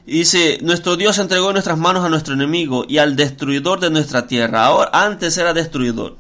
dice, 0.06 0.60
nuestro 0.62 0.98
Dios 0.98 1.18
entregó 1.18 1.48
en 1.48 1.54
nuestras 1.54 1.78
manos 1.78 2.06
a 2.06 2.10
nuestro 2.10 2.34
enemigo 2.34 2.86
y 2.88 3.00
al 3.00 3.16
destruidor 3.16 3.80
de 3.80 3.90
nuestra 3.90 4.28
tierra. 4.28 4.66
Ahora, 4.66 4.92
antes 4.94 5.38
era 5.38 5.54
destruidor. 5.54 6.18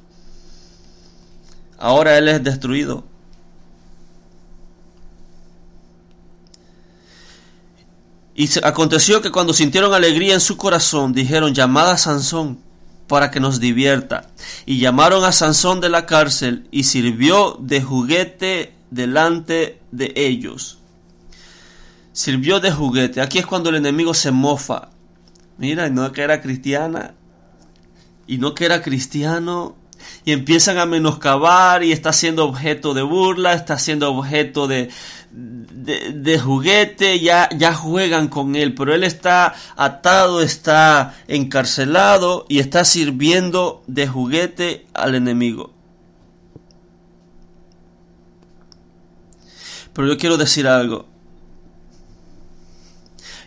Ahora 1.77 2.17
Él 2.17 2.29
es 2.29 2.43
destruido. 2.43 3.03
Y 8.35 8.49
aconteció 8.63 9.21
que 9.21 9.31
cuando 9.31 9.53
sintieron 9.53 9.93
alegría 9.93 10.33
en 10.33 10.39
su 10.39 10.57
corazón, 10.57 11.13
dijeron, 11.13 11.53
llamad 11.53 11.91
a 11.91 11.97
Sansón 11.97 12.59
para 13.07 13.29
que 13.29 13.39
nos 13.39 13.59
divierta. 13.59 14.29
Y 14.65 14.79
llamaron 14.79 15.23
a 15.23 15.31
Sansón 15.31 15.81
de 15.81 15.89
la 15.89 16.05
cárcel 16.05 16.67
y 16.71 16.85
sirvió 16.85 17.57
de 17.59 17.81
juguete 17.81 18.73
delante 18.89 19.79
de 19.91 20.13
ellos. 20.15 20.79
Sirvió 22.11 22.59
de 22.59 22.71
juguete. 22.71 23.21
Aquí 23.21 23.39
es 23.39 23.45
cuando 23.45 23.69
el 23.69 23.75
enemigo 23.75 24.13
se 24.13 24.31
mofa. 24.31 24.89
Mira, 25.57 25.89
no 25.89 26.11
que 26.11 26.21
era 26.21 26.41
cristiana 26.41 27.13
y 28.25 28.37
no 28.37 28.55
que 28.55 28.65
era 28.65 28.81
cristiano 28.81 29.75
y 30.25 30.31
empiezan 30.31 30.77
a 30.77 30.85
menoscabar 30.85 31.83
y 31.83 31.91
está 31.91 32.13
siendo 32.13 32.45
objeto 32.45 32.93
de 32.93 33.01
burla, 33.01 33.53
está 33.53 33.77
siendo 33.77 34.11
objeto 34.11 34.67
de, 34.67 34.89
de, 35.83 36.39
juguete, 36.39 37.19
ya, 37.19 37.49
ya 37.55 37.73
juegan 37.73 38.27
con 38.27 38.55
él, 38.55 38.73
pero 38.73 38.93
él 38.93 39.03
está 39.03 39.53
atado, 39.75 40.41
está 40.41 41.15
encarcelado 41.27 42.45
y 42.47 42.59
está 42.59 42.85
sirviendo 42.85 43.83
de 43.87 44.07
juguete 44.07 44.85
al 44.93 45.15
enemigo. 45.15 45.71
Pero 49.93 50.07
yo 50.07 50.17
quiero 50.17 50.37
decir 50.37 50.67
algo. 50.67 51.05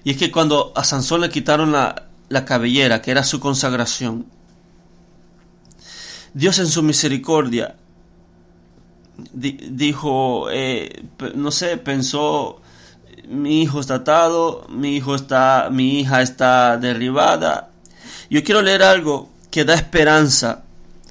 Y 0.04 0.10
es 0.10 0.16
que 0.16 0.30
cuando 0.30 0.72
a 0.76 0.84
Sansón 0.84 1.22
le 1.22 1.30
quitaron 1.30 1.72
la, 1.72 2.06
la 2.28 2.44
cabellera, 2.44 3.02
que 3.02 3.10
era 3.10 3.24
su 3.24 3.40
consagración, 3.40 4.26
Dios 6.34 6.58
en 6.58 6.68
su 6.68 6.82
misericordia 6.82 7.76
dijo, 9.32 10.48
eh, 10.50 11.04
no 11.34 11.50
sé, 11.50 11.76
pensó, 11.76 12.60
mi 13.28 13.62
hijo 13.62 13.80
está 13.80 13.96
atado, 13.96 14.66
mi 14.68 14.96
hijo 14.96 15.14
está, 15.14 15.68
mi 15.70 16.00
hija 16.00 16.22
está 16.22 16.76
derribada. 16.76 17.70
Yo 18.30 18.42
quiero 18.42 18.62
leer 18.62 18.82
algo 18.82 19.30
que 19.50 19.64
da 19.64 19.74
esperanza. 19.74 20.64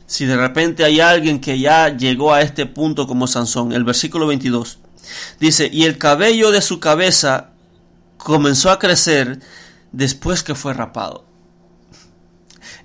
Si 0.08 0.26
de 0.26 0.38
repente 0.38 0.84
hay 0.84 1.00
alguien 1.00 1.40
que 1.40 1.60
ya 1.60 1.90
llegó 1.90 2.34
a 2.34 2.42
este 2.42 2.66
punto 2.66 3.08
como 3.08 3.28
Sansón, 3.28 3.72
el 3.72 3.84
versículo 3.84 4.28
22 4.28 4.80
dice, 5.40 5.70
y 5.72 5.86
el 5.86 5.98
cabello 5.98 6.52
de 6.52 6.62
su 6.62 6.80
cabeza 6.80 7.50
comenzó 8.18 8.72
a 8.72 8.80
crecer 8.80 9.40
después 9.92 10.44
que 10.44 10.56
fue 10.56 10.74
rapado. 10.74 11.26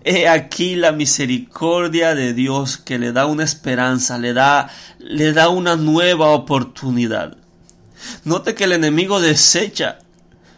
He 0.04 0.28
aquí 0.28 0.76
la 0.76 0.92
misericordia 0.92 2.14
de 2.14 2.32
Dios 2.32 2.78
que 2.78 2.98
le 2.98 3.12
da 3.12 3.26
una 3.26 3.44
esperanza, 3.44 4.18
le 4.18 4.32
da, 4.32 4.70
le 4.98 5.32
da 5.32 5.48
una 5.48 5.76
nueva 5.76 6.28
oportunidad. 6.28 7.36
Note 8.24 8.54
que 8.54 8.64
el 8.64 8.72
enemigo 8.72 9.20
desecha, 9.20 9.98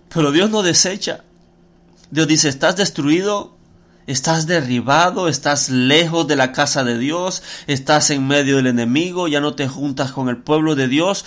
pero 0.09 0.31
Dios 0.31 0.51
no 0.51 0.63
desecha. 0.63 1.25
Dios 2.11 2.29
dice, 2.29 2.49
estás 2.49 2.77
destruido, 2.77 3.57
Estás 4.07 4.49
derribado, 4.49 5.29
estás 5.29 5.71
lejos 5.71 6.27
de 6.27 6.35
la 6.35 6.51
casa 6.51 6.83
de 6.83 6.99
Dios, 6.99 7.43
estás 7.69 8.11
en 8.11 8.27
medio 8.27 8.57
del 8.57 8.67
enemigo, 8.67 9.29
ya 9.29 9.41
no 9.41 9.55
te 9.55 9.69
juntas 9.69 10.11
con 10.11 10.29
el 10.29 10.39
pueblo 10.39 10.75
de 10.75 10.89
Dios, 10.89 11.25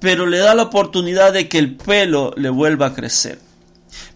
pero 0.00 0.26
le 0.26 0.38
da 0.38 0.54
la 0.54 0.64
oportunidad 0.64 1.32
de 1.32 1.48
que 1.48 1.58
el 1.58 1.76
pelo 1.76 2.34
le 2.36 2.50
vuelva 2.50 2.88
a 2.88 2.94
crecer. 2.94 3.38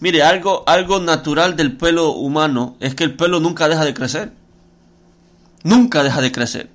Mire, 0.01 0.23
algo, 0.23 0.65
algo 0.67 1.01
natural 1.01 1.57
del 1.57 1.77
pelo 1.77 2.13
humano 2.13 2.77
es 2.81 2.95
que 2.95 3.05
el 3.05 3.17
pelo 3.17 3.41
nunca 3.41 3.69
deja 3.69 3.85
de 3.85 3.95
crecer. 3.95 4.33
Nunca 5.63 6.03
deja 6.03 6.21
de 6.21 6.33
crecer. 6.33 6.71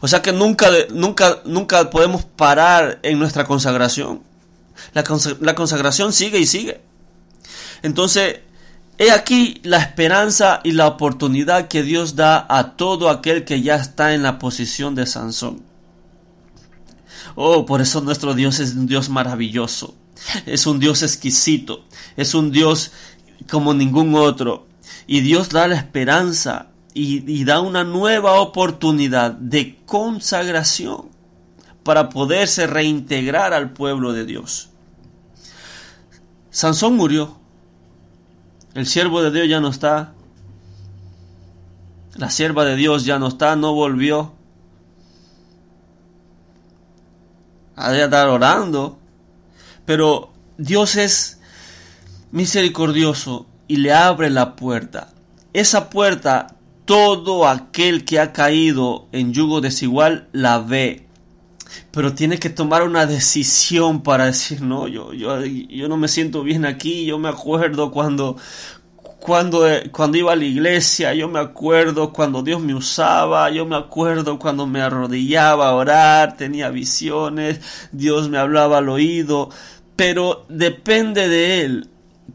O 0.00 0.08
sea 0.08 0.22
que 0.22 0.32
nunca, 0.32 0.70
nunca, 0.90 1.40
nunca 1.44 1.90
podemos 1.90 2.24
parar 2.24 2.98
en 3.02 3.18
nuestra 3.18 3.44
consagración. 3.44 4.22
La, 4.94 5.04
la 5.40 5.54
consagración 5.54 6.12
sigue 6.12 6.38
y 6.38 6.46
sigue. 6.46 6.80
Entonces, 7.82 8.40
he 8.98 9.10
aquí 9.10 9.60
la 9.64 9.78
esperanza 9.78 10.60
y 10.64 10.72
la 10.72 10.86
oportunidad 10.86 11.68
que 11.68 11.82
Dios 11.82 12.16
da 12.16 12.46
a 12.48 12.76
todo 12.76 13.10
aquel 13.10 13.44
que 13.44 13.62
ya 13.62 13.76
está 13.76 14.14
en 14.14 14.22
la 14.22 14.38
posición 14.38 14.94
de 14.94 15.06
Sansón. 15.06 15.62
Oh, 17.34 17.64
por 17.66 17.80
eso 17.80 18.00
nuestro 18.00 18.34
Dios 18.34 18.60
es 18.60 18.74
un 18.74 18.86
Dios 18.86 19.08
maravilloso. 19.08 19.94
Es 20.46 20.66
un 20.66 20.78
Dios 20.78 21.02
exquisito. 21.02 21.84
Es 22.16 22.34
un 22.34 22.50
Dios 22.50 22.92
como 23.50 23.74
ningún 23.74 24.14
otro. 24.14 24.66
Y 25.06 25.20
Dios 25.20 25.50
da 25.50 25.68
la 25.68 25.76
esperanza 25.76 26.68
y, 26.94 27.44
da 27.44 27.60
una 27.60 27.84
nueva 27.84 28.40
oportunidad 28.40 29.32
de 29.32 29.76
consagración 29.86 31.08
para 31.82 32.10
poderse 32.10 32.66
reintegrar 32.66 33.54
al 33.54 33.72
pueblo 33.72 34.12
de 34.12 34.24
Dios. 34.24 34.70
Sansón 36.50 36.96
murió. 36.96 37.36
El 38.74 38.86
siervo 38.86 39.22
de 39.22 39.30
Dios 39.30 39.48
ya 39.48 39.60
no 39.60 39.68
está. 39.68 40.14
La 42.14 42.30
sierva 42.30 42.64
de 42.64 42.76
Dios 42.76 43.04
ya 43.04 43.18
no 43.18 43.28
está, 43.28 43.56
no 43.56 43.74
volvió. 43.74 44.32
Ha 47.74 47.90
de 47.90 48.04
estar 48.04 48.28
orando. 48.28 48.98
Pero 49.84 50.32
Dios 50.58 50.96
es 50.96 51.40
misericordioso 52.30 53.46
y 53.68 53.76
le 53.76 53.92
abre 53.92 54.30
la 54.30 54.56
puerta. 54.56 55.12
Esa 55.52 55.90
puerta 55.90 56.56
todo 56.84 57.46
aquel 57.46 58.04
que 58.04 58.18
ha 58.20 58.32
caído 58.32 59.08
en 59.12 59.32
yugo 59.32 59.60
desigual 59.60 60.28
la 60.32 60.58
ve. 60.58 61.06
Pero 61.90 62.14
tiene 62.14 62.38
que 62.38 62.50
tomar 62.50 62.82
una 62.82 63.06
decisión 63.06 64.02
para 64.02 64.26
decir, 64.26 64.62
no, 64.62 64.88
yo, 64.88 65.12
yo, 65.12 65.42
yo 65.44 65.88
no 65.88 65.96
me 65.96 66.08
siento 66.08 66.42
bien 66.42 66.66
aquí. 66.66 67.06
Yo 67.06 67.18
me 67.18 67.28
acuerdo 67.28 67.90
cuando, 67.90 68.36
cuando, 69.22 69.64
cuando 69.92 70.18
iba 70.18 70.32
a 70.32 70.36
la 70.36 70.44
iglesia, 70.44 71.14
yo 71.14 71.28
me 71.28 71.38
acuerdo 71.38 72.12
cuando 72.12 72.42
Dios 72.42 72.60
me 72.60 72.74
usaba, 72.74 73.48
yo 73.50 73.64
me 73.64 73.76
acuerdo 73.76 74.36
cuando 74.36 74.66
me 74.66 74.82
arrodillaba 74.82 75.68
a 75.68 75.74
orar, 75.74 76.36
tenía 76.36 76.70
visiones, 76.70 77.60
Dios 77.92 78.28
me 78.28 78.38
hablaba 78.38 78.78
al 78.78 78.88
oído, 78.88 79.48
pero 79.94 80.44
depende 80.48 81.28
de 81.28 81.60
Él 81.60 81.88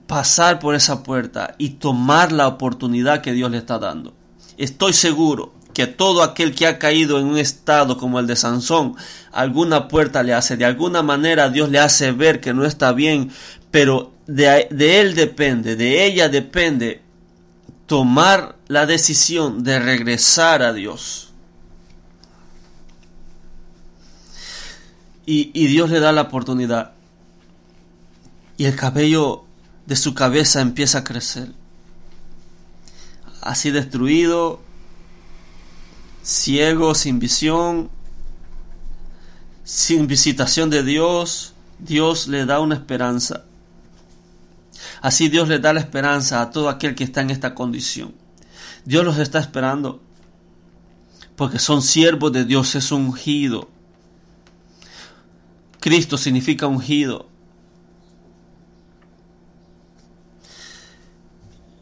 pasar 0.07 0.59
por 0.59 0.75
esa 0.75 1.03
puerta 1.03 1.55
y 1.57 1.71
tomar 1.71 2.31
la 2.31 2.47
oportunidad 2.47 3.19
que 3.19 3.33
Dios 3.33 3.51
le 3.51 3.57
está 3.57 3.79
dando. 3.79 4.13
Estoy 4.57 4.93
seguro 4.93 5.51
que 5.73 5.87
todo 5.87 6.23
aquel 6.23 6.55
que 6.55 6.67
ha 6.67 6.79
caído 6.79 7.19
en 7.19 7.25
un 7.25 7.37
estado 7.37 7.97
como 7.97 8.17
el 8.17 8.27
de 8.27 8.37
Sansón, 8.37 8.95
alguna 9.33 9.89
puerta 9.89 10.23
le 10.23 10.33
hace, 10.33 10.55
de 10.55 10.63
alguna 10.63 11.03
manera 11.03 11.49
Dios 11.49 11.69
le 11.69 11.79
hace 11.79 12.13
ver 12.13 12.39
que 12.39 12.53
no 12.53 12.63
está 12.63 12.93
bien, 12.93 13.29
pero 13.71 14.13
de, 14.27 14.67
de 14.69 15.01
él 15.01 15.15
depende, 15.15 15.75
de 15.75 16.05
ella 16.05 16.29
depende 16.29 17.01
tomar 17.85 18.57
la 18.67 18.85
decisión 18.85 19.63
de 19.63 19.79
regresar 19.79 20.61
a 20.61 20.73
Dios. 20.73 21.31
Y, 25.25 25.51
y, 25.53 25.67
Dios 25.67 25.89
le 25.89 25.99
da 25.99 26.13
la 26.13 26.21
oportunidad. 26.21 26.91
Y 28.57 28.63
el 28.65 28.75
cabello 28.77 29.43
de 29.85 29.97
su 29.97 30.13
cabeza 30.13 30.61
empieza 30.61 30.99
a 30.99 31.03
crecer 31.03 31.49
así 33.47 33.71
destruido, 33.71 34.59
ciego, 36.21 36.93
sin 36.95 37.17
visión, 37.17 37.89
sin 39.63 40.07
visitación 40.07 40.69
de 40.69 40.83
Dios, 40.83 41.53
Dios 41.79 42.27
le 42.27 42.45
da 42.45 42.59
una 42.59 42.75
esperanza. 42.75 43.45
Así 45.01 45.29
Dios 45.29 45.47
le 45.47 45.59
da 45.59 45.73
la 45.73 45.79
esperanza 45.79 46.41
a 46.41 46.51
todo 46.51 46.69
aquel 46.69 46.95
que 46.95 47.03
está 47.03 47.21
en 47.21 47.29
esta 47.29 47.55
condición. 47.55 48.13
Dios 48.85 49.03
los 49.03 49.17
está 49.17 49.39
esperando 49.39 50.01
porque 51.37 51.59
son 51.59 51.83
siervos 51.83 52.31
de 52.31 52.45
Dios, 52.45 52.73
es 52.75 52.91
ungido. 52.91 53.69
Cristo 55.79 56.17
significa 56.17 56.65
ungido. 56.65 57.29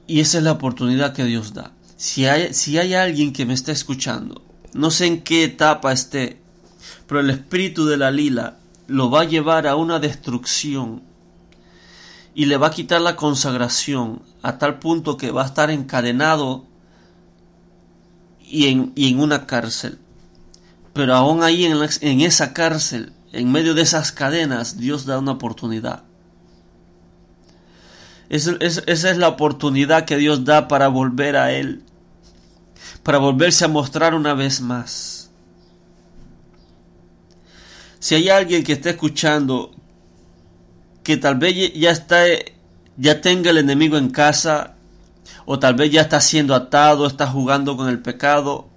Y 0.07 0.19
esa 0.19 0.39
es 0.39 0.43
la 0.43 0.51
oportunidad 0.51 1.13
que 1.13 1.23
Dios 1.23 1.53
da. 1.53 1.71
Si 1.95 2.25
hay, 2.25 2.53
si 2.53 2.77
hay 2.77 2.95
alguien 2.95 3.31
que 3.31 3.45
me 3.45 3.53
está 3.53 3.71
escuchando, 3.71 4.43
no 4.73 4.91
sé 4.91 5.05
en 5.05 5.21
qué 5.21 5.45
etapa 5.45 5.93
esté, 5.93 6.41
pero 7.07 7.21
el 7.21 7.29
espíritu 7.29 7.85
de 7.85 7.95
la 7.95 8.11
lila 8.11 8.57
lo 8.87 9.09
va 9.09 9.21
a 9.21 9.25
llevar 9.25 9.67
a 9.67 9.77
una 9.77 9.99
destrucción 9.99 11.01
y 12.35 12.45
le 12.45 12.57
va 12.57 12.67
a 12.67 12.71
quitar 12.71 13.01
la 13.01 13.15
consagración 13.15 14.21
a 14.43 14.59
tal 14.59 14.77
punto 14.77 15.17
que 15.17 15.31
va 15.31 15.41
a 15.41 15.47
estar 15.47 15.71
encadenado 15.71 16.65
y 18.41 18.67
en, 18.67 18.91
y 18.95 19.09
en 19.09 19.19
una 19.19 19.47
cárcel. 19.47 19.97
Pero 20.93 21.15
aún 21.15 21.41
ahí 21.41 21.65
en, 21.65 21.77
en 22.01 22.21
esa 22.21 22.53
cárcel, 22.53 23.13
en 23.31 23.51
medio 23.51 23.73
de 23.73 23.81
esas 23.81 24.11
cadenas, 24.11 24.77
Dios 24.77 25.05
da 25.05 25.17
una 25.17 25.31
oportunidad 25.31 26.03
esa 28.29 28.59
es 28.85 29.17
la 29.17 29.27
oportunidad 29.27 30.05
que 30.05 30.17
Dios 30.17 30.45
da 30.45 30.67
para 30.67 30.87
volver 30.87 31.35
a 31.35 31.51
Él, 31.51 31.83
para 33.03 33.17
volverse 33.17 33.65
a 33.65 33.67
mostrar 33.67 34.15
una 34.15 34.33
vez 34.33 34.61
más. 34.61 35.29
Si 37.99 38.15
hay 38.15 38.29
alguien 38.29 38.63
que 38.63 38.73
está 38.73 38.91
escuchando 38.91 39.71
que 41.05 41.15
tal 41.17 41.35
vez 41.35 41.71
ya 41.73 41.91
está 41.91 42.25
ya 42.97 43.21
tenga 43.21 43.51
el 43.51 43.59
enemigo 43.59 43.97
en 43.97 44.09
casa 44.09 44.73
o 45.45 45.59
tal 45.59 45.75
vez 45.75 45.91
ya 45.91 46.01
está 46.01 46.19
siendo 46.19 46.55
atado, 46.55 47.05
está 47.07 47.27
jugando 47.27 47.77
con 47.77 47.87
el 47.87 47.99
pecado 47.99 48.67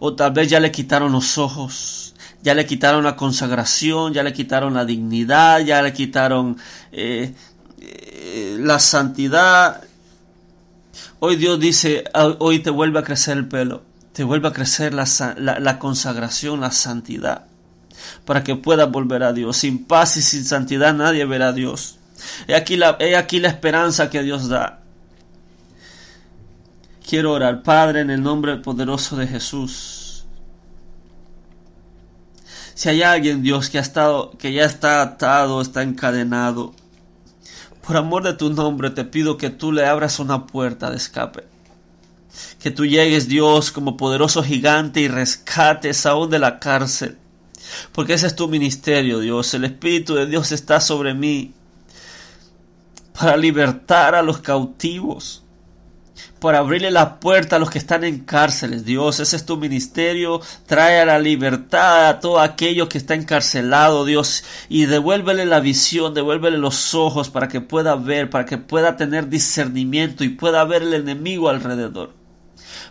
o 0.00 0.14
tal 0.14 0.32
vez 0.32 0.48
ya 0.48 0.58
le 0.58 0.72
quitaron 0.72 1.12
los 1.12 1.36
ojos, 1.36 2.14
ya 2.42 2.54
le 2.54 2.64
quitaron 2.64 3.04
la 3.04 3.16
consagración, 3.16 4.14
ya 4.14 4.22
le 4.22 4.32
quitaron 4.32 4.72
la 4.74 4.86
dignidad, 4.86 5.60
ya 5.60 5.82
le 5.82 5.92
quitaron 5.92 6.56
eh, 6.90 7.34
eh, 7.78 8.56
la 8.58 8.78
santidad. 8.78 9.84
Hoy 11.18 11.36
Dios 11.36 11.60
dice, 11.60 12.04
hoy 12.38 12.60
te 12.60 12.70
vuelve 12.70 12.98
a 12.98 13.02
crecer 13.02 13.36
el 13.36 13.46
pelo, 13.46 13.82
te 14.14 14.24
vuelve 14.24 14.48
a 14.48 14.52
crecer 14.54 14.94
la, 14.94 15.04
la, 15.36 15.78
consagración, 15.78 16.62
la 16.62 16.70
santidad, 16.70 17.44
para 18.24 18.44
que 18.44 18.56
puedas 18.56 18.90
volver 18.90 19.22
a 19.22 19.32
Dios. 19.32 19.56
Sin 19.58 19.84
paz 19.84 20.16
y 20.16 20.22
sin 20.22 20.44
santidad 20.44 20.94
nadie 20.94 21.24
verá 21.24 21.48
a 21.48 21.52
Dios. 21.52 21.98
He 22.46 22.54
aquí 22.54 22.76
la, 22.76 22.96
he 23.00 23.16
aquí 23.16 23.40
la 23.40 23.48
esperanza 23.48 24.10
que 24.10 24.22
Dios 24.22 24.48
da. 24.48 24.80
Quiero 27.06 27.32
orar, 27.32 27.62
Padre, 27.62 28.00
en 28.00 28.10
el 28.10 28.22
nombre 28.22 28.56
poderoso 28.58 29.16
de 29.16 29.26
Jesús. 29.26 30.24
Si 32.74 32.88
hay 32.88 33.02
alguien, 33.02 33.42
Dios, 33.42 33.68
que 33.68 33.78
ha 33.78 33.82
estado, 33.82 34.30
que 34.38 34.52
ya 34.52 34.64
está 34.64 35.02
atado, 35.02 35.60
está 35.60 35.82
encadenado, 35.82 36.72
por 37.86 37.96
amor 37.96 38.22
de 38.22 38.34
tu 38.34 38.50
nombre 38.50 38.90
te 38.90 39.04
pido 39.04 39.36
que 39.36 39.50
tú 39.50 39.72
le 39.72 39.84
abras 39.86 40.18
una 40.18 40.46
puerta 40.46 40.90
de 40.90 40.96
escape. 40.96 41.44
Que 42.60 42.70
tú 42.70 42.86
llegues, 42.86 43.26
Dios, 43.28 43.72
como 43.72 43.96
poderoso 43.96 44.42
gigante 44.42 45.00
y 45.00 45.08
rescates 45.08 46.06
aún 46.06 46.30
de 46.30 46.38
la 46.38 46.58
cárcel. 46.60 47.18
Porque 47.92 48.14
ese 48.14 48.26
es 48.26 48.36
tu 48.36 48.48
ministerio, 48.48 49.20
Dios. 49.20 49.52
El 49.54 49.64
Espíritu 49.64 50.14
de 50.14 50.26
Dios 50.26 50.52
está 50.52 50.80
sobre 50.80 51.14
mí 51.14 51.52
para 53.12 53.36
libertar 53.36 54.14
a 54.14 54.22
los 54.22 54.38
cautivos 54.38 55.42
por 56.40 56.54
abrirle 56.54 56.90
la 56.90 57.20
puerta 57.20 57.56
a 57.56 57.58
los 57.58 57.70
que 57.70 57.78
están 57.78 58.02
en 58.02 58.20
cárceles. 58.20 58.84
Dios, 58.84 59.20
ese 59.20 59.36
es 59.36 59.44
tu 59.44 59.56
ministerio. 59.58 60.40
Trae 60.66 61.00
a 61.00 61.04
la 61.04 61.18
libertad 61.18 62.08
a 62.08 62.20
todo 62.20 62.40
aquello 62.40 62.88
que 62.88 62.98
está 62.98 63.14
encarcelado, 63.14 64.04
Dios, 64.04 64.42
y 64.68 64.86
devuélvele 64.86 65.44
la 65.44 65.60
visión, 65.60 66.14
devuélvele 66.14 66.58
los 66.58 66.94
ojos 66.94 67.28
para 67.28 67.48
que 67.48 67.60
pueda 67.60 67.94
ver, 67.94 68.30
para 68.30 68.46
que 68.46 68.58
pueda 68.58 68.96
tener 68.96 69.28
discernimiento 69.28 70.24
y 70.24 70.30
pueda 70.30 70.64
ver 70.64 70.82
el 70.82 70.94
enemigo 70.94 71.50
alrededor. 71.50 72.19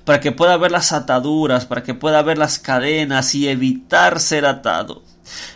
Para 0.04 0.20
que 0.20 0.32
pueda 0.32 0.58
ver 0.58 0.72
las 0.72 0.92
ataduras, 0.92 1.66
para 1.66 1.84
que 1.84 1.94
pueda 1.94 2.22
ver 2.22 2.38
las 2.38 2.60
cadenas 2.60 3.36
y 3.36 3.48
evitar 3.48 4.20
ser 4.20 4.46
atado. 4.46 5.04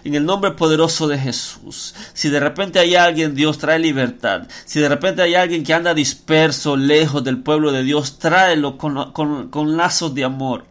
En 0.04 0.16
el 0.16 0.26
nombre 0.26 0.52
poderoso 0.52 1.08
de 1.08 1.18
Jesús. 1.18 1.96
Si 2.14 2.30
de 2.30 2.40
repente 2.40 2.80
hay 2.80 2.96
alguien, 2.96 3.36
Dios 3.36 3.58
trae 3.58 3.80
libertad. 3.80 4.48
Si 4.66 4.80
de 4.80 4.90
repente 4.90 5.22
hay 5.22 5.36
alguien 5.36 5.64
que 5.64 5.74
anda 5.74 5.94
disperso, 5.94 6.78
lejos 6.78 7.24
del 7.24 7.40
pueblo 7.40 7.72
de 7.72 7.84
Dios, 7.84 8.20
tráelo 8.20 8.78
con, 8.78 9.12
con 9.12 9.78
lazos 9.78 10.14
de 10.14 10.24
amor. 10.24 10.66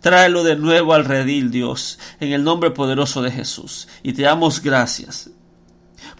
Tráelo 0.00 0.42
de 0.44 0.56
nuevo 0.56 0.92
al 0.92 1.04
redil, 1.04 1.50
Dios, 1.50 1.98
en 2.20 2.32
el 2.32 2.44
nombre 2.44 2.72
poderoso 2.72 3.22
de 3.22 3.30
Jesús. 3.30 3.88
Y 4.02 4.12
te 4.12 4.22
damos 4.22 4.62
gracias 4.62 5.30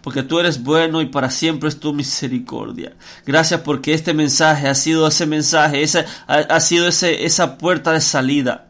porque 0.02 0.22
tú 0.22 0.40
eres 0.40 0.62
bueno 0.62 1.00
y 1.00 1.06
para 1.06 1.30
siempre 1.30 1.68
es 1.68 1.78
tu 1.78 1.94
misericordia. 1.94 2.92
Gracias 3.24 3.60
porque 3.60 3.94
este 3.94 4.12
mensaje 4.12 4.68
ha 4.68 4.74
sido 4.74 5.06
ese 5.06 5.26
mensaje, 5.26 5.84
ha, 6.26 6.60
sido 6.60 6.88
ese, 6.88 7.24
esa 7.24 7.56
puerta 7.56 7.92
de 7.92 8.00
salida 8.00 8.68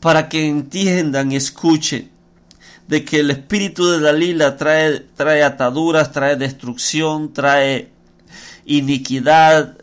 para 0.00 0.28
que 0.28 0.48
entiendan 0.48 1.32
y 1.32 1.36
escuchen 1.36 2.10
de 2.86 3.04
que 3.04 3.20
el 3.20 3.30
espíritu 3.30 3.90
de 3.90 4.00
Dalila 4.00 4.56
trae, 4.56 5.00
trae 5.14 5.42
ataduras, 5.42 6.10
trae 6.12 6.36
destrucción, 6.36 7.34
trae 7.34 7.90
iniquidad, 8.64 9.76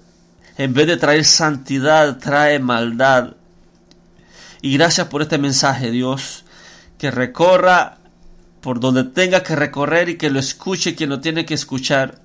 en 0.57 0.74
vez 0.74 0.88
de 0.88 0.97
traer 0.97 1.26
santidad, 1.26 2.18
trae 2.18 2.57
maldad. 2.57 3.36
Y 4.61 4.74
gracias 4.74 5.07
por 5.07 5.22
este 5.22 5.38
mensaje, 5.38 5.91
Dios, 5.91 6.45
que 6.97 7.11
recorra 7.11 7.95
por 8.66 8.80
donde 8.80 9.03
tenga 9.03 9.43
que 9.43 9.55
recorrer 9.55 10.09
y 10.09 10.18
que 10.18 10.32
lo 10.32 10.39
escuche 10.39 10.95
quien 10.95 11.11
lo 11.11 11.22
tiene 11.22 11.45
que 11.45 11.53
escuchar. 11.53 12.20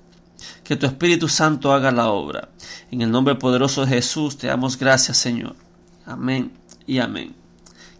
Que 0.63 0.75
tu 0.75 0.87
Espíritu 0.87 1.27
Santo 1.27 1.71
haga 1.71 1.91
la 1.91 2.07
obra. 2.07 2.49
En 2.89 3.03
el 3.03 3.11
nombre 3.11 3.35
poderoso 3.35 3.81
de 3.81 3.89
Jesús 3.89 4.39
te 4.39 4.47
damos 4.47 4.75
gracias, 4.79 5.17
Señor. 5.17 5.55
Amén 6.03 6.51
y 6.87 6.97
amén. 6.97 7.35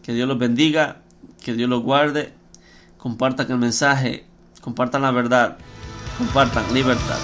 Que 0.01 0.15
Dios 0.15 0.27
los 0.27 0.39
bendiga, 0.39 1.03
que 1.39 1.53
Dios 1.53 1.69
los 1.69 1.83
guarde. 1.83 2.33
Compartan 2.97 3.51
el 3.51 3.59
mensaje, 3.59 4.25
compartan 4.59 5.03
la 5.03 5.11
verdad, 5.11 5.59
compartan 6.17 6.63
libertad. 6.73 7.19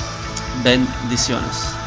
Bendiciones. 0.64 1.87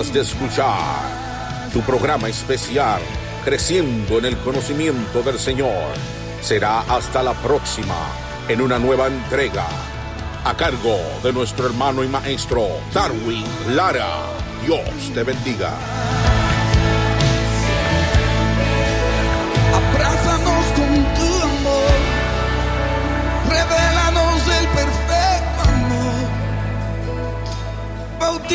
De 0.00 0.20
escuchar 0.20 1.68
tu 1.74 1.82
programa 1.82 2.30
especial 2.30 3.02
Creciendo 3.44 4.18
en 4.18 4.24
el 4.24 4.36
conocimiento 4.38 5.22
del 5.22 5.38
Señor. 5.38 5.92
Será 6.40 6.80
hasta 6.88 7.22
la 7.22 7.34
próxima 7.34 7.94
en 8.48 8.62
una 8.62 8.78
nueva 8.78 9.08
entrega 9.08 9.66
a 10.42 10.56
cargo 10.56 10.96
de 11.22 11.34
nuestro 11.34 11.66
hermano 11.66 12.02
y 12.02 12.08
maestro 12.08 12.66
Darwin 12.94 13.44
Lara. 13.76 14.08
Dios 14.64 15.12
te 15.12 15.22
bendiga. 15.22 15.70